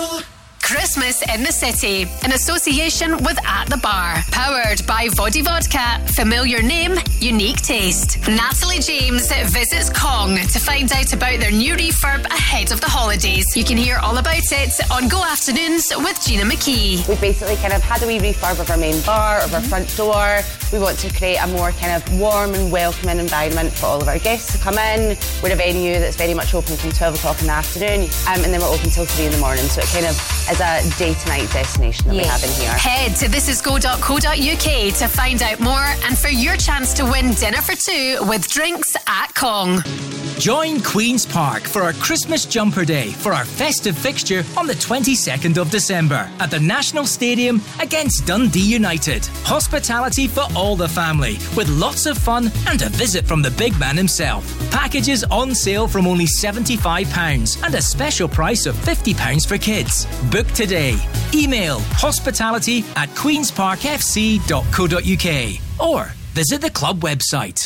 Christmas 0.64 1.20
in 1.34 1.42
the 1.42 1.52
City 1.52 2.08
in 2.24 2.32
association 2.32 3.18
with 3.18 3.38
At 3.44 3.68
the 3.68 3.76
Bar. 3.76 4.24
Powered 4.30 4.84
by 4.86 5.08
Vodi 5.08 5.44
Vodka. 5.44 6.00
Familiar 6.14 6.62
name, 6.62 6.96
unique 7.20 7.60
taste. 7.60 8.26
Natalie 8.26 8.78
James 8.78 9.30
visits 9.52 9.90
Kong 9.90 10.36
to 10.36 10.58
find 10.58 10.90
out 10.90 11.12
about 11.12 11.38
their 11.38 11.50
new 11.50 11.74
refurb 11.74 12.24
ahead 12.24 12.72
of 12.72 12.80
the 12.80 12.88
holidays. 12.88 13.44
You 13.54 13.62
can 13.62 13.76
hear 13.76 13.98
all 13.98 14.16
about 14.16 14.50
it 14.52 14.90
on 14.90 15.06
Go 15.08 15.22
Afternoons 15.22 15.92
with 15.98 16.18
Gina 16.24 16.44
McKie. 16.44 17.06
We 17.08 17.16
basically 17.16 17.56
kind 17.56 17.74
of 17.74 17.82
had 17.82 18.02
a 18.02 18.06
wee 18.06 18.18
refurb 18.18 18.58
of 18.58 18.70
our 18.70 18.78
main 18.78 19.02
bar, 19.02 19.40
of 19.42 19.52
our 19.52 19.60
mm-hmm. 19.60 19.68
front 19.68 19.94
door. 19.98 20.40
We 20.72 20.78
want 20.78 20.98
to 21.00 21.12
create 21.14 21.36
a 21.36 21.46
more 21.48 21.72
kind 21.72 21.92
of 21.92 22.18
warm 22.18 22.54
and 22.54 22.72
welcoming 22.72 23.18
environment 23.18 23.70
for 23.74 23.84
all 23.84 24.00
of 24.00 24.08
our 24.08 24.18
guests 24.18 24.56
to 24.56 24.58
come 24.58 24.78
in. 24.78 25.18
We're 25.42 25.52
a 25.52 25.56
venue 25.56 25.98
that's 26.00 26.16
very 26.16 26.32
much 26.32 26.54
open 26.54 26.76
from 26.76 26.90
12 26.90 27.16
o'clock 27.16 27.40
in 27.42 27.48
the 27.48 27.52
afternoon 27.52 28.08
um, 28.28 28.42
and 28.42 28.52
then 28.52 28.60
we're 28.62 28.72
open 28.72 28.88
till 28.88 29.04
3 29.04 29.26
in 29.26 29.32
the 29.32 29.38
morning. 29.38 29.64
So 29.64 29.82
it 29.82 29.88
kind 29.88 30.06
of 30.06 30.16
as 30.60 30.86
a 30.86 30.98
day 30.98 31.14
to 31.14 31.28
night 31.28 31.50
destination 31.50 32.06
that 32.06 32.14
yes. 32.14 32.24
we 32.24 32.28
have 32.28 32.44
in 32.44 32.50
here. 32.60 32.70
Head 32.78 33.16
to 33.16 33.26
thisisgo.co.uk 33.26 34.94
to 34.94 35.08
find 35.08 35.42
out 35.42 35.58
more 35.58 35.94
and 36.06 36.16
for 36.16 36.28
your 36.28 36.56
chance 36.56 36.94
to 36.94 37.04
win 37.04 37.32
dinner 37.34 37.60
for 37.60 37.74
two 37.74 38.18
with 38.28 38.46
drinks 38.48 38.94
at 39.08 39.34
Kong. 39.34 39.82
Join 40.38 40.80
Queen's 40.80 41.24
Park 41.24 41.62
for 41.62 41.82
our 41.82 41.92
Christmas 41.94 42.44
Jumper 42.44 42.84
Day 42.84 43.12
for 43.12 43.32
our 43.32 43.44
festive 43.44 43.96
fixture 43.96 44.42
on 44.56 44.66
the 44.66 44.74
22nd 44.74 45.58
of 45.58 45.70
December 45.70 46.28
at 46.40 46.50
the 46.50 46.58
National 46.58 47.04
Stadium 47.06 47.62
against 47.80 48.26
Dundee 48.26 48.60
United. 48.60 49.24
Hospitality 49.44 50.26
for 50.26 50.44
all 50.56 50.74
the 50.74 50.88
family 50.88 51.38
with 51.56 51.68
lots 51.68 52.06
of 52.06 52.18
fun 52.18 52.50
and 52.66 52.82
a 52.82 52.88
visit 52.90 53.24
from 53.24 53.42
the 53.42 53.52
big 53.52 53.78
man 53.78 53.96
himself. 53.96 54.44
Packages 54.72 55.22
on 55.24 55.54
sale 55.54 55.86
from 55.86 56.06
only 56.06 56.26
£75 56.26 57.64
and 57.64 57.74
a 57.74 57.82
special 57.82 58.28
price 58.28 58.66
of 58.66 58.74
£50 58.74 59.46
for 59.46 59.56
kids. 59.56 60.06
Book 60.30 60.43
today. 60.48 60.96
Email 61.32 61.78
hospitality 61.80 62.84
at 62.96 63.08
queensparkfc.co.uk 63.10 65.88
or 65.88 66.08
visit 66.34 66.60
the 66.60 66.70
club 66.70 66.98
website. 67.00 67.64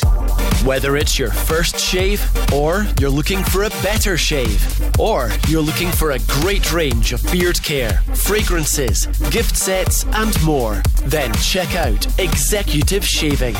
Whether 0.63 0.95
it's 0.95 1.17
your 1.17 1.31
first 1.31 1.79
shave, 1.79 2.21
or 2.53 2.85
you're 2.99 3.09
looking 3.09 3.43
for 3.43 3.63
a 3.63 3.69
better 3.81 4.15
shave, 4.15 4.61
or 4.99 5.31
you're 5.47 5.61
looking 5.61 5.89
for 5.91 6.11
a 6.11 6.19
great 6.41 6.71
range 6.71 7.11
of 7.11 7.23
beard 7.31 7.61
care, 7.63 8.01
fragrances, 8.13 9.07
gift 9.31 9.57
sets, 9.57 10.05
and 10.13 10.39
more, 10.43 10.83
then 11.05 11.33
check 11.35 11.75
out 11.75 12.05
Executive 12.19 13.03
Shaving. 13.03 13.55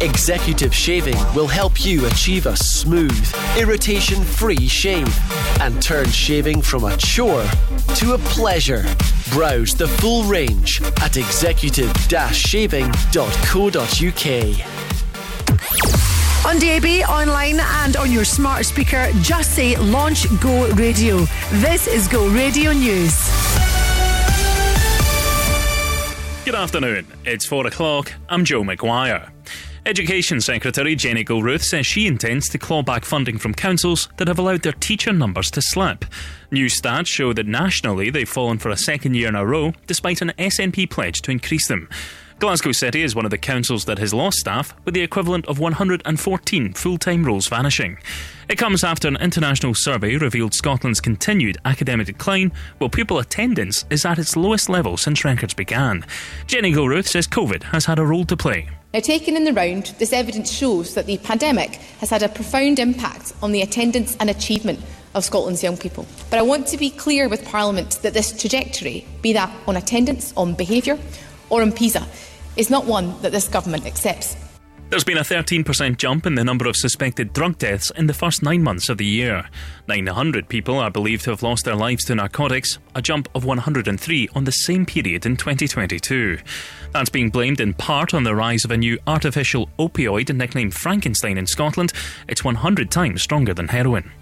Executive 0.00 0.72
Shaving 0.72 1.16
will 1.34 1.48
help 1.48 1.84
you 1.84 2.06
achieve 2.06 2.46
a 2.46 2.56
smooth, 2.56 3.34
irritation 3.58 4.22
free 4.22 4.68
shave 4.68 5.12
and 5.60 5.82
turn 5.82 6.08
shaving 6.10 6.62
from 6.62 6.84
a 6.84 6.96
chore 6.96 7.44
to 7.96 8.14
a 8.14 8.18
pleasure. 8.18 8.84
Browse 9.34 9.74
the 9.74 9.88
full 9.88 10.22
range 10.22 10.80
at 11.02 11.16
executive 11.16 11.92
shaving.co.uk. 12.32 12.86
On 16.46 16.58
DAB, 16.60 17.08
online, 17.08 17.58
and 17.58 17.96
on 17.96 18.12
your 18.12 18.24
smart 18.24 18.64
speaker, 18.64 19.08
just 19.22 19.56
say 19.56 19.76
Launch 19.76 20.28
Go 20.40 20.68
Radio. 20.74 21.26
This 21.54 21.88
is 21.88 22.06
Go 22.06 22.28
Radio 22.28 22.70
News. 22.70 23.28
Good 26.44 26.54
afternoon. 26.54 27.04
It's 27.24 27.44
four 27.44 27.66
o'clock. 27.66 28.12
I'm 28.28 28.44
Joe 28.44 28.62
McGuire. 28.62 29.32
Education 29.86 30.40
Secretary 30.40 30.94
Jenny 30.94 31.24
Gilruth 31.24 31.64
says 31.64 31.84
she 31.86 32.06
intends 32.06 32.48
to 32.48 32.58
claw 32.58 32.82
back 32.82 33.04
funding 33.04 33.36
from 33.36 33.52
councils 33.52 34.08
that 34.16 34.28
have 34.28 34.38
allowed 34.38 34.62
their 34.62 34.72
teacher 34.72 35.12
numbers 35.12 35.50
to 35.50 35.60
slip. 35.60 36.06
New 36.54 36.66
stats 36.66 37.08
show 37.08 37.32
that 37.32 37.48
nationally 37.48 38.10
they've 38.10 38.28
fallen 38.28 38.58
for 38.58 38.70
a 38.70 38.76
second 38.76 39.14
year 39.14 39.26
in 39.26 39.34
a 39.34 39.44
row, 39.44 39.72
despite 39.88 40.22
an 40.22 40.32
SNP 40.38 40.88
pledge 40.88 41.20
to 41.22 41.32
increase 41.32 41.66
them. 41.66 41.88
Glasgow 42.38 42.70
City 42.70 43.02
is 43.02 43.16
one 43.16 43.24
of 43.24 43.32
the 43.32 43.38
councils 43.38 43.86
that 43.86 43.98
has 43.98 44.14
lost 44.14 44.38
staff, 44.38 44.72
with 44.84 44.94
the 44.94 45.00
equivalent 45.00 45.46
of 45.46 45.58
114 45.58 46.72
full 46.74 46.96
time 46.96 47.24
roles 47.24 47.48
vanishing. 47.48 47.98
It 48.48 48.56
comes 48.56 48.84
after 48.84 49.08
an 49.08 49.16
international 49.16 49.74
survey 49.74 50.16
revealed 50.16 50.54
Scotland's 50.54 51.00
continued 51.00 51.58
academic 51.64 52.06
decline, 52.06 52.52
while 52.78 52.88
pupil 52.88 53.18
attendance 53.18 53.84
is 53.90 54.04
at 54.04 54.20
its 54.20 54.36
lowest 54.36 54.68
level 54.68 54.96
since 54.96 55.24
records 55.24 55.54
began. 55.54 56.06
Jenny 56.46 56.72
Gilruth 56.72 57.08
says 57.08 57.26
COVID 57.26 57.64
has 57.64 57.86
had 57.86 57.98
a 57.98 58.06
role 58.06 58.26
to 58.26 58.36
play. 58.36 58.68
Now, 58.92 59.00
taken 59.00 59.34
in 59.34 59.42
the 59.42 59.52
round, 59.52 59.86
this 59.98 60.12
evidence 60.12 60.52
shows 60.52 60.94
that 60.94 61.06
the 61.06 61.18
pandemic 61.18 61.74
has 61.98 62.10
had 62.10 62.22
a 62.22 62.28
profound 62.28 62.78
impact 62.78 63.32
on 63.42 63.50
the 63.50 63.62
attendance 63.62 64.16
and 64.20 64.30
achievement 64.30 64.78
of 65.14 65.24
Scotland's 65.24 65.62
young 65.62 65.76
people. 65.76 66.06
But 66.30 66.38
I 66.38 66.42
want 66.42 66.66
to 66.68 66.76
be 66.76 66.90
clear 66.90 67.28
with 67.28 67.44
Parliament 67.44 67.98
that 68.02 68.14
this 68.14 68.38
trajectory, 68.38 69.06
be 69.22 69.32
that 69.32 69.54
on 69.66 69.76
attendance, 69.76 70.32
on 70.36 70.54
behaviour, 70.54 70.98
or 71.50 71.62
on 71.62 71.72
PISA, 71.72 72.06
is 72.56 72.70
not 72.70 72.86
one 72.86 73.20
that 73.22 73.32
this 73.32 73.48
government 73.48 73.86
accepts. 73.86 74.36
There's 74.90 75.02
been 75.02 75.18
a 75.18 75.22
13% 75.22 75.96
jump 75.96 76.26
in 76.26 76.34
the 76.34 76.44
number 76.44 76.68
of 76.68 76.76
suspected 76.76 77.32
drug 77.32 77.58
deaths 77.58 77.90
in 77.96 78.06
the 78.06 78.14
first 78.14 78.42
nine 78.42 78.62
months 78.62 78.88
of 78.88 78.98
the 78.98 79.04
year. 79.04 79.48
900 79.88 80.48
people 80.48 80.78
are 80.78 80.90
believed 80.90 81.24
to 81.24 81.30
have 81.30 81.42
lost 81.42 81.64
their 81.64 81.74
lives 81.74 82.04
to 82.04 82.14
narcotics, 82.14 82.78
a 82.94 83.02
jump 83.02 83.28
of 83.34 83.44
103 83.44 84.28
on 84.34 84.44
the 84.44 84.52
same 84.52 84.86
period 84.86 85.26
in 85.26 85.36
2022. 85.36 86.38
That's 86.92 87.10
being 87.10 87.30
blamed 87.30 87.60
in 87.60 87.74
part 87.74 88.14
on 88.14 88.22
the 88.22 88.36
rise 88.36 88.64
of 88.64 88.70
a 88.70 88.76
new 88.76 88.98
artificial 89.06 89.68
opioid 89.78 90.32
nicknamed 90.32 90.74
Frankenstein 90.74 91.38
in 91.38 91.46
Scotland. 91.46 91.92
It's 92.28 92.44
100 92.44 92.90
times 92.90 93.22
stronger 93.22 93.54
than 93.54 93.68
heroin. 93.68 94.12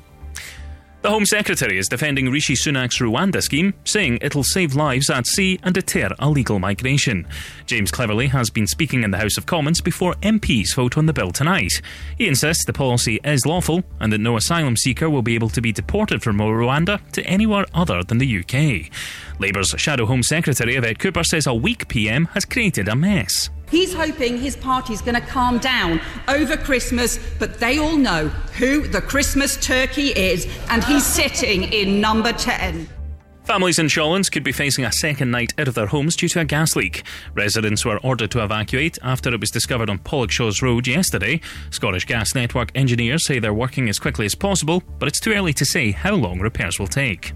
The 1.03 1.11
Home 1.11 1.27
Secretary 1.27 1.79
is 1.79 1.89
defending 1.89 2.31
Rishi 2.31 2.55
Sunak's 2.55 3.01
Rwanda 3.01 3.43
scheme, 3.43 3.74
saying 3.83 4.19
it'll 4.23 4.45
save 4.45 4.77
lives 4.77 5.11
at 5.11 5.27
sea 5.27 5.59
and 5.65 5.74
deter 5.74 6.11
illegal 6.20 6.61
migration. 6.61 7.27
James 7.66 7.91
Cleverly 7.91 8.29
has 8.29 8.51
been 8.51 8.69
speaking 8.69 9.03
in 9.03 9.11
the 9.11 9.19
House 9.19 9.37
of 9.37 9.45
Commons 9.45 9.81
before 9.81 10.15
MPs 10.23 10.77
vote 10.77 10.97
on 10.97 11.07
the 11.07 11.12
bill 11.12 11.33
tonight. 11.33 11.73
He 12.16 12.29
insists 12.29 12.65
the 12.65 12.73
policy 12.73 13.19
is 13.24 13.45
lawful 13.45 13.83
and 13.99 14.12
that 14.12 14.19
no 14.19 14.37
asylum 14.37 14.77
seeker 14.77 15.11
will 15.11 15.23
be 15.23 15.35
able 15.35 15.49
to 15.49 15.61
be 15.61 15.73
deported 15.73 16.23
from 16.23 16.39
Rwanda 16.39 17.01
to 17.11 17.27
anywhere 17.27 17.66
other 17.74 18.05
than 18.05 18.19
the 18.19 18.39
UK. 18.39 18.89
Labour's 19.41 19.74
Shadow 19.77 20.07
Home 20.07 20.23
Secretary 20.23 20.77
Yvette 20.77 21.01
Cooper 21.01 21.24
says 21.24 21.49
a 21.49 21.55
weak 21.55 21.89
PM 21.89 22.27
has 22.27 22.45
created 22.45 22.87
a 22.87 22.95
mess. 22.95 23.51
He's 23.73 23.94
hoping 23.94 24.36
his 24.36 24.55
party's 24.55 25.01
going 25.01 25.15
to 25.15 25.27
calm 25.27 25.57
down 25.57 25.99
over 26.28 26.59
Christmas, 26.59 27.19
but 27.39 27.59
they 27.59 27.78
all 27.78 27.97
know 27.97 28.28
who 28.59 28.86
the 28.86 29.01
Christmas 29.01 29.57
turkey 29.57 30.09
is, 30.09 30.47
and 30.69 30.85
he's 30.85 31.07
sitting 31.07 31.62
in 31.73 31.99
number 31.99 32.35
10. 32.35 32.86
Families 33.44 33.78
in 33.78 33.86
Shawlands 33.86 34.31
could 34.31 34.44
be 34.44 34.53
facing 34.53 34.85
a 34.85 34.93
second 34.93 35.31
night 35.31 35.55
out 35.57 35.69
of 35.69 35.74
their 35.74 35.86
homes 35.86 36.16
due 36.16 36.28
to 36.28 36.40
a 36.40 36.44
gas 36.44 36.77
leak. 36.77 37.03
Residents 37.35 37.82
were 37.82 37.99
ordered 38.01 38.31
to 38.32 38.44
evacuate 38.44 38.99
after 39.03 39.32
it 39.32 39.40
was 39.40 39.51
discovered 39.51 39.89
on 39.89 40.01
Pollokshaws 40.01 40.61
Road 40.61 40.86
yesterday. 40.86 41.40
Scottish 41.70 42.05
Gas 42.05 42.35
Network 42.35 42.73
engineers 42.74 43.27
say 43.27 43.39
they're 43.39 43.55
working 43.55 43.89
as 43.89 43.99
quickly 43.99 44.27
as 44.27 44.35
possible, 44.35 44.82
but 44.99 45.09
it's 45.09 45.19
too 45.19 45.32
early 45.32 45.55
to 45.55 45.65
say 45.65 45.93
how 45.93 46.15
long 46.15 46.40
repairs 46.40 46.78
will 46.78 46.86
take. 46.86 47.32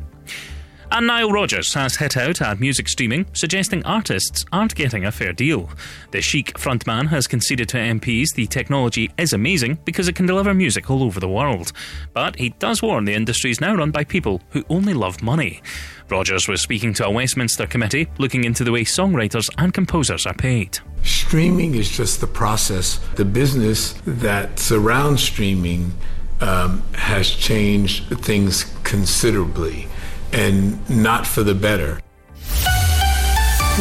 And 0.92 1.08
Nile 1.08 1.32
Rodgers 1.32 1.74
has 1.74 1.96
hit 1.96 2.16
out 2.16 2.40
at 2.40 2.60
music 2.60 2.88
streaming, 2.88 3.26
suggesting 3.32 3.84
artists 3.84 4.44
aren't 4.52 4.76
getting 4.76 5.04
a 5.04 5.10
fair 5.10 5.32
deal. 5.32 5.68
The 6.12 6.22
chic 6.22 6.54
frontman 6.54 7.08
has 7.08 7.26
conceded 7.26 7.68
to 7.70 7.76
MPs 7.76 8.34
the 8.34 8.46
technology 8.46 9.10
is 9.18 9.32
amazing 9.32 9.78
because 9.84 10.06
it 10.06 10.14
can 10.14 10.26
deliver 10.26 10.54
music 10.54 10.88
all 10.88 11.02
over 11.02 11.18
the 11.18 11.28
world. 11.28 11.72
But 12.12 12.36
he 12.36 12.50
does 12.50 12.82
warn 12.82 13.04
the 13.04 13.14
industry 13.14 13.50
is 13.50 13.60
now 13.60 13.74
run 13.74 13.90
by 13.90 14.04
people 14.04 14.40
who 14.50 14.64
only 14.70 14.94
love 14.94 15.22
money. 15.22 15.60
Rodgers 16.08 16.46
was 16.46 16.62
speaking 16.62 16.94
to 16.94 17.06
a 17.06 17.10
Westminster 17.10 17.66
committee 17.66 18.06
looking 18.18 18.44
into 18.44 18.62
the 18.62 18.72
way 18.72 18.84
songwriters 18.84 19.50
and 19.58 19.74
composers 19.74 20.24
are 20.24 20.34
paid. 20.34 20.78
Streaming 21.02 21.74
is 21.74 21.90
just 21.90 22.20
the 22.20 22.28
process. 22.28 22.98
The 23.16 23.24
business 23.24 23.94
that 24.06 24.60
surrounds 24.60 25.22
streaming 25.22 25.92
um, 26.40 26.82
has 26.94 27.30
changed 27.30 28.06
things 28.20 28.72
considerably 28.84 29.88
and 30.32 30.78
not 30.88 31.26
for 31.26 31.42
the 31.42 31.54
better. 31.54 32.00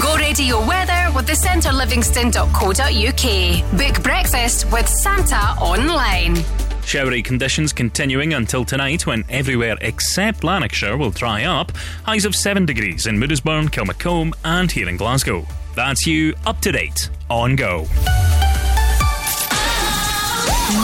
Go 0.02 0.18
radio 0.18 0.60
weather 0.66 1.10
with 1.16 1.26
the 1.26 1.34
centrelivingston.co.uk. 1.34 3.78
Book 3.78 4.04
breakfast 4.04 4.70
with 4.72 4.88
Santa 4.90 5.56
online. 5.62 6.36
Showery 6.86 7.24
conditions 7.24 7.72
continuing 7.74 8.34
until 8.34 8.64
tonight 8.66 9.08
when 9.08 9.24
everywhere 9.30 9.78
except 9.82 10.44
Lanarkshire 10.44 10.98
will 10.98 11.10
dry 11.12 11.46
up. 11.46 11.72
Highs 12.04 12.26
of 12.26 12.36
7 12.36 12.66
degrees 12.66 13.08
in 13.08 13.18
Moodisburn, 13.18 13.70
Kilmacolm, 13.70 14.34
and 14.44 14.70
here 14.72 14.88
in 14.90 14.98
Glasgow. 14.98 15.46
That's 15.76 16.06
you 16.06 16.36
up 16.46 16.60
to 16.62 16.72
date 16.72 17.10
on 17.30 17.56
Go. 17.56 17.88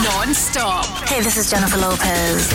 Non 0.04 0.34
stop. 0.34 0.86
Hey, 1.08 1.22
this 1.22 1.38
is 1.38 1.50
Jennifer 1.52 1.78
Lopez. 1.78 2.52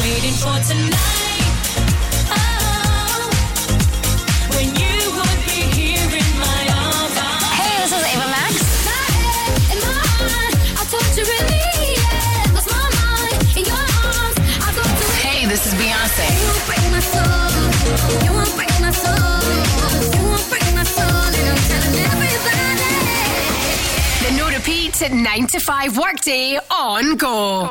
9 25.26 25.46
to 25.48 25.58
5 25.58 25.98
workday 25.98 26.56
on 26.70 27.16
go. 27.16 27.66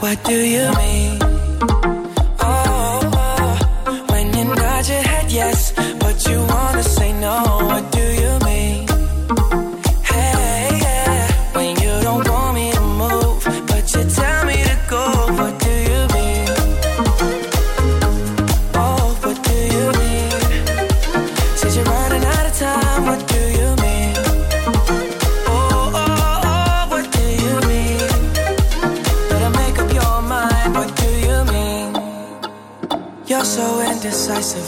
What 0.00 0.22
do 0.24 0.34
you 0.34 0.70
mean? 0.76 0.95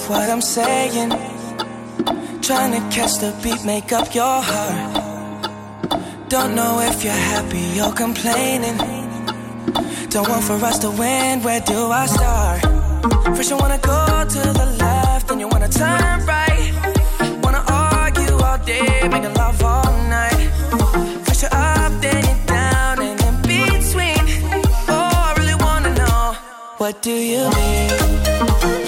What 0.08 0.30
I'm 0.30 0.40
saying. 0.40 1.10
Trying 2.40 2.72
to 2.72 2.80
catch 2.94 3.18
the 3.18 3.38
beat, 3.42 3.62
make 3.64 3.92
up 3.92 4.14
your 4.14 4.40
heart. 4.50 5.50
Don't 6.28 6.54
know 6.54 6.80
if 6.80 7.04
you're 7.04 7.12
happy 7.12 7.80
or 7.80 7.92
complaining. 7.92 8.78
Don't 10.08 10.28
want 10.28 10.44
for 10.44 10.54
us 10.64 10.78
to 10.78 10.90
win, 10.90 11.42
where 11.42 11.60
do 11.60 11.90
I 11.90 12.06
start? 12.06 12.60
First, 13.36 13.50
you 13.50 13.56
wanna 13.58 13.78
go 13.78 14.24
to 14.34 14.40
the 14.60 14.76
left, 14.78 15.28
then 15.28 15.40
you 15.40 15.48
wanna 15.48 15.68
turn 15.68 16.24
right. 16.24 16.72
Wanna 17.42 17.62
argue 17.68 18.34
all 18.46 18.58
day, 18.58 19.08
making 19.08 19.34
love 19.34 19.62
all 19.62 19.92
night. 20.08 20.50
First, 21.26 21.42
you're 21.42 21.54
up, 21.54 21.92
then 22.00 22.24
you're 22.24 22.46
down, 22.46 22.98
and 23.08 23.20
in 23.28 23.36
between. 23.42 24.24
Oh, 24.88 25.10
I 25.28 25.34
really 25.38 25.58
wanna 25.66 25.94
know, 25.94 26.36
what 26.78 27.02
do 27.02 27.12
you 27.12 27.50
mean? 27.50 28.87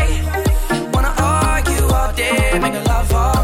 Argue 2.21 2.71
all 2.71 2.83
love 2.83 3.13
all 3.13 3.40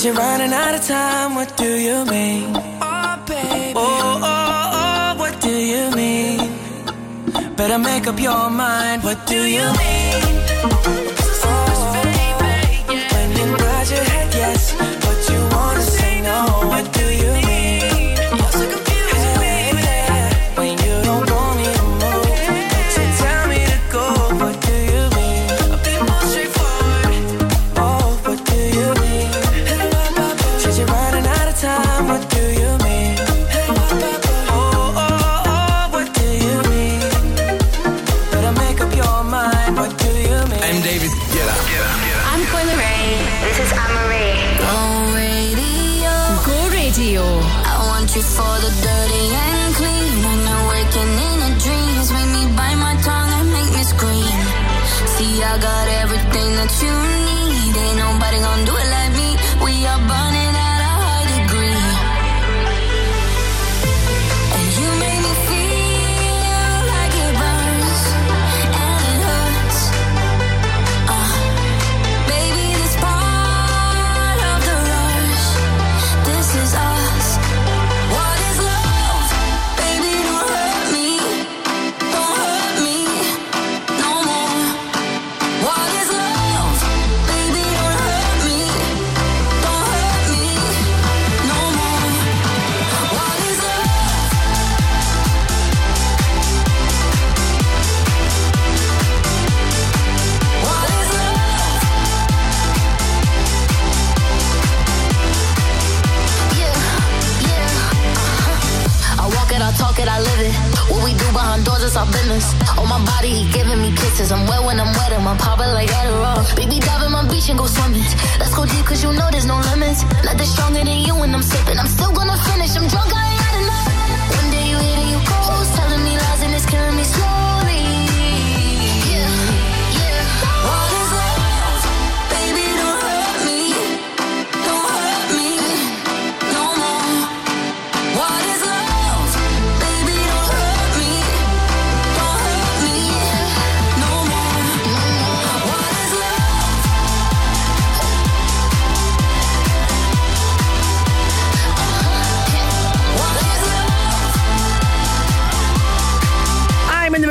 Said 0.00 0.14
you're 0.14 0.16
running 0.16 0.54
out 0.54 0.74
of 0.74 0.82
time, 0.86 1.34
what 1.34 1.54
do 1.58 1.78
you 1.78 2.06
mean? 2.06 2.56
Oh, 2.80 3.22
baby. 3.26 3.74
Oh, 3.76 4.20
oh, 4.22 4.70
oh, 4.82 5.18
what 5.18 5.38
do 5.42 5.50
you 5.50 5.90
mean? 5.94 7.54
Better 7.54 7.78
make 7.78 8.06
up 8.06 8.18
your 8.18 8.48
mind, 8.48 9.02
what 9.02 9.26
do 9.26 9.44
you 9.44 9.66
mean? 9.78 11.09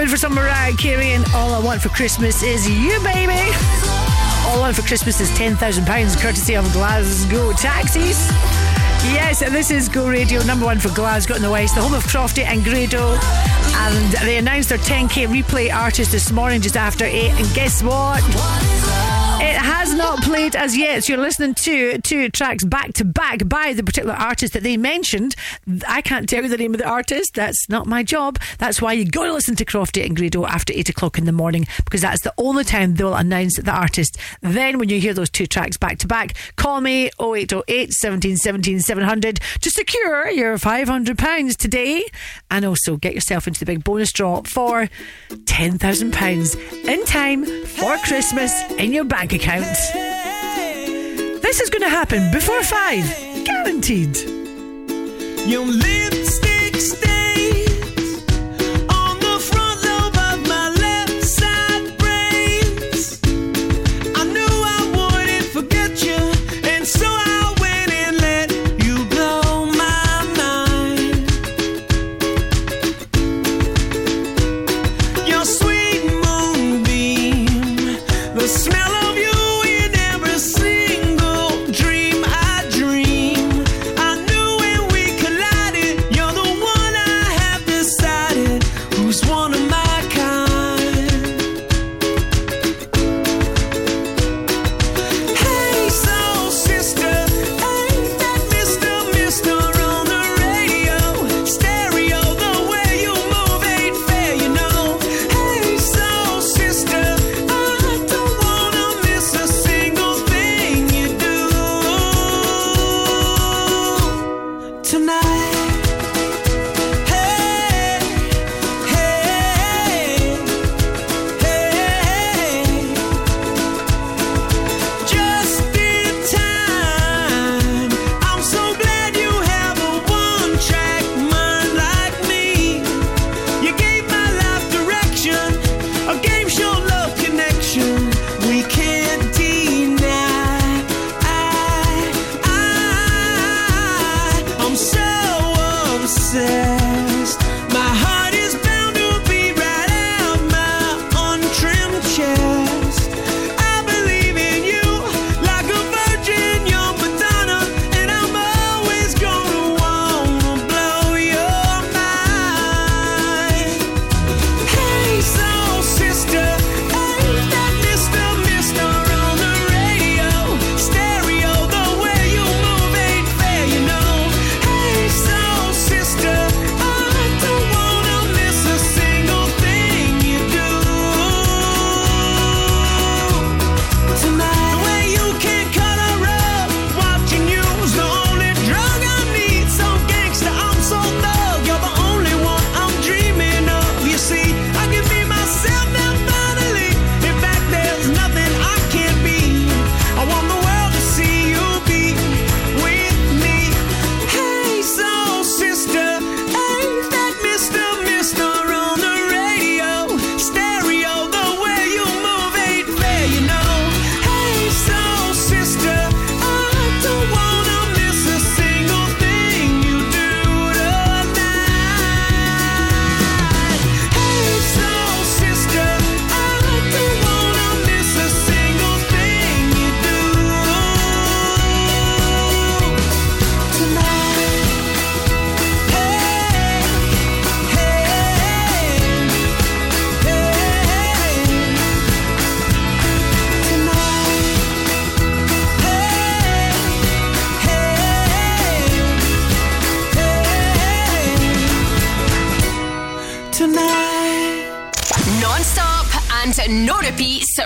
For 0.09 0.17
some 0.17 0.33
Mariah 0.33 0.73
Carey, 0.73 1.11
and 1.11 1.23
all 1.35 1.53
I 1.53 1.59
want 1.59 1.81
for 1.81 1.89
Christmas 1.89 2.41
is 2.41 2.67
you, 2.67 2.99
baby. 3.01 3.33
All 4.47 4.57
I 4.57 4.59
want 4.59 4.75
for 4.75 4.81
Christmas 4.81 5.21
is 5.21 5.29
£10,000 5.31 6.19
courtesy 6.19 6.55
of 6.55 6.71
Glasgow 6.73 7.51
Taxis. 7.53 8.27
Yes, 9.13 9.43
and 9.43 9.53
this 9.53 9.69
is 9.69 9.87
Go 9.87 10.09
Radio, 10.09 10.41
number 10.43 10.65
one 10.65 10.79
for 10.79 10.89
Glasgow 10.89 11.35
in 11.35 11.43
the 11.43 11.51
West, 11.51 11.75
the 11.75 11.81
home 11.81 11.93
of 11.93 12.03
Crofty 12.05 12.43
and 12.43 12.63
Grado. 12.63 13.19
And 13.75 14.11
they 14.25 14.37
announced 14.37 14.69
their 14.69 14.79
10k 14.79 15.27
replay 15.27 15.71
artist 15.71 16.11
this 16.11 16.31
morning 16.31 16.61
just 16.61 16.75
after 16.75 17.05
8. 17.05 17.29
And 17.31 17.53
guess 17.53 17.83
what? 17.83 18.23
It 19.41 19.55
has 19.55 19.93
not 19.93 20.21
played 20.21 20.53
as 20.53 20.75
yet. 20.75 21.05
So 21.05 21.13
you're 21.13 21.21
listening 21.21 21.53
to 21.55 21.97
two 22.01 22.27
tracks 22.29 22.65
back 22.65 22.91
to 22.95 23.05
back 23.05 23.47
by 23.47 23.71
the 23.71 23.83
particular 23.83 24.13
artist 24.13 24.51
that 24.51 24.63
they 24.63 24.75
mentioned. 24.75 25.33
I 25.87 26.01
can't 26.01 26.27
tell 26.27 26.43
you 26.43 26.49
the 26.49 26.57
name 26.57 26.73
of 26.73 26.79
the 26.79 26.87
artist. 26.87 27.35
That's 27.35 27.69
not 27.69 27.87
my 27.87 28.03
job. 28.03 28.37
That's 28.57 28.81
why 28.81 28.91
you 28.91 29.05
got 29.05 29.23
to 29.27 29.31
listen 29.31 29.55
to 29.55 29.63
Crofty 29.63 30.05
and 30.05 30.13
Grado 30.13 30.45
after 30.45 30.73
eight 30.73 30.89
o'clock 30.89 31.17
in 31.17 31.23
the 31.23 31.31
morning 31.31 31.67
because 31.85 32.01
that's 32.01 32.21
the 32.21 32.33
only 32.37 32.65
time 32.65 32.95
they'll 32.95 33.15
announce 33.15 33.55
the 33.55 33.71
artist. 33.71 34.17
Then 34.41 34.77
when 34.77 34.89
you 34.89 34.99
hear 34.99 35.13
those 35.13 35.29
two 35.29 35.47
tracks 35.47 35.77
back 35.77 35.99
to 35.99 36.07
back, 36.07 36.35
call 36.57 36.81
me 36.81 37.05
0808 37.21 37.93
1717 37.95 38.81
700 38.81 39.39
to 39.61 39.71
secure 39.71 40.29
your 40.29 40.57
£500 40.57 41.55
today 41.55 42.03
and 42.51 42.65
also 42.65 42.97
get 42.97 43.13
yourself 43.15 43.47
into 43.47 43.61
the 43.61 43.65
big 43.65 43.85
bonus 43.85 44.11
draw 44.11 44.41
for 44.43 44.89
£10,000 45.29 46.85
in 46.85 47.05
time 47.05 47.45
for 47.45 47.95
Christmas 47.99 48.69
in 48.73 48.91
your 48.91 49.05
bank 49.05 49.28
bank 49.29 49.43
account. 49.43 49.65
This 51.41 51.59
is 51.61 51.69
going 51.69 51.81
to 51.81 51.89
happen 51.89 52.31
before 52.31 52.61
five, 52.63 53.05
guaranteed. 53.45 54.17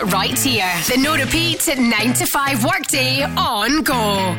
Right 0.02 0.38
here. 0.38 0.72
The 0.88 0.98
no 0.98 1.16
repeat 1.16 1.70
9 1.78 2.14
to 2.14 2.26
5 2.26 2.66
workday 2.66 3.24
on 3.24 3.84
go. 3.84 4.36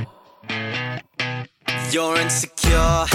You're 1.90 2.16
insecure, 2.18 3.06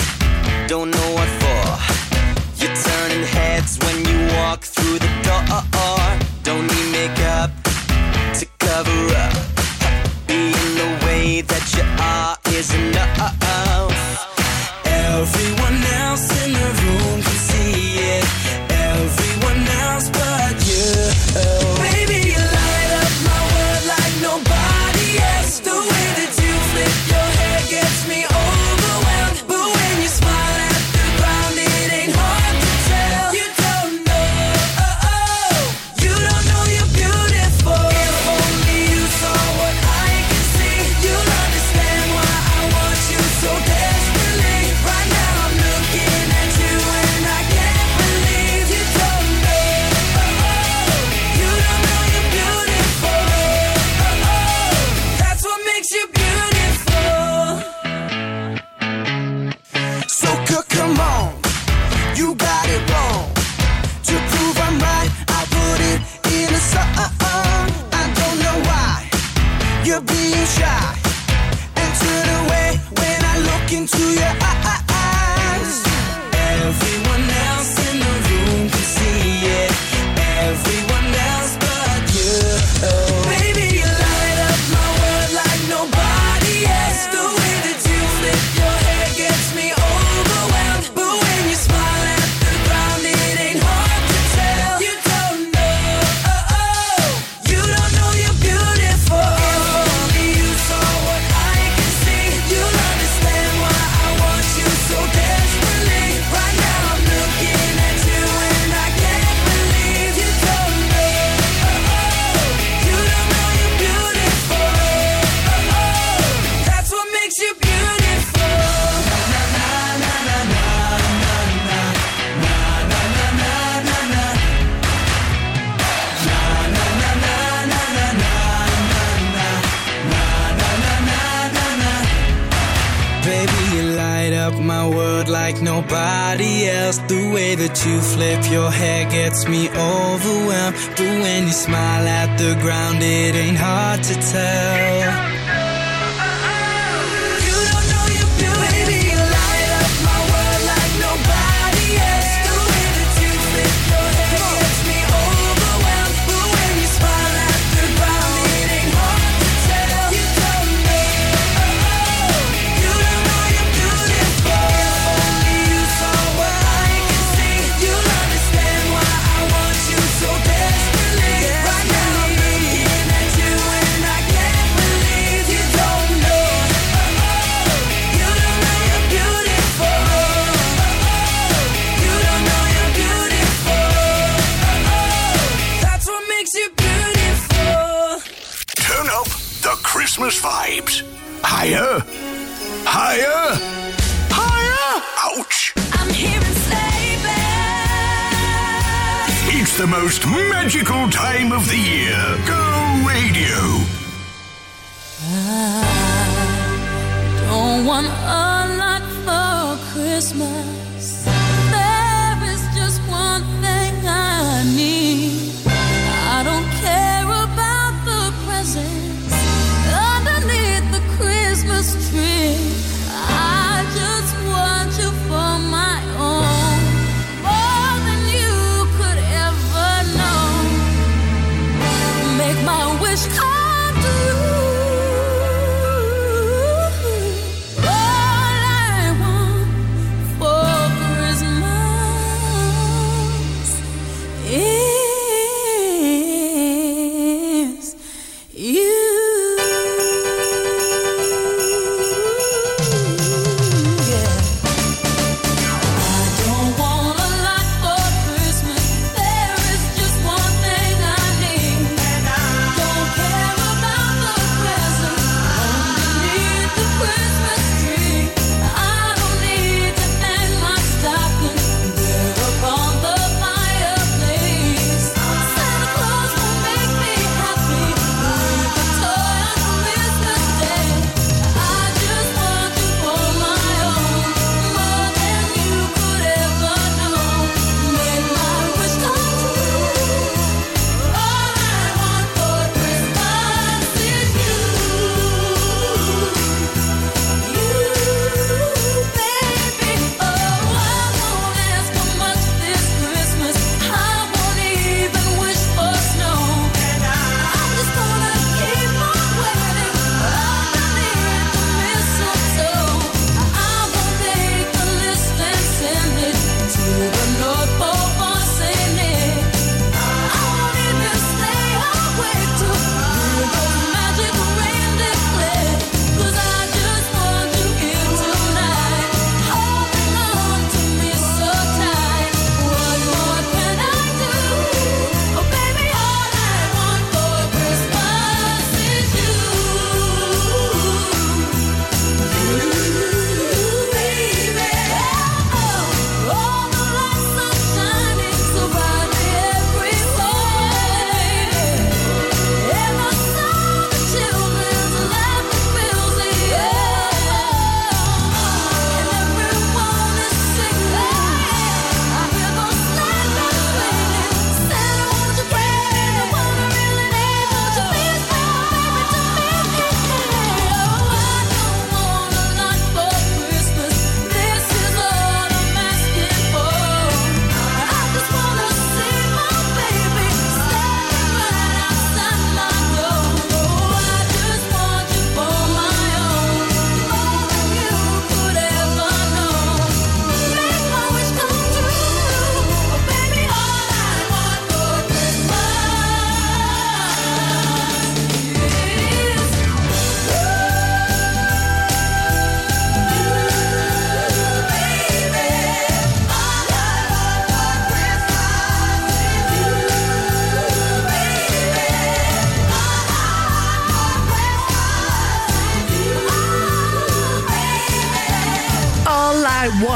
don't 0.68 0.90
know 0.90 1.14
what 1.14 1.28
for. 1.42 2.64
You're 2.64 2.76
turning 2.76 3.24
heads 3.26 3.78
when 3.80 4.06
you 4.06 4.34
walk 4.38 4.64
through 4.64 5.00
the 5.00 5.10
door. 5.24 5.69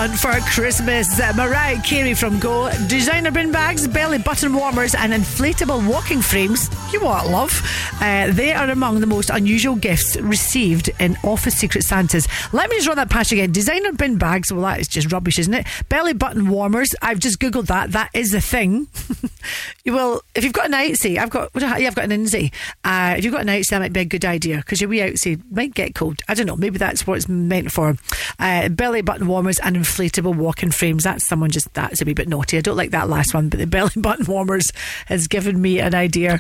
Want 0.04 0.20
for 0.20 0.34
Christmas. 0.52 1.18
Mariah 1.34 1.80
Carey 1.82 2.14
from 2.14 2.38
Go. 2.38 2.70
Designer 2.88 3.32
bin 3.32 3.54
bags, 3.54 3.88
belly 3.88 4.18
button 4.18 4.54
warmers, 4.54 4.96
and 4.96 5.14
inflatable 5.14 5.88
walking 5.88 6.22
frames. 6.22 6.70
You 6.94 7.02
want 7.02 7.28
love? 7.32 7.60
Uh, 8.00 8.32
they 8.32 8.54
are 8.54 8.70
among 8.70 9.00
the 9.00 9.08
most 9.08 9.32
unusual 9.32 9.76
gifts 9.76 10.16
received 10.18 10.92
in 11.00 11.18
Office 11.24 11.56
Secret 11.56 11.84
Santas. 11.84 12.28
Let 12.54 12.70
me 12.70 12.76
just 12.76 12.88
run 12.88 12.98
that 12.98 13.10
past 13.10 13.32
you 13.32 13.40
again. 13.40 13.52
Designer 13.52 13.94
bin 13.94 14.20
bags. 14.20 14.54
Well, 14.54 14.62
that 14.62 14.80
is 14.80 14.88
just 14.88 15.12
rubbish, 15.12 15.40
isn't 15.40 15.56
it? 15.56 15.66
Belly 15.90 16.14
button 16.14 16.50
warmers. 16.50 16.94
I've 17.02 17.18
just 17.18 17.40
googled 17.40 17.66
that. 17.66 17.94
That 17.94 18.12
is 18.14 18.30
the 18.30 18.42
thing. 18.42 18.90
you 19.84 19.94
will 19.94 20.22
if 20.36 20.44
you've 20.44 20.54
got 20.54 20.68
an 20.68 20.74
outsy. 20.74 21.18
I've 21.18 21.32
got. 21.32 21.52
what 21.56 21.64
Yeah, 21.64 21.88
I've 21.88 21.96
got 21.96 22.06
an 22.06 22.12
insy. 22.12 22.54
Uh, 22.84 23.16
if 23.18 23.26
you've 23.26 23.34
got 23.34 23.42
an 23.42 23.48
outsy, 23.48 23.70
that 23.70 23.80
might 23.80 23.94
be 23.94 24.02
a 24.02 24.06
good 24.06 24.24
idea 24.24 24.58
because 24.58 24.80
your 24.80 24.90
wee 24.92 25.00
outsy 25.00 25.42
might 25.50 25.74
get 25.74 25.96
cold. 25.96 26.22
I 26.28 26.36
don't 26.36 26.46
know. 26.46 26.56
Maybe 26.56 26.78
that's 26.78 27.08
what 27.08 27.18
it's 27.18 27.28
meant 27.28 27.72
for. 27.72 27.98
Uh, 28.38 28.70
belly 28.70 29.02
button 29.02 29.26
warmers 29.26 29.58
and 29.60 29.76
inflatable 29.76 30.36
walking 30.36 30.70
frames. 30.70 31.06
That's 31.06 31.28
someone 31.28 31.50
just 31.50 31.74
that's 31.74 32.04
a 32.04 32.06
wee 32.06 32.14
bit 32.14 32.30
naughty. 32.30 32.60
I 32.60 32.62
don't 32.62 32.78
like 32.78 32.92
that 32.92 33.10
last 33.10 33.34
one, 33.34 33.50
but 33.50 33.60
the 33.60 33.66
belly 33.74 33.94
button 33.96 34.28
warmers 34.28 34.72
has 35.08 35.28
given 35.28 35.60
me 35.60 35.80
an 35.80 35.96
idea 35.96 36.40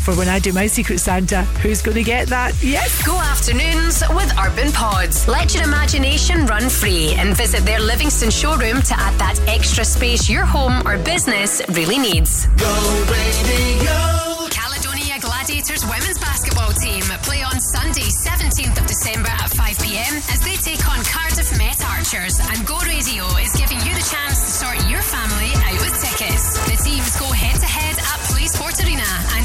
for 0.00 0.14
when 0.16 0.28
I 0.28 0.38
do 0.38 0.52
my 0.52 0.66
Secret 0.66 0.98
Santa. 0.98 1.42
Who's 1.62 1.82
going 1.82 1.96
to 1.96 2.02
get 2.02 2.28
that? 2.28 2.54
Yes. 2.62 3.04
Go 3.04 3.16
afternoons 3.18 4.02
with 4.10 4.32
Urban 4.38 4.72
Pods. 4.72 5.28
Let 5.28 5.54
your 5.54 5.64
imagination 5.64 6.46
run 6.46 6.68
free 6.68 7.12
and 7.18 7.36
visit 7.36 7.64
their 7.64 7.80
Livingston 7.80 8.30
showroom 8.30 8.82
to 8.82 8.94
add 8.98 9.18
that 9.18 9.38
extra 9.46 9.84
space 9.84 10.28
your 10.28 10.44
home 10.44 10.86
or 10.86 10.98
business 10.98 11.60
really 11.70 11.98
needs. 11.98 12.46
Go 12.56 12.72
radio. 13.12 14.48
Caledonia 14.48 15.20
Gladiators 15.20 15.84
women's 15.84 16.18
basketball 16.18 16.72
team 16.72 17.02
play 17.22 17.42
on 17.42 17.60
Sunday, 17.60 18.08
17th 18.08 18.80
of 18.80 18.86
December 18.86 19.28
at 19.28 19.50
5 19.52 19.78
pm 19.84 20.16
as 20.32 20.40
they 20.40 20.56
take 20.56 20.80
on 20.88 20.98
Cardiff 21.04 21.52
Met 21.58 21.78
Archers. 21.84 22.40
And 22.40 22.66
Go 22.66 22.78
Radio 22.88 23.28
is 23.36 23.52
giving 23.54 23.78
you 23.84 23.92
the 23.94 24.06
chance 24.08 24.40
to 24.40 24.50
sort 24.64 24.78
your 24.88 25.02
family 25.02 25.52
out 25.68 25.78
with 25.78 25.94
tickets. 26.00 26.56
The 26.66 26.76
teams 26.82 27.14
go 27.20 27.28
head 27.30 27.60
to 27.60 27.68
head 27.68 27.96
at 28.00 28.18
Play 28.32 28.46
Sport 28.48 28.80
Arena, 28.82 29.06
and 29.36 29.44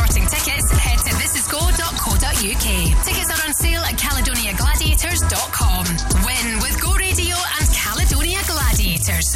sorting 0.00 0.26
tickets, 0.26 0.70
head 0.72 0.98
to 0.98 1.12
thisisgo.co.uk. 1.12 3.04
Tickets 3.04 3.30
are 3.30 3.46
on 3.46 3.52
sale 3.52 3.82
at 3.82 3.96
caledoniagladiators.com. 3.98 5.59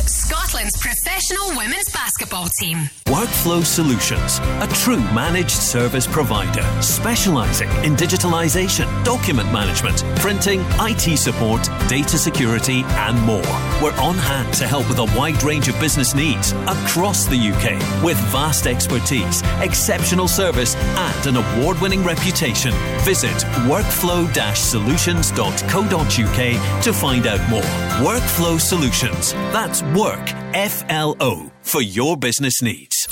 Scotland's 0.02 0.76
professional 0.78 1.56
women's 1.56 1.88
basketball 1.92 2.48
team. 2.60 2.78
Workflow 3.06 3.64
Solutions, 3.64 4.40
a 4.62 4.68
true 4.74 4.98
managed 5.14 5.50
service 5.50 6.06
provider 6.06 6.64
specializing 6.82 7.68
in 7.84 7.94
digitalization, 7.94 8.86
document 9.04 9.52
management, 9.52 10.02
printing, 10.16 10.64
IT 10.80 11.16
support, 11.16 11.62
data 11.88 12.18
security, 12.18 12.82
and 13.06 13.18
more. 13.20 13.42
We're 13.80 13.96
on 14.00 14.16
hand 14.16 14.52
to 14.54 14.66
help 14.66 14.88
with 14.88 14.98
a 14.98 15.04
wide 15.16 15.42
range 15.42 15.68
of 15.68 15.78
business 15.78 16.14
needs 16.14 16.52
across 16.66 17.26
the 17.26 17.36
UK 17.36 17.78
with 18.02 18.16
vast 18.32 18.66
expertise, 18.66 19.42
exceptional 19.60 20.26
service, 20.26 20.74
and 20.76 21.26
an 21.26 21.36
award 21.36 21.80
winning 21.80 22.02
reputation. 22.02 22.72
Visit 23.04 23.36
workflow 23.68 24.24
solutions.co.uk 24.54 26.82
to 26.82 26.92
find 26.92 27.26
out 27.26 27.50
more. 27.50 27.62
Workflow 28.04 28.60
Solutions. 28.60 29.32
That's 29.52 29.83
work, 29.94 30.32
F 30.54 30.84
L 30.88 31.16
O, 31.20 31.50
for 31.62 31.82
your 31.82 32.16
business 32.16 32.62
needs. 32.62 33.06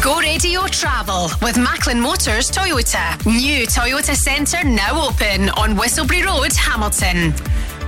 Go 0.00 0.18
Radio 0.20 0.62
Travel 0.68 1.28
with 1.42 1.58
Macklin 1.58 2.00
Motors 2.00 2.50
Toyota. 2.50 3.22
New 3.26 3.66
Toyota 3.66 4.14
Centre 4.16 4.64
now 4.64 5.06
open 5.06 5.50
on 5.50 5.76
Whistleberry 5.76 6.24
Road, 6.24 6.52
Hamilton. 6.54 7.34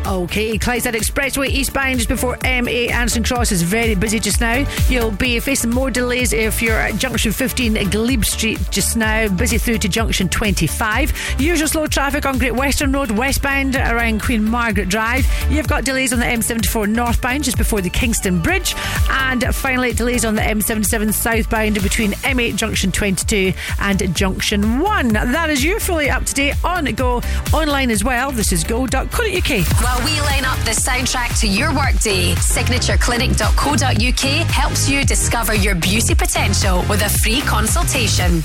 Okay, 0.07 0.58
Clydeside 0.58 0.92
Expressway 0.92 1.49
eastbound 1.49 1.97
just 1.97 2.10
before 2.10 2.36
MA 2.44 2.91
Anderston 2.92 3.24
Cross 3.24 3.52
is 3.52 3.62
very 3.62 3.94
busy 3.94 4.18
just 4.18 4.39
now. 4.39 4.66
You'll 4.91 5.10
be 5.10 5.41
facing 5.41 5.70
more 5.70 5.91
delays 5.91 6.34
if 6.34 6.60
you're 6.60 6.76
at 6.76 6.99
Junction 6.99 7.33
15 7.33 7.89
Glebe 7.91 8.23
Street 8.23 8.58
just 8.70 8.99
now, 8.99 9.28
busy 9.28 9.57
through 9.57 9.78
to 9.78 9.89
Junction 9.89 10.28
25. 10.28 11.36
Usual 11.41 11.68
slow 11.68 11.86
traffic 11.86 12.26
on 12.26 12.39
Great 12.39 12.55
Western 12.55 12.92
Road 12.92 13.12
westbound 13.12 13.76
around 13.76 14.20
Queen 14.20 14.44
Margaret 14.44 14.91
Drive. 14.91 15.26
You've 15.50 15.68
got 15.68 15.84
delays 15.86 16.12
on 16.12 16.18
the 16.18 16.26
M74 16.26 16.86
northbound 16.86 17.44
just 17.44 17.57
before 17.57 17.81
the 17.81 17.91
Kingston 17.91 18.42
Bridge. 18.42 18.74
And 19.08 19.42
finally, 19.55 19.94
delays 19.94 20.26
on 20.26 20.34
the 20.34 20.42
M77 20.42 21.15
southbound 21.15 21.83
between 21.83 22.12
M8 22.12 22.57
Junction 22.57 22.92
22 22.92 23.55
and 23.81 24.15
Junction 24.15 24.81
1. 24.81 25.08
That 25.08 25.49
is 25.49 25.65
you 25.65 25.81
fully 25.81 26.10
up 26.10 26.24
to 26.24 26.34
date 26.34 26.62
on 26.62 26.84
Go 26.94 27.23
online 27.55 27.91
as 27.91 28.05
well. 28.05 28.33
This 28.33 28.52
is 28.52 28.65
go.co.uk. 28.65 29.93
While 29.94 30.06
we 30.06 30.20
line 30.23 30.44
up 30.44 30.58
the 30.64 30.73
soundtrack 30.73 31.39
to 31.39 31.47
your 31.47 31.73
workday, 31.73 32.34
signatureclinic.co.uk 32.34 34.47
helps 34.50 34.89
you 34.89 35.05
discover 35.05 35.55
your 35.55 35.76
beauty 35.76 36.16
potential 36.16 36.84
with 36.89 37.02
a 37.02 37.08
free 37.23 37.40
consultation. 37.42 38.42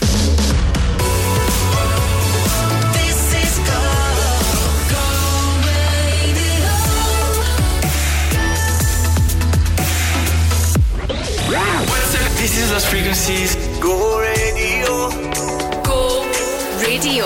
This 2.94 3.34
is 3.34 3.58
Go. 3.66 3.82
Go 4.94 5.02
radio. 5.66 6.70
This 12.38 12.54
is 12.60 12.70
Lost 12.72 12.88
Frequencies. 12.90 13.56
Go 13.80 14.20
radio. 14.20 15.10
Go 15.82 16.30
Radio. 16.80 17.26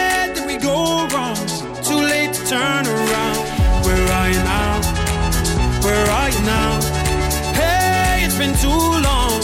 turn 2.51 2.85
around. 2.85 3.37
Where 3.85 4.07
are 4.19 4.29
you 4.29 4.41
now? 4.43 4.73
Where 5.85 6.07
are 6.19 6.29
you 6.35 6.41
now? 6.55 6.71
Hey, 7.59 8.25
it's 8.25 8.37
been 8.37 8.53
too 8.65 8.83
long. 9.07 9.39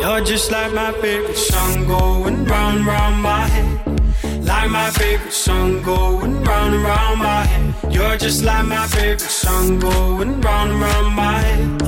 You're 0.00 0.24
just 0.24 0.50
like 0.50 0.72
my 0.72 0.90
favorite 1.02 1.36
song 1.36 1.86
going 1.86 2.44
round, 2.46 2.84
round 2.84 3.22
my 3.22 3.46
head. 3.54 4.44
Like 4.44 4.70
my 4.70 4.90
favorite 4.90 5.32
song 5.32 5.82
going 5.82 6.42
round 6.42 6.74
and 6.74 6.82
round 6.82 7.18
my 7.20 7.42
head. 7.50 7.94
You're 7.94 8.16
just 8.16 8.42
like 8.42 8.66
my 8.66 8.88
favorite 8.88 9.20
song 9.44 9.78
going 9.78 10.40
round 10.40 10.72
and 10.72 10.80
round 10.80 11.14
my 11.14 11.38
head. 11.48 11.82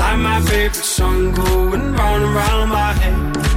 Like 0.00 0.18
my 0.18 0.40
favorite 0.40 0.86
song 0.96 1.32
going 1.32 1.92
round 1.98 2.22
and 2.24 2.34
round 2.34 2.70
my 2.70 2.92
head. 3.02 3.47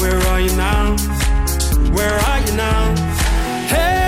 Where 0.00 0.18
are 0.28 0.40
you 0.40 0.54
now? 0.56 0.96
Where 1.92 2.14
are 2.14 2.40
you 2.40 2.56
now? 2.56 2.94
Hey, 3.66 4.07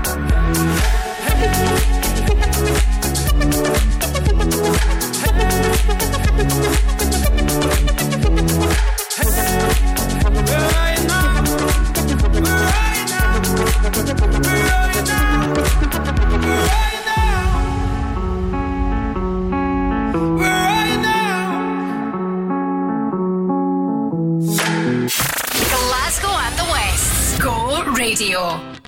Glasgow 25.69 26.29
and 26.29 26.57
the 26.57 26.67
West. 26.71 27.41
Go 27.41 27.83
Radio. 27.93 28.80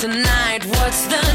tonight. 0.00 0.64
What's 0.64 1.04
the 1.08 1.29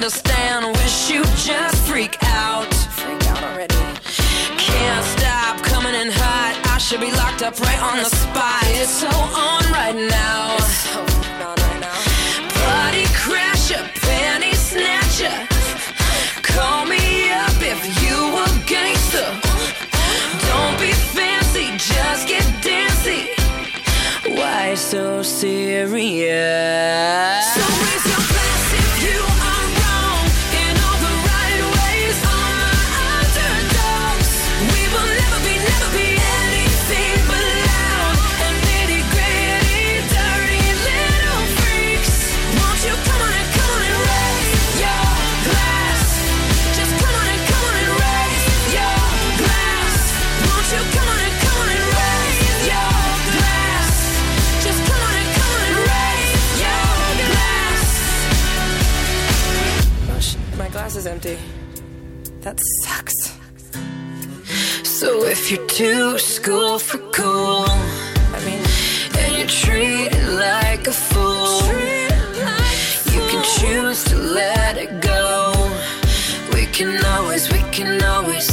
understand. 0.00 0.64
Wish 0.78 1.10
you 1.10 1.22
just 1.36 1.76
freak 1.86 2.16
out. 2.22 2.72
Freak 2.96 3.22
out 3.28 3.42
already. 3.42 3.74
Can't 4.56 5.04
stop 5.04 5.62
coming 5.62 5.94
in 5.94 6.08
hot. 6.10 6.56
I 6.72 6.78
should 6.78 7.00
be 7.00 7.12
locked 7.12 7.42
up 7.42 7.60
right 7.60 7.82
on 7.82 7.98
the 7.98 8.04
spot. 8.04 8.64
It's 8.80 8.88
so 8.88 9.08
on 9.08 9.62
right 9.70 9.94
now. 9.94 10.56
It's. 10.56 10.86
Party 12.64 13.04
crasher, 13.20 13.84
panty 14.00 14.54
snatcher. 14.54 15.36
Call 16.48 16.86
me 16.86 17.28
up 17.44 17.60
if 17.60 17.80
you 18.00 18.16
a 18.40 18.48
gangster. 18.64 19.28
Don't 20.48 20.76
be 20.80 20.92
fancy, 21.12 21.76
just 21.76 22.26
get 22.26 22.46
dancy. 22.64 23.28
Why 24.34 24.74
so 24.76 25.22
serious? 25.22 26.20
is 61.00 61.06
empty. 61.06 61.38
That 62.42 62.58
sucks. 62.82 63.18
So 64.98 65.24
if 65.24 65.50
you're 65.50 65.66
too 65.66 66.18
school 66.18 66.78
for 66.78 66.98
cool, 67.18 67.64
I 68.36 68.38
mean, 68.46 68.62
and 69.20 69.30
you 69.38 69.46
treat 69.46 70.08
it 70.18 70.26
like 70.48 70.86
a 70.94 70.96
fool, 71.08 71.60
like 72.48 73.14
you 73.14 73.22
can 73.30 73.42
choose 73.56 74.04
to 74.10 74.16
let 74.40 74.76
it 74.76 74.92
go. 75.00 75.54
We 76.52 76.66
can 76.76 76.92
always, 77.14 77.50
we 77.50 77.62
can 77.76 78.02
always 78.14 78.48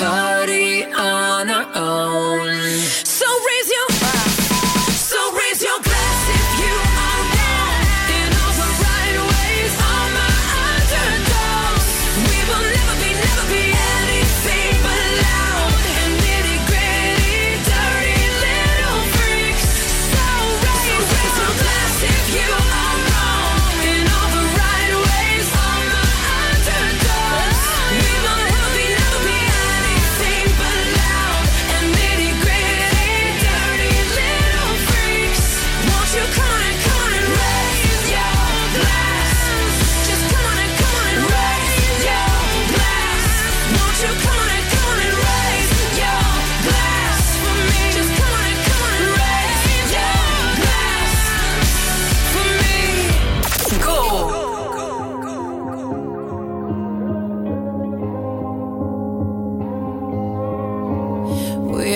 party 0.00 0.84
on 0.84 1.48
our 1.48 1.68
own. 1.74 2.78
So. 3.16 3.28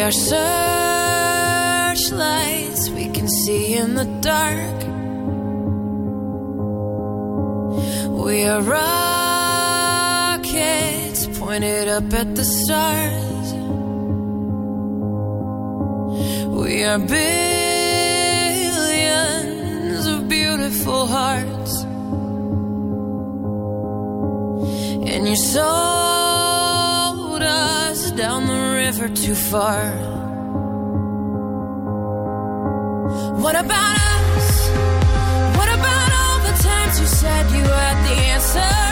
are 0.03 0.11
searchlights 1.95 2.91
we 2.91 3.09
can 3.11 3.29
see 3.29 3.75
in 3.75 3.95
the 3.95 4.05
dark. 4.21 4.79
We 8.25 8.45
are 8.45 8.63
rockets 10.43 11.29
pointed 11.39 11.87
up 11.87 12.13
at 12.13 12.35
the 12.35 12.45
stars. 12.45 13.53
We 16.49 16.83
are 16.83 16.99
billions 16.99 17.17
of 20.07 20.29
beautiful 20.29 21.07
hearts. 21.07 21.85
And 25.13 25.29
you're 25.29 25.37
so 25.37 26.52
river 28.93 29.15
too 29.15 29.35
far. 29.35 29.91
What 33.41 33.55
about 33.55 33.97
us? 34.37 34.69
What 35.57 35.69
about 35.69 36.11
all 36.21 36.39
the 36.41 36.63
times 36.63 37.01
you 37.01 37.07
said 37.07 37.51
you 37.51 37.65
had 37.65 38.05
the 38.05 38.15
answer? 38.35 38.92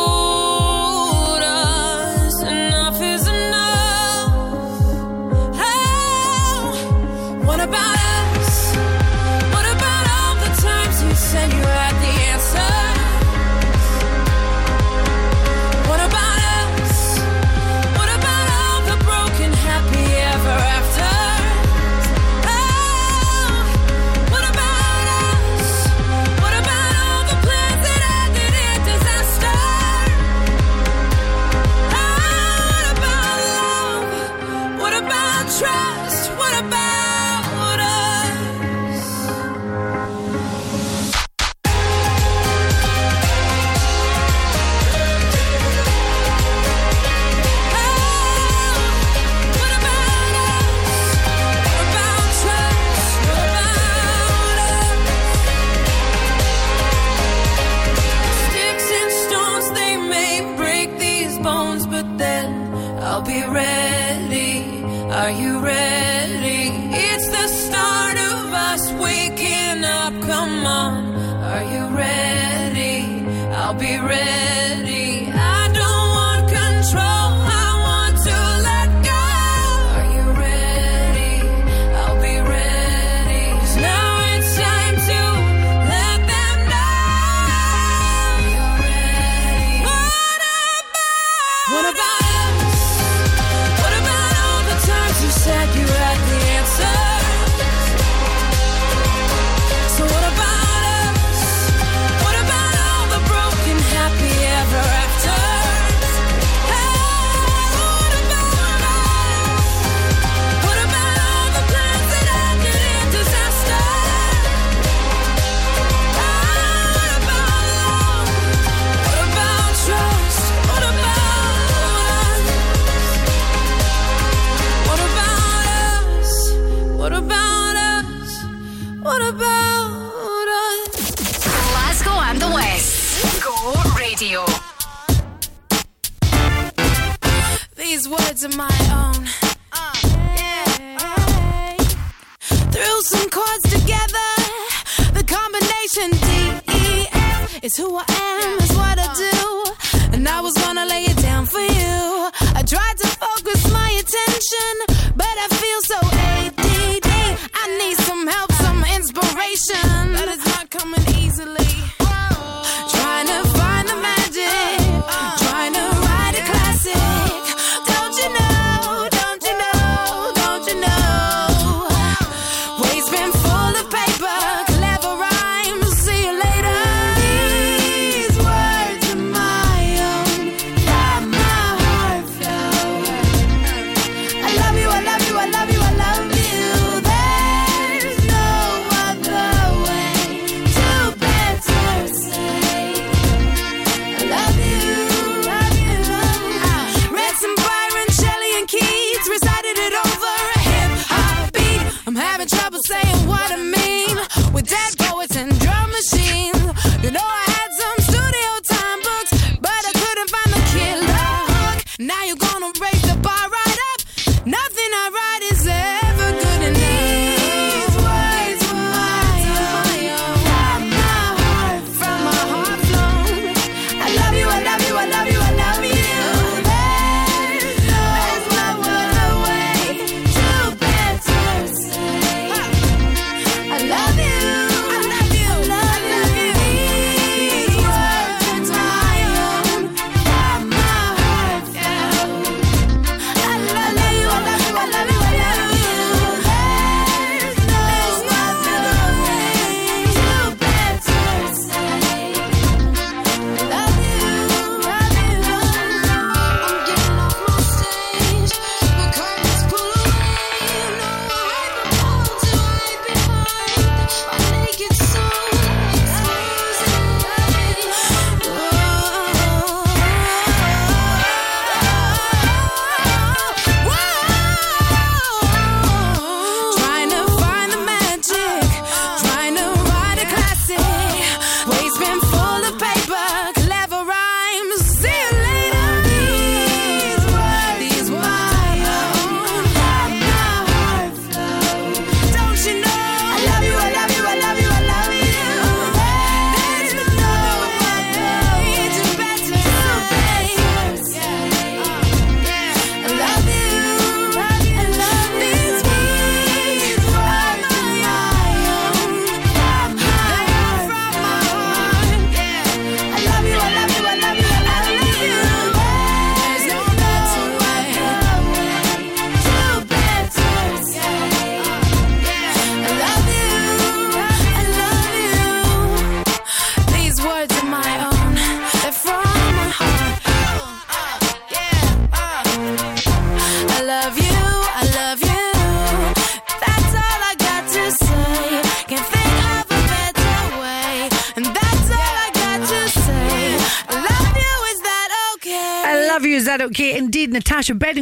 trust. 35.61 36.10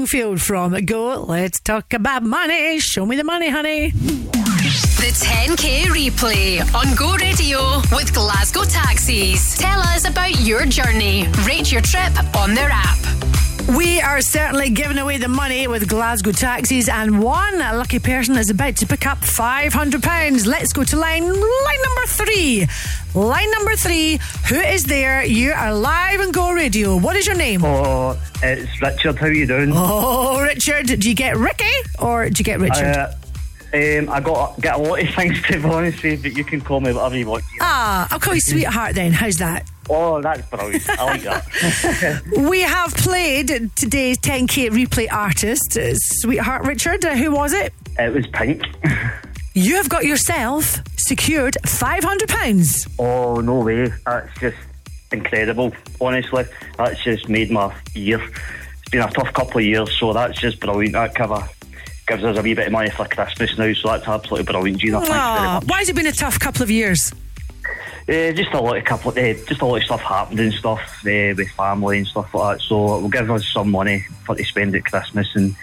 Field 0.06 0.42
from 0.42 0.74
Go 0.86 1.22
Let's 1.24 1.60
Talk 1.60 1.94
About 1.94 2.24
Money. 2.24 2.80
Show 2.80 3.06
me 3.06 3.16
the 3.16 3.24
money, 3.24 3.50
honey. 3.50 3.90
The 3.92 5.12
10K 5.14 5.84
replay 5.86 6.60
on 6.74 6.96
Go 6.96 7.16
Radio 7.16 7.78
with 7.96 8.14
Glasgow 8.14 8.64
Taxis. 8.64 9.58
Tell 9.58 9.80
us 9.80 10.08
about 10.08 10.40
your 10.42 10.66
journey. 10.66 11.28
Rate 11.48 11.72
your 11.72 11.82
trip 11.82 12.12
on 12.36 12.54
their 12.54 12.70
app. 12.72 12.98
We 13.78 14.02
are 14.02 14.20
certainly 14.22 14.72
giving 14.72 14.98
away 14.98 15.18
the 15.18 15.28
money 15.28 15.68
with 15.68 15.88
Glasgow 15.88 16.32
taxis, 16.32 16.90
and 16.90 17.22
one 17.22 17.60
lucky 17.60 18.00
person 18.00 18.36
is 18.36 18.50
about 18.50 18.78
to 18.78 18.88
pick 18.88 19.06
up 19.06 19.20
£500. 19.20 20.48
Let's 20.48 20.74
go 20.74 20.84
to 20.84 20.98
line 20.98 21.24
line 21.24 21.82
number 21.84 22.08
three. 22.08 22.68
Line 23.14 23.52
number 23.52 23.76
three, 23.76 24.20
who 24.50 24.56
is 24.56 24.86
there? 24.86 25.24
You 25.24 25.52
are 25.52 25.72
live 25.74 26.20
and 26.22 26.34
Go 26.34 26.52
Radio. 26.52 26.98
What 26.98 27.16
is 27.16 27.28
your 27.28 27.36
name? 27.36 27.64
Oh, 27.64 28.20
it's 28.42 28.82
Richard. 28.82 29.16
How 29.18 29.28
are 29.28 29.32
you 29.32 29.46
doing? 29.46 29.72
Oh, 29.72 30.42
Richard. 30.42 30.88
Do 30.88 31.08
you 31.08 31.14
get 31.14 31.38
Ricky 31.38 31.72
or 32.00 32.30
do 32.30 32.40
you 32.40 32.44
get 32.44 32.60
Richard? 32.60 32.84
Uh, 32.84 33.12
um, 33.72 34.10
I 34.10 34.20
got 34.20 34.60
get 34.60 34.74
a 34.74 34.78
lot 34.80 35.04
of 35.04 35.10
things 35.16 35.40
to 35.44 35.60
be 35.62 35.70
honest 35.70 36.02
with 36.02 36.26
you, 36.26 36.32
but 36.32 36.38
you 36.38 36.44
can 36.44 36.62
call 36.62 36.80
me 36.80 36.92
whatever 36.92 37.16
you 37.16 37.28
want. 37.28 37.44
ah, 37.62 38.08
I'll 38.10 38.20
call 38.20 38.34
you 38.34 38.42
sweetheart 38.42 38.96
then. 38.96 39.12
How's 39.12 39.38
that? 39.38 39.70
Oh, 39.88 40.20
that's 40.20 40.48
brilliant. 40.50 40.90
I 40.90 41.04
like 41.06 41.22
that. 41.24 42.24
We 42.50 42.62
have 42.62 42.94
played 42.96 43.48
today's 43.76 44.18
10k 44.18 44.70
replay 44.72 45.12
artist, 45.12 45.78
uh, 45.78 45.94
sweetheart 45.96 46.66
Richard. 46.66 47.06
Uh, 47.06 47.16
who 47.16 47.32
was 47.32 47.54
it? 47.54 47.72
it 48.00 48.12
was 48.14 48.26
pink. 48.28 48.64
You 49.60 49.76
have 49.76 49.90
got 49.90 50.06
yourself 50.06 50.82
secured 50.96 51.58
£500. 51.64 52.96
Oh 52.98 53.42
no 53.42 53.60
way! 53.60 53.92
That's 54.06 54.40
just 54.40 54.56
incredible. 55.12 55.74
Honestly, 56.00 56.46
that's 56.78 57.04
just 57.04 57.28
made 57.28 57.52
my 57.52 57.76
year. 57.94 58.22
It's 58.24 58.90
been 58.90 59.02
a 59.02 59.12
tough 59.12 59.34
couple 59.34 59.58
of 59.58 59.66
years, 59.66 59.92
so 60.00 60.14
that's 60.14 60.40
just 60.40 60.62
brilliant. 60.62 60.94
That 60.94 61.14
cover 61.14 61.44
gives 62.08 62.24
us 62.24 62.38
a 62.38 62.42
wee 62.42 62.54
bit 62.54 62.68
of 62.68 62.72
money 62.72 62.90
for 62.90 63.04
Christmas 63.04 63.58
now, 63.58 63.74
so 63.74 63.90
that's 63.90 64.08
absolutely 64.08 64.50
brilliant, 64.50 64.80
Gina. 64.80 65.02
Much. 65.02 65.66
why 65.66 65.80
has 65.80 65.90
it 65.90 65.96
been 65.98 66.08
a 66.08 66.14
tough 66.14 66.40
couple 66.40 66.64
of 66.64 66.72
years? 66.72 67.12
Uh, 68.08 68.32
just 68.32 68.54
a 68.54 68.62
lot 68.62 68.78
of 68.78 68.86
couple, 68.86 69.12
uh, 69.12 69.34
just 69.46 69.62
a 69.62 69.66
lot 69.66 69.76
of 69.76 69.84
stuff 69.84 70.00
happened 70.00 70.40
and 70.40 70.54
stuff 70.54 70.80
uh, 71.06 71.36
with 71.36 71.50
family 71.50 71.98
and 71.98 72.08
stuff 72.08 72.34
like 72.34 72.60
that. 72.60 72.64
So 72.64 72.96
it 72.98 73.02
will 73.02 73.10
give 73.10 73.30
us 73.30 73.46
some 73.46 73.72
money 73.72 74.06
for 74.26 74.36
to 74.36 74.44
spend 74.46 74.74
at 74.74 74.86
Christmas, 74.86 75.28
and 75.36 75.54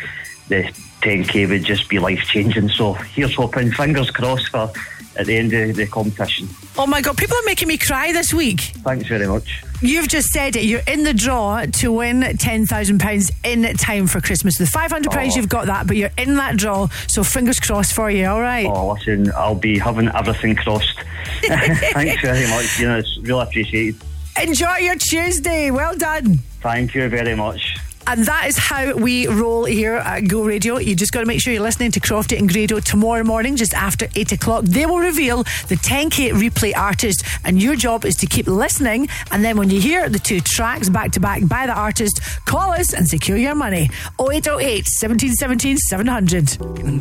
the 0.48 0.62
10k 1.02 1.48
would 1.48 1.64
just 1.64 1.88
be 1.88 1.98
life 1.98 2.20
changing. 2.28 2.68
So 2.70 2.92
here's 2.94 3.34
hoping, 3.34 3.70
fingers 3.72 4.10
crossed 4.10 4.48
for 4.48 4.70
at 5.18 5.24
the 5.26 5.36
end 5.36 5.52
of 5.54 5.76
the 5.76 5.86
competition. 5.86 6.46
Oh 6.76 6.86
my 6.86 7.00
God, 7.00 7.16
people 7.16 7.36
are 7.36 7.42
making 7.46 7.68
me 7.68 7.78
cry 7.78 8.12
this 8.12 8.34
week. 8.34 8.60
Thanks 8.60 9.08
very 9.08 9.26
much. 9.26 9.62
You've 9.80 10.08
just 10.08 10.28
said 10.28 10.56
it. 10.56 10.64
You're 10.64 10.82
in 10.86 11.04
the 11.04 11.14
draw 11.14 11.64
to 11.64 11.92
win 11.92 12.20
£10,000 12.20 13.30
in 13.44 13.76
time 13.76 14.06
for 14.06 14.20
Christmas. 14.20 14.58
The 14.58 14.64
£500, 14.64 15.06
Oh. 15.32 15.36
you've 15.36 15.48
got 15.48 15.66
that, 15.66 15.86
but 15.86 15.96
you're 15.96 16.10
in 16.18 16.36
that 16.36 16.56
draw. 16.58 16.88
So 17.08 17.24
fingers 17.24 17.58
crossed 17.60 17.94
for 17.94 18.10
you, 18.10 18.26
all 18.26 18.40
right? 18.40 18.66
Oh, 18.66 18.92
listen, 18.92 19.30
I'll 19.36 19.54
be 19.54 19.78
having 19.78 20.08
everything 20.14 20.54
crossed. 20.54 20.98
Thanks 21.42 22.20
very 22.22 22.46
much. 22.48 22.78
You 22.78 22.88
know, 22.88 22.98
it's 22.98 23.18
really 23.22 23.42
appreciated. 23.42 24.00
Enjoy 24.42 24.76
your 24.76 24.96
Tuesday. 24.96 25.70
Well 25.70 25.96
done. 25.96 26.38
Thank 26.60 26.94
you 26.94 27.08
very 27.08 27.34
much. 27.34 27.76
And 28.08 28.24
that 28.26 28.46
is 28.46 28.56
how 28.56 28.94
we 28.94 29.26
roll 29.26 29.64
here 29.64 29.96
at 29.96 30.28
Go 30.28 30.44
Radio. 30.44 30.78
You 30.78 30.94
just 30.94 31.12
got 31.12 31.20
to 31.20 31.26
make 31.26 31.40
sure 31.40 31.52
you're 31.52 31.62
listening 31.62 31.90
to 31.92 32.00
Crofty 32.00 32.38
and 32.38 32.48
Grado 32.48 32.78
tomorrow 32.78 33.24
morning, 33.24 33.56
just 33.56 33.74
after 33.74 34.06
8 34.14 34.30
o'clock. 34.30 34.64
They 34.64 34.86
will 34.86 35.00
reveal 35.00 35.38
the 35.68 35.74
10K 35.74 36.30
replay 36.30 36.76
artist, 36.76 37.24
and 37.44 37.60
your 37.60 37.74
job 37.74 38.04
is 38.04 38.14
to 38.16 38.26
keep 38.26 38.46
listening. 38.46 39.08
And 39.32 39.44
then 39.44 39.56
when 39.56 39.70
you 39.70 39.80
hear 39.80 40.08
the 40.08 40.20
two 40.20 40.40
tracks 40.40 40.88
back 40.88 41.10
to 41.12 41.20
back 41.20 41.46
by 41.48 41.66
the 41.66 41.74
artist, 41.74 42.20
call 42.44 42.72
us 42.74 42.92
and 42.94 43.08
secure 43.08 43.36
your 43.36 43.56
money. 43.56 43.90
0808 44.20 44.86
1717 44.86 45.76
700. 45.76 46.46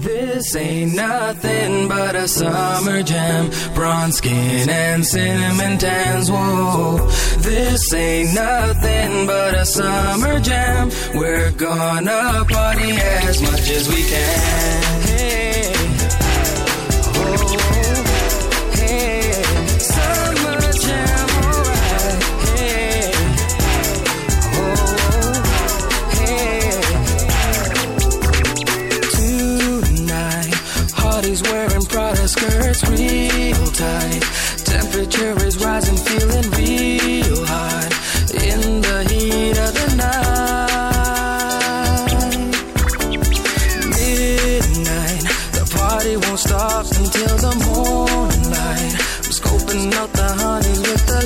This 0.02 0.56
ain't 0.56 0.96
nothing 0.96 1.88
but 1.88 2.16
a 2.16 2.28
summer 2.28 3.04
jam. 3.04 3.52
Bronze 3.76 4.18
skin 4.18 4.70
and 4.70 5.06
cinnamon 5.06 5.78
tans. 5.78 6.32
Whoa, 6.32 6.98
this 7.40 7.94
ain't 7.94 8.34
nothing 8.34 9.28
but 9.28 9.54
a 9.54 9.66
summer 9.66 10.40
jam. 10.40 10.90
We're 11.14 11.52
gonna 11.52 12.46
party 12.46 12.92
as 12.92 13.42
much 13.42 13.70
as 13.70 13.88
we 13.88 14.04
can. 14.04 15.02
Hey, 15.04 15.74
oh, 17.16 17.56
hey, 18.74 19.44
summer 19.80 20.62
jam, 20.84 21.30
alright. 21.44 22.24
Hey, 22.50 23.12
oh, 24.60 24.96
hey. 26.18 26.82
Tonight, 29.96 30.56
wearing 31.44 31.86
Prada 31.86 32.28
skirts 32.28 32.84
real 32.90 33.66
tight. 33.72 34.24
Temperature 34.66 35.36
is 35.46 35.56
rising, 35.64 35.98
feeling 35.98 36.50
real 36.52 36.95
party 46.58 46.96
until 47.04 47.36
the 47.46 47.54
morning 47.68 48.46
light. 48.56 48.94
I'm 49.24 49.32
scoping 49.40 49.94
out 49.94 50.12
the 50.14 50.30
honeys 50.40 50.80
with 50.88 51.06
the 51.12 51.22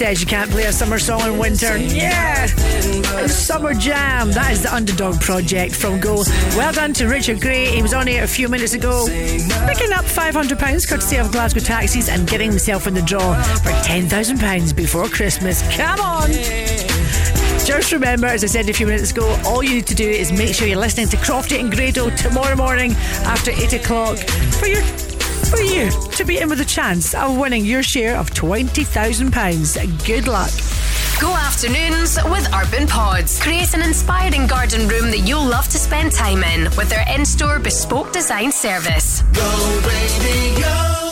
says 0.00 0.18
you 0.18 0.26
can't 0.26 0.50
play 0.50 0.64
a 0.64 0.72
summer 0.72 0.98
song 0.98 1.20
in 1.30 1.36
winter? 1.36 1.76
Yeah! 1.76 2.46
Summer 3.26 3.74
jam. 3.74 4.30
That 4.30 4.50
is 4.50 4.62
the 4.62 4.74
Underdog 4.74 5.20
Project 5.20 5.76
from 5.76 6.00
Go. 6.00 6.24
Well 6.56 6.72
done 6.72 6.94
to 6.94 7.06
Richard 7.06 7.42
Gray. 7.42 7.66
He 7.66 7.82
was 7.82 7.92
on 7.92 8.06
here 8.06 8.24
a 8.24 8.26
few 8.26 8.48
minutes 8.48 8.72
ago, 8.72 9.04
picking 9.06 9.92
up 9.92 10.06
£500 10.06 10.88
courtesy 10.88 11.16
of 11.18 11.30
Glasgow 11.30 11.60
Taxis 11.60 12.08
and 12.08 12.26
getting 12.26 12.48
himself 12.48 12.86
in 12.86 12.94
the 12.94 13.02
draw 13.02 13.34
for 13.58 13.72
£10,000 13.72 14.74
before 14.74 15.06
Christmas. 15.06 15.60
Come 15.76 16.00
on! 16.00 16.30
Just 17.66 17.92
remember, 17.92 18.26
as 18.26 18.42
I 18.42 18.46
said 18.46 18.70
a 18.70 18.72
few 18.72 18.86
minutes 18.86 19.10
ago, 19.10 19.38
all 19.44 19.62
you 19.62 19.74
need 19.74 19.86
to 19.88 19.94
do 19.94 20.08
is 20.08 20.32
make 20.32 20.54
sure 20.54 20.66
you're 20.66 20.78
listening 20.78 21.08
to 21.08 21.18
Crofty 21.18 21.60
and 21.60 21.70
Grado 21.70 22.08
tomorrow 22.16 22.56
morning 22.56 22.92
after 23.26 23.50
8 23.50 23.74
o'clock 23.74 24.16
for 24.16 24.66
your 24.66 24.82
for 25.50 25.60
you 25.60 25.90
to 26.12 26.24
be 26.24 26.38
in 26.38 26.48
with 26.48 26.60
a 26.60 26.64
chance 26.64 27.12
of 27.14 27.36
winning 27.36 27.64
your 27.64 27.82
share 27.82 28.16
of 28.16 28.30
£20,000. 28.30 30.06
Good 30.06 30.28
luck. 30.28 30.50
Go 31.20 31.34
afternoons 31.34 32.18
with 32.26 32.48
Urban 32.54 32.86
Pods. 32.86 33.42
Create 33.42 33.74
an 33.74 33.82
inspiring 33.82 34.46
garden 34.46 34.88
room 34.88 35.10
that 35.10 35.26
you'll 35.26 35.44
love 35.44 35.68
to 35.68 35.78
spend 35.78 36.12
time 36.12 36.44
in 36.44 36.64
with 36.76 36.88
their 36.88 37.04
in 37.12 37.26
store 37.26 37.58
bespoke 37.58 38.12
design 38.12 38.52
service. 38.52 39.22
Go, 39.32 39.80
baby, 39.82 40.60
go. 40.60 41.09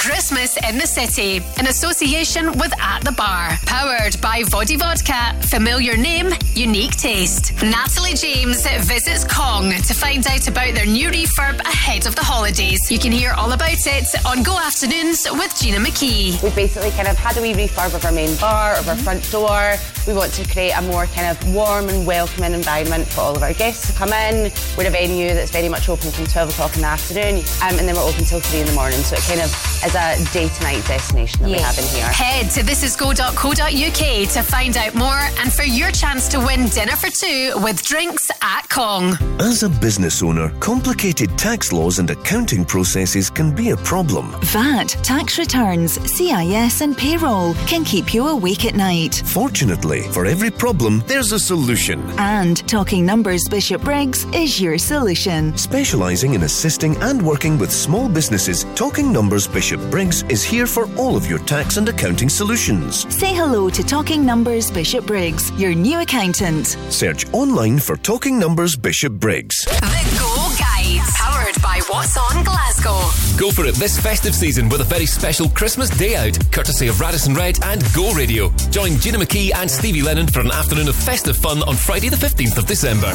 Christmas 0.00 0.56
in 0.66 0.78
the 0.78 0.86
city 0.86 1.42
in 1.58 1.66
association 1.66 2.52
with 2.52 2.72
At 2.80 3.04
the 3.04 3.12
Bar. 3.12 3.50
Powered 3.66 4.18
by 4.22 4.42
Vodi 4.44 4.78
Vodka. 4.78 5.38
Familiar 5.48 5.94
name, 5.94 6.30
unique 6.54 6.96
taste. 6.96 7.52
Natalie 7.62 8.14
James 8.14 8.66
visits 8.88 9.24
Kong 9.24 9.70
to 9.70 9.92
find 9.92 10.26
out 10.26 10.48
about 10.48 10.74
their 10.74 10.86
new 10.86 11.10
refurb 11.10 11.60
ahead 11.60 12.06
of 12.06 12.16
the 12.16 12.24
holidays. 12.24 12.90
You 12.90 12.98
can 12.98 13.12
hear 13.12 13.32
all 13.32 13.52
about 13.52 13.76
it 13.86 14.06
on 14.24 14.42
Go 14.42 14.58
Afternoons 14.58 15.26
with 15.32 15.54
Gina 15.60 15.76
McKie. 15.76 16.42
We've 16.42 16.54
basically 16.54 16.92
kind 16.92 17.06
of 17.06 17.18
had 17.18 17.36
a 17.36 17.42
wee 17.42 17.52
refurb 17.52 17.94
of 17.94 18.02
our 18.06 18.12
main 18.12 18.34
bar, 18.38 18.76
of 18.76 18.88
our 18.88 18.96
front 18.96 19.30
door. 19.30 19.74
We 20.06 20.14
want 20.14 20.32
to 20.32 20.48
create 20.48 20.72
a 20.72 20.80
more 20.80 21.04
kind 21.08 21.26
of 21.26 21.54
warm 21.54 21.90
and 21.90 22.06
welcoming 22.06 22.54
environment 22.54 23.06
for 23.06 23.20
all 23.20 23.36
of 23.36 23.42
our 23.42 23.52
guests 23.52 23.92
to 23.92 23.98
come 23.98 24.14
in. 24.14 24.50
We're 24.78 24.86
a 24.86 24.90
venue 24.90 25.34
that's 25.34 25.50
very 25.50 25.68
much 25.68 25.90
open 25.90 26.10
from 26.10 26.24
12 26.24 26.50
o'clock 26.50 26.74
in 26.76 26.80
the 26.80 26.88
afternoon 26.88 27.44
um, 27.62 27.78
and 27.78 27.86
then 27.86 27.94
we're 27.94 28.08
open 28.08 28.24
till 28.24 28.40
3 28.40 28.60
in 28.60 28.66
the 28.66 28.72
morning. 28.72 29.00
So 29.00 29.16
it 29.16 29.22
kind 29.28 29.42
of 29.42 29.50
is 29.90 30.28
a 30.28 30.32
day 30.32 30.48
to 30.48 30.62
night 30.62 30.86
destination 30.86 31.42
that 31.42 31.50
we 31.50 31.58
have 31.58 31.78
in 31.78 31.84
here. 31.84 32.04
Head 32.06 32.50
to 32.52 32.60
thisisgo.co.uk 32.60 34.28
to 34.32 34.42
find 34.42 34.76
out 34.76 34.94
more 34.94 35.20
and 35.40 35.52
for 35.52 35.62
your 35.62 35.90
chance 35.90 36.28
to 36.28 36.38
win 36.38 36.68
dinner 36.68 36.96
for 36.96 37.10
two 37.10 37.52
with 37.56 37.82
drinks 37.82 38.30
at 38.42 38.68
Kong. 38.68 39.16
As 39.40 39.62
a 39.62 39.68
business 39.68 40.22
owner, 40.22 40.50
complicated 40.60 41.36
tax 41.38 41.72
laws 41.72 41.98
and 41.98 42.10
accounting 42.10 42.64
processes 42.64 43.30
can 43.30 43.54
be 43.54 43.70
a 43.70 43.76
problem. 43.78 44.34
VAT, 44.42 44.88
tax 45.02 45.38
returns, 45.38 45.92
CIS, 46.10 46.80
and 46.80 46.96
payroll 46.96 47.54
can 47.66 47.84
keep 47.84 48.14
you 48.14 48.28
awake 48.28 48.64
at 48.64 48.74
night. 48.74 49.22
Fortunately, 49.26 50.02
for 50.08 50.26
every 50.26 50.50
problem, 50.50 51.02
there's 51.06 51.32
a 51.32 51.38
solution. 51.38 52.00
And 52.18 52.56
Talking 52.68 53.04
Numbers 53.04 53.48
Bishopbriggs 53.48 54.24
is 54.34 54.60
your 54.60 54.78
solution. 54.78 55.56
Specialising 55.56 56.34
in 56.34 56.42
assisting 56.42 56.96
and 56.98 57.20
working 57.22 57.58
with 57.58 57.72
small 57.72 58.08
businesses, 58.08 58.64
Talking 58.74 59.12
Numbers 59.12 59.46
Bishop 59.46 59.79
Briggs 59.88 60.24
is 60.28 60.42
here 60.42 60.66
for 60.66 60.88
all 60.96 61.16
of 61.16 61.28
your 61.28 61.38
tax 61.40 61.76
and 61.76 61.88
accounting 61.88 62.28
solutions. 62.28 63.12
Say 63.14 63.34
hello 63.34 63.70
to 63.70 63.82
Talking 63.82 64.24
Numbers 64.24 64.70
Bishopbriggs, 64.70 65.50
your 65.52 65.74
new 65.74 66.00
accountant. 66.00 66.66
Search 66.90 67.26
online 67.32 67.78
for 67.78 67.96
Talking 67.96 68.38
Numbers 68.38 68.76
Bishopbriggs. 68.76 69.64
The 69.64 70.18
Go 70.18 70.34
Guide. 70.58 71.00
Powered 71.14 71.62
by 71.62 71.80
What's 71.88 72.16
On 72.16 72.44
Glasgow. 72.44 72.98
Go 73.38 73.50
for 73.50 73.64
it 73.64 73.74
this 73.76 73.98
festive 73.98 74.34
season 74.34 74.68
with 74.68 74.80
a 74.80 74.84
very 74.84 75.06
special 75.06 75.48
Christmas 75.48 75.90
day 75.90 76.16
out, 76.16 76.38
courtesy 76.52 76.88
of 76.88 77.00
Radisson 77.00 77.34
Red 77.34 77.58
and 77.64 77.82
Go 77.94 78.12
Radio. 78.12 78.50
Join 78.70 78.96
Gina 78.98 79.18
McKie 79.18 79.54
and 79.54 79.70
Stevie 79.70 80.02
Lennon 80.02 80.26
for 80.26 80.40
an 80.40 80.50
afternoon 80.50 80.88
of 80.88 80.96
festive 80.96 81.36
fun 81.36 81.62
on 81.62 81.74
Friday, 81.76 82.08
the 82.08 82.16
15th 82.16 82.58
of 82.58 82.66
December. 82.66 83.12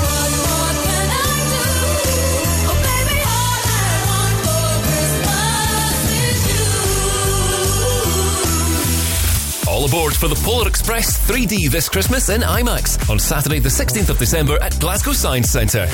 All 9.85 9.89
aboard 9.89 10.15
for 10.15 10.27
the 10.27 10.35
Polar 10.43 10.67
Express 10.67 11.15
3D 11.29 11.69
this 11.69 11.87
Christmas 11.87 12.29
in 12.29 12.41
IMAX 12.41 13.07
on 13.07 13.19
Saturday, 13.19 13.59
the 13.59 13.69
16th 13.69 14.09
of 14.09 14.17
December 14.17 14.57
at 14.63 14.79
Glasgow 14.79 15.11
Science 15.11 15.51
Centre. 15.51 15.85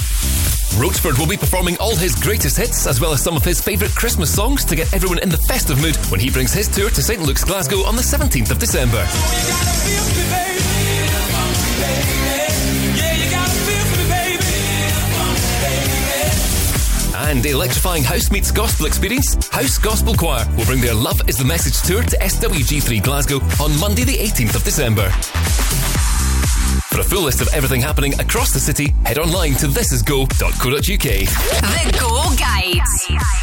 Roachford 0.80 1.20
will 1.20 1.28
be 1.28 1.36
performing 1.36 1.76
all 1.78 1.98
his 1.98 2.16
greatest 2.16 2.56
hits 2.56 2.88
as 2.88 3.02
well 3.02 3.12
as 3.12 3.22
some 3.22 3.36
of 3.36 3.44
his 3.44 3.60
favourite 3.60 3.94
Christmas 3.94 4.34
songs 4.34 4.64
to 4.64 4.78
get 4.78 4.94
everyone 4.94 5.20
in 5.20 5.28
the 5.28 5.38
festive 5.40 5.82
mood 5.82 5.98
when 6.10 6.22
he 6.22 6.30
brings 6.30 6.54
his 6.54 6.70
tour 6.70 6.90
to 6.90 7.02
St 7.02 7.22
Luke's 7.22 7.44
Glasgow 7.44 7.80
on 7.80 7.98
the 7.98 8.02
17th 8.02 8.52
of 8.52 8.60
December. 8.60 9.06
And 17.32 17.46
electrifying 17.46 18.04
house 18.04 18.30
meets 18.30 18.52
gospel 18.52 18.88
experience, 18.88 19.48
House 19.48 19.78
Gospel 19.78 20.14
Choir 20.14 20.46
will 20.58 20.66
bring 20.66 20.82
their 20.82 20.94
Love 20.94 21.30
is 21.30 21.38
the 21.38 21.46
Message 21.46 21.82
tour 21.88 22.04
to 22.04 22.18
SWG3 22.18 23.02
Glasgow 23.02 23.38
on 23.64 23.80
Monday, 23.80 24.04
the 24.04 24.18
18th 24.18 24.56
of 24.56 24.66
December. 24.66 25.10
For 26.92 27.00
a 27.00 27.04
full 27.06 27.22
list 27.22 27.40
of 27.40 27.48
everything 27.54 27.80
happening 27.80 28.20
across 28.20 28.52
the 28.52 28.60
city, 28.60 28.94
head 29.06 29.18
online 29.18 29.54
to 29.54 29.68
thisisgo.co.uk. 29.68 30.82
The 30.84 31.98
Go 31.98 32.36
Guide. 32.36 33.41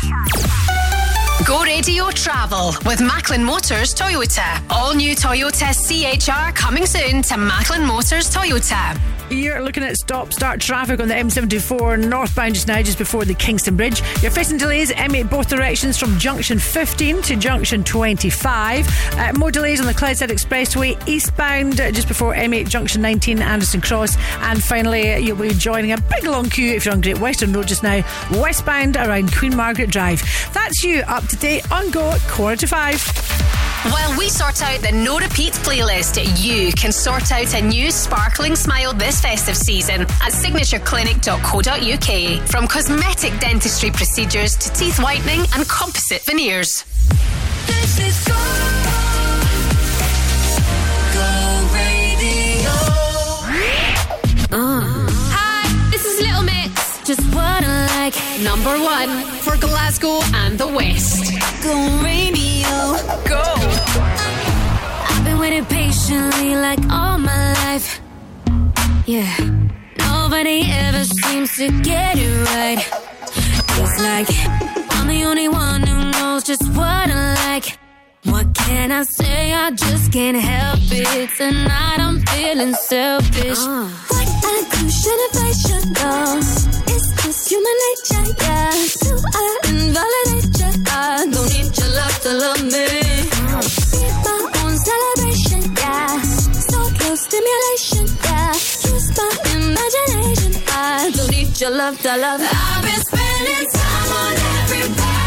Go 1.46 1.62
Radio 1.62 2.10
Travel 2.10 2.74
with 2.84 3.00
Macklin 3.00 3.42
Motors 3.42 3.94
Toyota. 3.94 4.60
All 4.70 4.94
new 4.94 5.14
Toyota 5.14 5.72
CHR 5.72 6.52
coming 6.52 6.84
soon 6.84 7.22
to 7.22 7.36
Macklin 7.38 7.86
Motors 7.86 8.28
Toyota. 8.34 8.98
You're 9.30 9.60
looking 9.60 9.82
at 9.82 9.94
stop 9.96 10.32
start 10.32 10.58
traffic 10.58 11.00
on 11.00 11.08
the 11.08 11.14
M74 11.14 12.08
northbound 12.08 12.54
just 12.54 12.66
now, 12.66 12.80
just 12.80 12.96
before 12.96 13.26
the 13.26 13.34
Kingston 13.34 13.76
Bridge. 13.76 14.00
You're 14.22 14.30
facing 14.30 14.56
delays 14.56 14.90
M8 14.90 15.28
both 15.28 15.50
directions 15.50 15.98
from 15.98 16.18
junction 16.18 16.58
15 16.58 17.20
to 17.22 17.36
junction 17.36 17.84
25. 17.84 18.86
Uh, 19.18 19.32
more 19.36 19.50
delays 19.50 19.80
on 19.80 19.86
the 19.86 19.92
Clydeside 19.92 20.28
Expressway 20.28 20.96
eastbound 21.06 21.78
uh, 21.78 21.92
just 21.92 22.08
before 22.08 22.34
M8 22.34 22.70
junction 22.70 23.02
19 23.02 23.42
Anderston 23.42 23.82
Cross. 23.82 24.16
And 24.40 24.62
finally, 24.62 25.18
you'll 25.18 25.36
be 25.36 25.50
joining 25.50 25.92
a 25.92 26.00
big 26.00 26.24
long 26.24 26.48
queue 26.48 26.72
if 26.74 26.86
you're 26.86 26.94
on 26.94 27.02
Great 27.02 27.18
Western 27.18 27.52
Road 27.52 27.68
just 27.68 27.82
now, 27.82 28.02
westbound 28.32 28.96
around 28.96 29.30
Queen 29.34 29.54
Margaret 29.54 29.90
Drive. 29.90 30.22
That's 30.54 30.82
you 30.82 31.02
up 31.06 31.27
to 31.28 31.36
date 31.36 31.70
on 31.72 31.90
Go 31.90 32.10
at 32.10 32.20
quarter 32.22 32.56
to 32.56 32.66
five. 32.66 33.00
While 33.92 34.18
we 34.18 34.28
sort 34.28 34.60
out 34.62 34.80
the 34.80 34.90
no 34.92 35.18
repeat 35.18 35.52
playlist, 35.54 36.18
you 36.44 36.72
can 36.72 36.90
sort 36.90 37.30
out 37.30 37.54
a 37.54 37.62
new 37.62 37.90
sparkling 37.92 38.56
smile 38.56 38.92
this 38.92 39.20
festive 39.20 39.56
season 39.56 40.00
at 40.02 40.32
signatureclinic.co.uk. 40.32 42.48
From 42.48 42.66
cosmetic 42.66 43.38
dentistry 43.40 43.90
procedures 43.90 44.56
to 44.56 44.72
teeth 44.72 44.98
whitening 44.98 45.40
and 45.54 45.68
composite 45.68 46.22
veneers. 46.24 46.84
This 47.66 47.98
is 48.00 48.24
Go. 48.26 48.34
Go 51.14 51.68
Radio. 51.74 52.70
Uh. 54.50 55.06
Hi, 55.30 55.62
this 55.90 56.04
is 56.04 56.20
Little 56.20 56.42
Mix. 56.42 56.98
Just 57.04 57.20
what 57.34 57.47
Like. 58.08 58.40
Number 58.40 58.74
one 58.80 59.10
for 59.44 59.58
Glasgow 59.58 60.20
and 60.32 60.56
the 60.56 60.66
West. 60.66 61.30
Go 61.62 61.74
Radio. 62.02 62.70
Go. 63.28 63.42
I've 65.10 65.24
been 65.26 65.38
waiting 65.38 65.66
patiently 65.66 66.56
like 66.56 66.78
all 66.88 67.18
my 67.18 67.52
life. 67.64 68.00
Yeah. 69.04 69.28
Nobody 69.98 70.62
ever 70.70 71.04
seems 71.04 71.54
to 71.56 71.68
get 71.82 72.16
it 72.16 72.32
right. 72.48 72.80
It's 73.80 74.00
like 74.00 74.28
I'm 74.96 75.08
the 75.08 75.24
only 75.24 75.48
one 75.48 75.82
who 75.82 76.10
knows 76.12 76.44
just 76.44 76.66
what 76.68 77.10
I 77.10 77.34
like. 77.46 77.78
What 78.24 78.54
can 78.54 78.90
I 78.90 79.02
say? 79.02 79.52
I 79.52 79.70
just 79.72 80.12
can't 80.12 80.38
help 80.38 80.80
it. 80.82 81.28
Tonight 81.36 81.98
I'm 81.98 82.20
feeling 82.20 82.72
selfish. 82.72 83.58
Uh. 83.58 83.86
What 84.08 84.28
I 84.44 84.64
do, 84.72 84.88
should 84.88 85.20
have, 85.24 85.42
I 85.44 85.52
should 85.52 85.86
know. 85.94 86.97
It's 87.30 87.50
human 87.50 87.76
nature, 87.84 88.24
yeah. 88.40 88.70
Do 89.04 89.12
I 89.34 89.58
invalidate 89.68 90.48
you? 90.60 90.70
I 90.88 91.26
don't 91.30 91.48
need 91.52 91.76
your 91.76 91.90
love 91.92 92.18
to 92.22 92.32
love 92.32 92.62
me. 92.64 92.88
Be 93.92 94.00
my 94.24 94.38
own 94.64 94.74
celebration, 94.88 95.60
yeah. 95.76 96.22
So 96.22 96.78
close 96.96 97.20
stimulation, 97.28 98.06
yeah. 98.24 98.52
Use 98.94 99.08
my 99.18 99.28
imagination. 99.52 100.62
I 100.68 101.10
don't 101.14 101.30
need 101.30 101.60
your 101.60 101.70
love 101.70 102.00
to 102.00 102.16
love. 102.16 102.40
I've 102.40 102.82
been 102.82 103.00
spending 103.02 103.66
time 103.76 104.10
on 104.22 104.34
everybody 104.62 105.17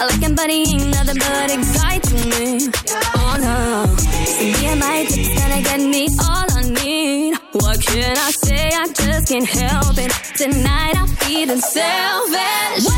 I 0.00 0.06
like 0.06 0.20
him, 0.20 0.34
but 0.36 0.48
ain't 0.48 0.86
nothing 0.94 1.18
but 1.18 1.50
exciting. 1.50 2.72
Oh 3.16 3.36
no. 3.40 3.96
See 4.26 4.52
me 4.52 4.66
and 4.66 4.78
my 4.78 5.04
tips 5.04 5.34
gonna 5.34 5.60
get 5.62 5.80
me 5.80 6.06
all 6.22 6.46
I 6.56 6.62
need. 6.70 7.34
What 7.52 7.80
can 7.82 8.16
I 8.16 8.30
say? 8.30 8.70
I 8.72 8.86
just 8.92 9.28
can't 9.28 9.44
help 9.44 9.98
it. 9.98 10.12
Tonight 10.36 10.94
I'm 10.96 11.08
feeling 11.08 11.60
selfish. 11.60 12.97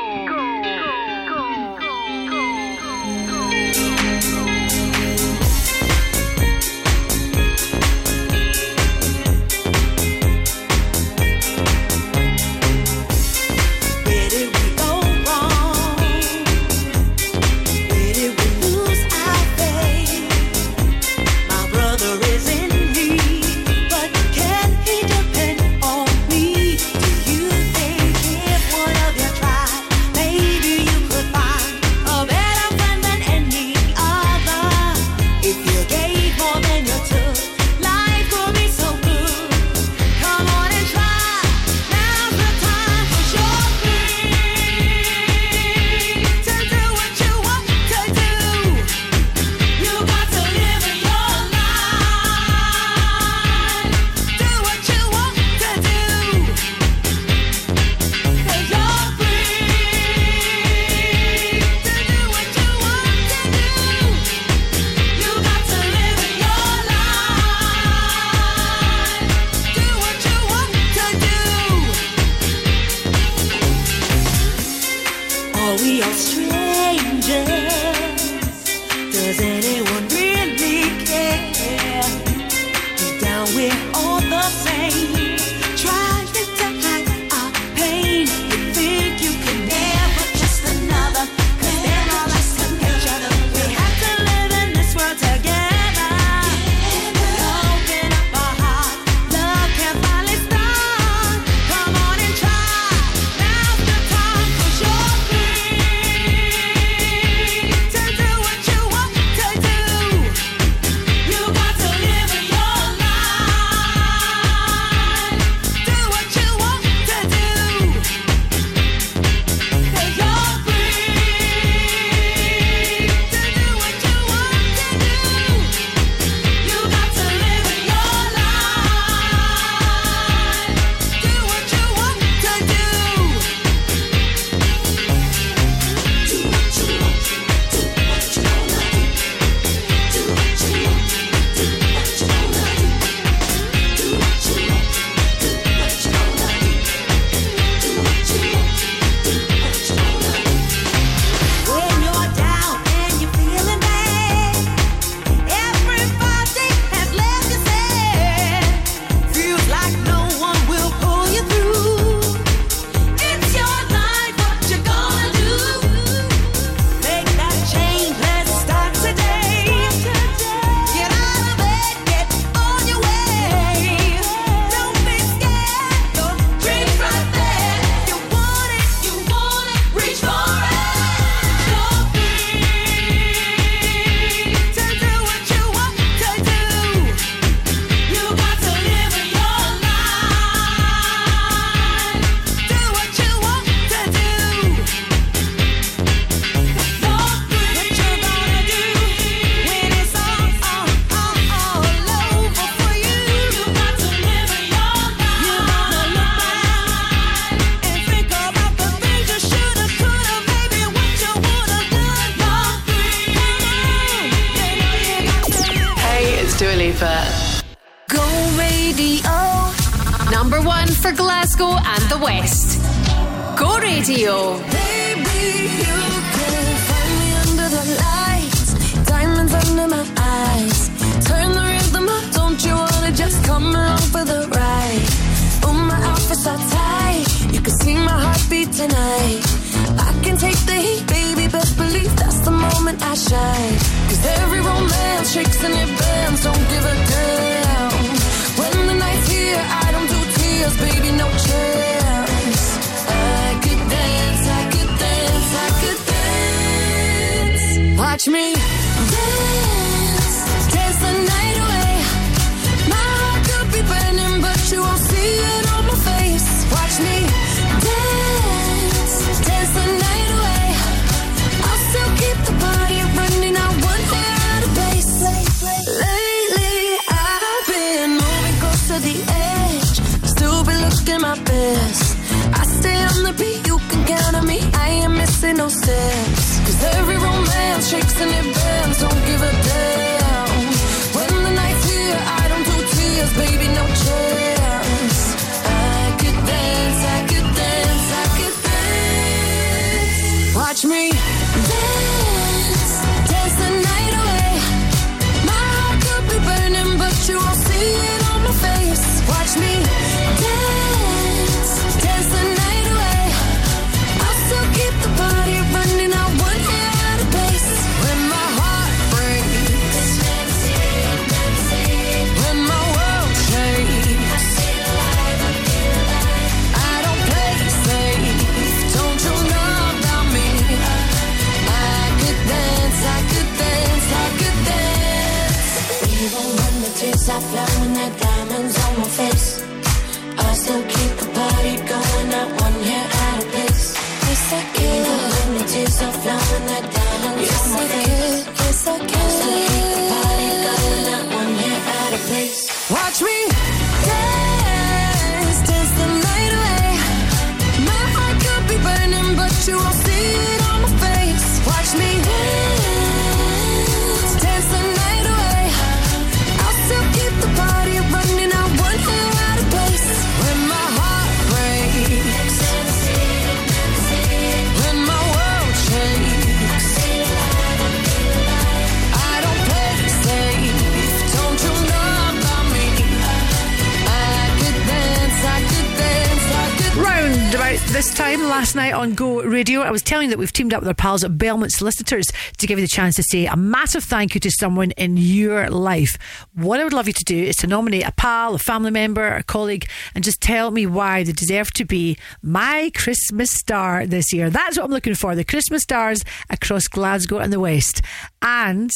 telling 390.21 390.29
you 390.29 390.35
that 390.35 390.39
we've 390.39 390.53
teamed 390.53 390.71
up 390.71 390.81
with 390.81 390.87
our 390.87 390.93
pals 390.93 391.23
at 391.23 391.35
Belmont 391.35 391.71
Solicitors 391.71 392.27
to 392.57 392.67
give 392.67 392.77
you 392.77 392.85
the 392.85 392.91
chance 392.91 393.15
to 393.15 393.23
say 393.23 393.47
a 393.47 393.55
massive 393.55 394.03
thank 394.03 394.35
you 394.35 394.39
to 394.41 394.51
someone 394.51 394.91
in 394.91 395.17
your 395.17 395.67
life. 395.71 396.15
What 396.53 396.79
I 396.79 396.83
would 396.83 396.93
love 396.93 397.07
you 397.07 397.13
to 397.13 397.23
do 397.23 397.35
is 397.35 397.55
to 397.57 397.67
nominate 397.67 398.07
a 398.07 398.11
pal, 398.11 398.53
a 398.53 398.59
family 398.59 398.91
member, 398.91 399.27
a 399.27 399.41
colleague, 399.41 399.89
and 400.13 400.23
just 400.23 400.39
tell 400.39 400.69
me 400.69 400.85
why 400.85 401.23
they 401.23 401.31
deserve 401.31 401.71
to 401.73 401.85
be 401.85 402.19
my 402.43 402.91
Christmas 402.93 403.49
star 403.51 404.05
this 404.05 404.31
year. 404.31 404.51
That's 404.51 404.77
what 404.77 404.85
I'm 404.85 404.91
looking 404.91 405.15
for 405.15 405.33
the 405.33 405.43
Christmas 405.43 405.81
stars 405.81 406.23
across 406.51 406.87
Glasgow 406.87 407.39
and 407.39 407.51
the 407.51 407.59
West. 407.59 408.03
And 408.43 408.91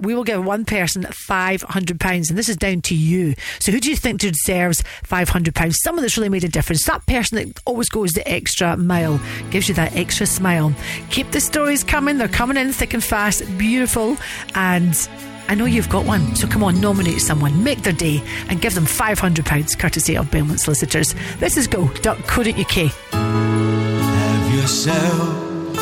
we 0.00 0.14
will 0.14 0.24
give 0.24 0.44
one 0.44 0.64
person 0.64 1.02
£500, 1.04 2.28
and 2.28 2.38
this 2.38 2.48
is 2.48 2.56
down 2.56 2.82
to 2.82 2.94
you. 2.94 3.34
So, 3.60 3.72
who 3.72 3.80
do 3.80 3.88
you 3.88 3.96
think 3.96 4.20
deserves 4.20 4.82
£500? 5.04 5.74
Someone 5.82 6.02
that's 6.02 6.16
really 6.16 6.28
made 6.28 6.44
a 6.44 6.48
difference. 6.48 6.84
That 6.84 7.06
person 7.06 7.38
that 7.38 7.60
always 7.64 7.88
goes 7.88 8.12
the 8.12 8.28
extra 8.28 8.76
mile, 8.76 9.20
gives 9.50 9.68
you 9.68 9.74
that 9.76 9.96
extra 9.96 10.26
smile. 10.26 10.74
Keep 11.10 11.30
the 11.30 11.40
stories 11.40 11.82
coming, 11.82 12.18
they're 12.18 12.28
coming 12.28 12.56
in 12.56 12.72
thick 12.72 12.94
and 12.94 13.02
fast, 13.02 13.42
beautiful, 13.56 14.16
and 14.54 15.08
I 15.48 15.54
know 15.54 15.64
you've 15.64 15.88
got 15.88 16.04
one, 16.04 16.34
so 16.34 16.46
come 16.48 16.64
on, 16.64 16.80
nominate 16.80 17.20
someone, 17.20 17.62
make 17.62 17.82
their 17.82 17.92
day, 17.92 18.22
and 18.48 18.60
give 18.60 18.74
them 18.74 18.84
£500 18.84 19.78
courtesy 19.78 20.16
of 20.16 20.30
Belmont 20.30 20.60
Solicitors. 20.60 21.14
This 21.38 21.56
is 21.56 21.66
go.co.uk. 21.68 22.92
Have 23.12 24.54
yourself 24.54 25.78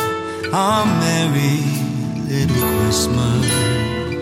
a 0.53 0.85
merry 0.85 1.59
little 2.29 2.79
Christmas. 2.79 3.84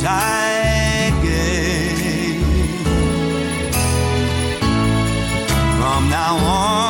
tide. 0.00 1.12
From 5.78 6.10
now 6.10 6.36
on. 6.36 6.87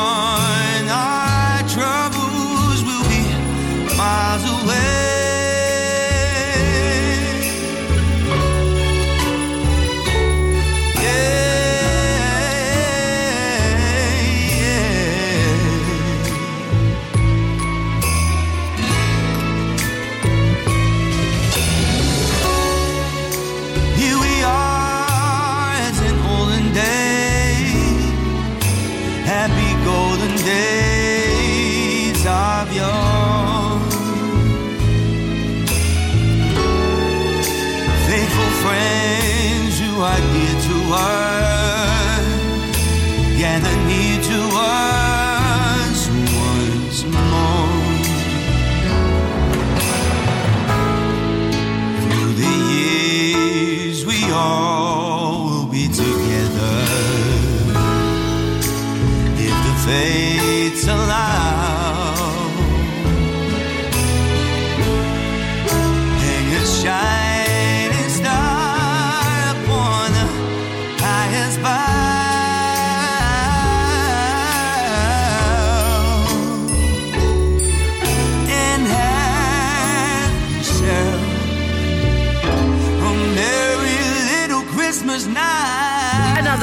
Near 40.89 40.97
to 40.97 40.97
us. 40.97 42.19
Gather 43.39 43.77
to 44.23 44.39
us 44.57 44.98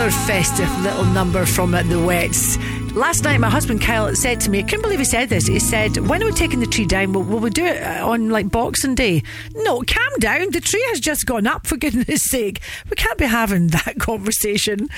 Another 0.06 0.28
festive 0.28 0.82
little 0.82 1.06
number 1.06 1.48
from 1.48 1.72
the 1.72 2.00
Wets. 2.06 2.60
Last 2.94 3.24
night, 3.24 3.40
my 3.40 3.50
husband 3.50 3.82
Kyle 3.82 4.14
said 4.14 4.40
to 4.42 4.52
me, 4.52 4.60
I 4.60 4.62
couldn't 4.62 4.84
believe 4.84 5.00
he 5.00 5.06
said 5.06 5.30
this. 5.30 5.48
He 5.48 5.58
said, 5.58 5.98
When 5.98 6.22
are 6.22 6.28
we 6.28 6.32
taking 6.32 6.60
the 6.60 6.68
tree 6.68 6.86
down? 6.86 7.14
Will, 7.14 7.24
will 7.24 7.40
we 7.40 7.50
do 7.50 7.66
it 7.66 7.82
uh, 7.82 8.08
on 8.08 8.30
like 8.30 8.52
Boxing 8.52 8.94
Day? 8.94 9.24
No, 9.56 9.82
calm 9.82 10.14
down. 10.20 10.52
The 10.52 10.62
tree 10.62 10.86
has 10.90 11.00
just 11.00 11.26
gone 11.26 11.48
up, 11.48 11.66
for 11.66 11.76
goodness 11.76 12.22
sake. 12.30 12.62
We 12.88 12.96
can't 12.96 13.18
be 13.18 13.26
having 13.26 13.70
that 13.70 13.96
conversation. 14.00 14.90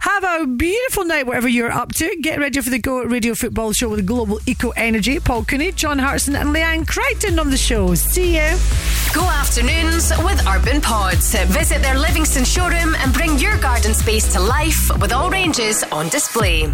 Have 0.00 0.24
a 0.24 0.48
beautiful 0.48 1.04
night, 1.04 1.28
whatever 1.28 1.46
you're 1.46 1.70
up 1.70 1.94
to. 1.94 2.16
Get 2.20 2.40
ready 2.40 2.60
for 2.60 2.70
the 2.70 2.80
Go 2.80 3.04
Radio 3.04 3.36
Football 3.36 3.72
Show 3.72 3.90
with 3.90 4.04
Global 4.04 4.40
Eco 4.46 4.70
Energy. 4.70 5.20
Paul 5.20 5.44
Cooney, 5.44 5.70
John 5.70 6.00
Hartson, 6.00 6.34
and 6.34 6.48
Leanne 6.48 6.88
Crichton 6.88 7.38
on 7.38 7.50
the 7.50 7.56
show. 7.56 7.94
See 7.94 8.34
you. 8.34 9.05
Go 9.16 9.22
afternoons 9.22 10.12
with 10.24 10.46
Urban 10.46 10.78
Pods. 10.82 11.34
Visit 11.46 11.80
their 11.80 11.98
Livingston 11.98 12.44
showroom 12.44 12.94
and 12.96 13.14
bring 13.14 13.38
your 13.38 13.56
garden 13.56 13.94
space 13.94 14.30
to 14.34 14.40
life 14.40 14.90
with 15.00 15.10
all 15.10 15.30
ranges 15.30 15.82
on 15.84 16.10
display. 16.10 16.70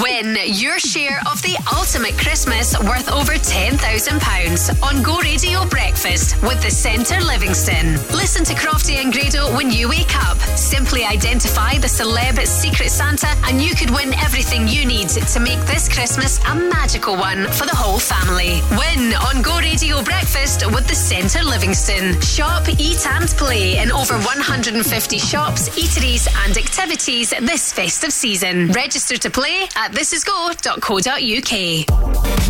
Win 0.00 0.38
your 0.46 0.78
share 0.78 1.20
of 1.30 1.42
the 1.42 1.54
ultimate 1.76 2.16
Christmas 2.16 2.72
worth 2.80 3.12
over 3.12 3.32
£10,000 3.32 4.82
on 4.82 5.02
Go 5.02 5.18
Radio 5.18 5.66
Breakfast 5.66 6.40
with 6.42 6.62
the 6.62 6.70
Centre 6.70 7.20
Livingston. 7.20 7.96
Listen 8.08 8.42
to 8.44 8.54
Crofty 8.54 9.02
and 9.02 9.12
Grado 9.12 9.54
when 9.54 9.70
you 9.70 9.90
wake 9.90 10.16
up. 10.16 10.38
Simply 10.56 11.04
identify 11.04 11.76
the 11.76 11.88
celeb 11.88 12.38
Secret 12.46 12.88
Santa 12.88 13.28
and 13.44 13.60
you 13.60 13.74
could 13.74 13.90
win 13.90 14.14
everything 14.14 14.66
you 14.66 14.86
need 14.86 15.10
to 15.10 15.40
make 15.40 15.60
this 15.66 15.92
Christmas 15.92 16.40
a 16.48 16.54
magical 16.54 17.14
one 17.14 17.44
for 17.52 17.66
the 17.66 17.76
whole 17.76 17.98
family. 17.98 18.62
Win 18.72 19.12
on 19.28 19.42
Go 19.42 19.58
Radio 19.58 20.02
Breakfast 20.02 20.64
with 20.72 20.88
the 20.88 20.94
Centre 20.94 21.44
Livingston. 21.44 22.18
Shop, 22.22 22.66
eat 22.78 23.06
and 23.06 23.28
play 23.36 23.76
in 23.76 23.92
over 23.92 24.14
150 24.14 25.18
shops, 25.18 25.68
eateries 25.70 26.26
and 26.46 26.56
activities 26.56 27.34
this 27.42 27.74
festive 27.74 28.12
season. 28.12 28.72
Register 28.72 29.18
to 29.18 29.28
play 29.28 29.68
at 29.82 29.90
thisisgo.co.uk. 29.90 31.52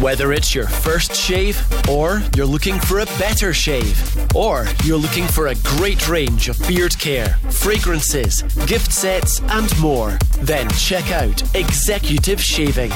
Whether 0.03 0.33
it's 0.35 0.55
your 0.55 0.67
first 0.67 1.15
shave, 1.15 1.59
or 1.89 2.21
you're 2.37 2.45
looking 2.45 2.79
for 2.79 2.99
a 2.99 3.07
better 3.19 3.55
shave, 3.55 3.97
or 4.37 4.67
you're 4.85 4.99
looking 4.99 5.27
for 5.27 5.47
a 5.47 5.55
great 5.63 6.09
range 6.11 6.51
of 6.51 6.59
beard 6.69 6.99
care, 6.99 7.39
fragrances, 7.51 8.43
gift 8.67 8.93
sets, 8.93 9.41
and 9.49 9.81
more, 9.81 10.19
then 10.41 10.69
check 10.71 11.11
out 11.11 11.43
Executive 11.55 12.43
Shaving. 12.43 12.93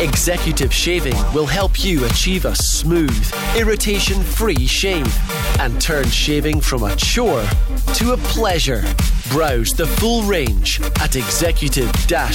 Executive 0.00 0.74
Shaving 0.74 1.16
will 1.32 1.46
help 1.46 1.82
you 1.82 2.04
achieve 2.04 2.44
a 2.44 2.54
smooth, 2.56 3.32
irritation 3.56 4.22
free 4.22 4.66
shave 4.66 5.16
and 5.58 5.80
turn 5.80 6.08
shaving 6.08 6.60
from 6.60 6.82
a 6.82 6.94
chore 6.96 7.46
to 7.94 8.12
a 8.12 8.16
pleasure. 8.18 8.82
Browse 9.30 9.70
the 9.70 9.86
full 9.86 10.22
range 10.24 10.80
at 11.00 11.16
executive 11.16 11.92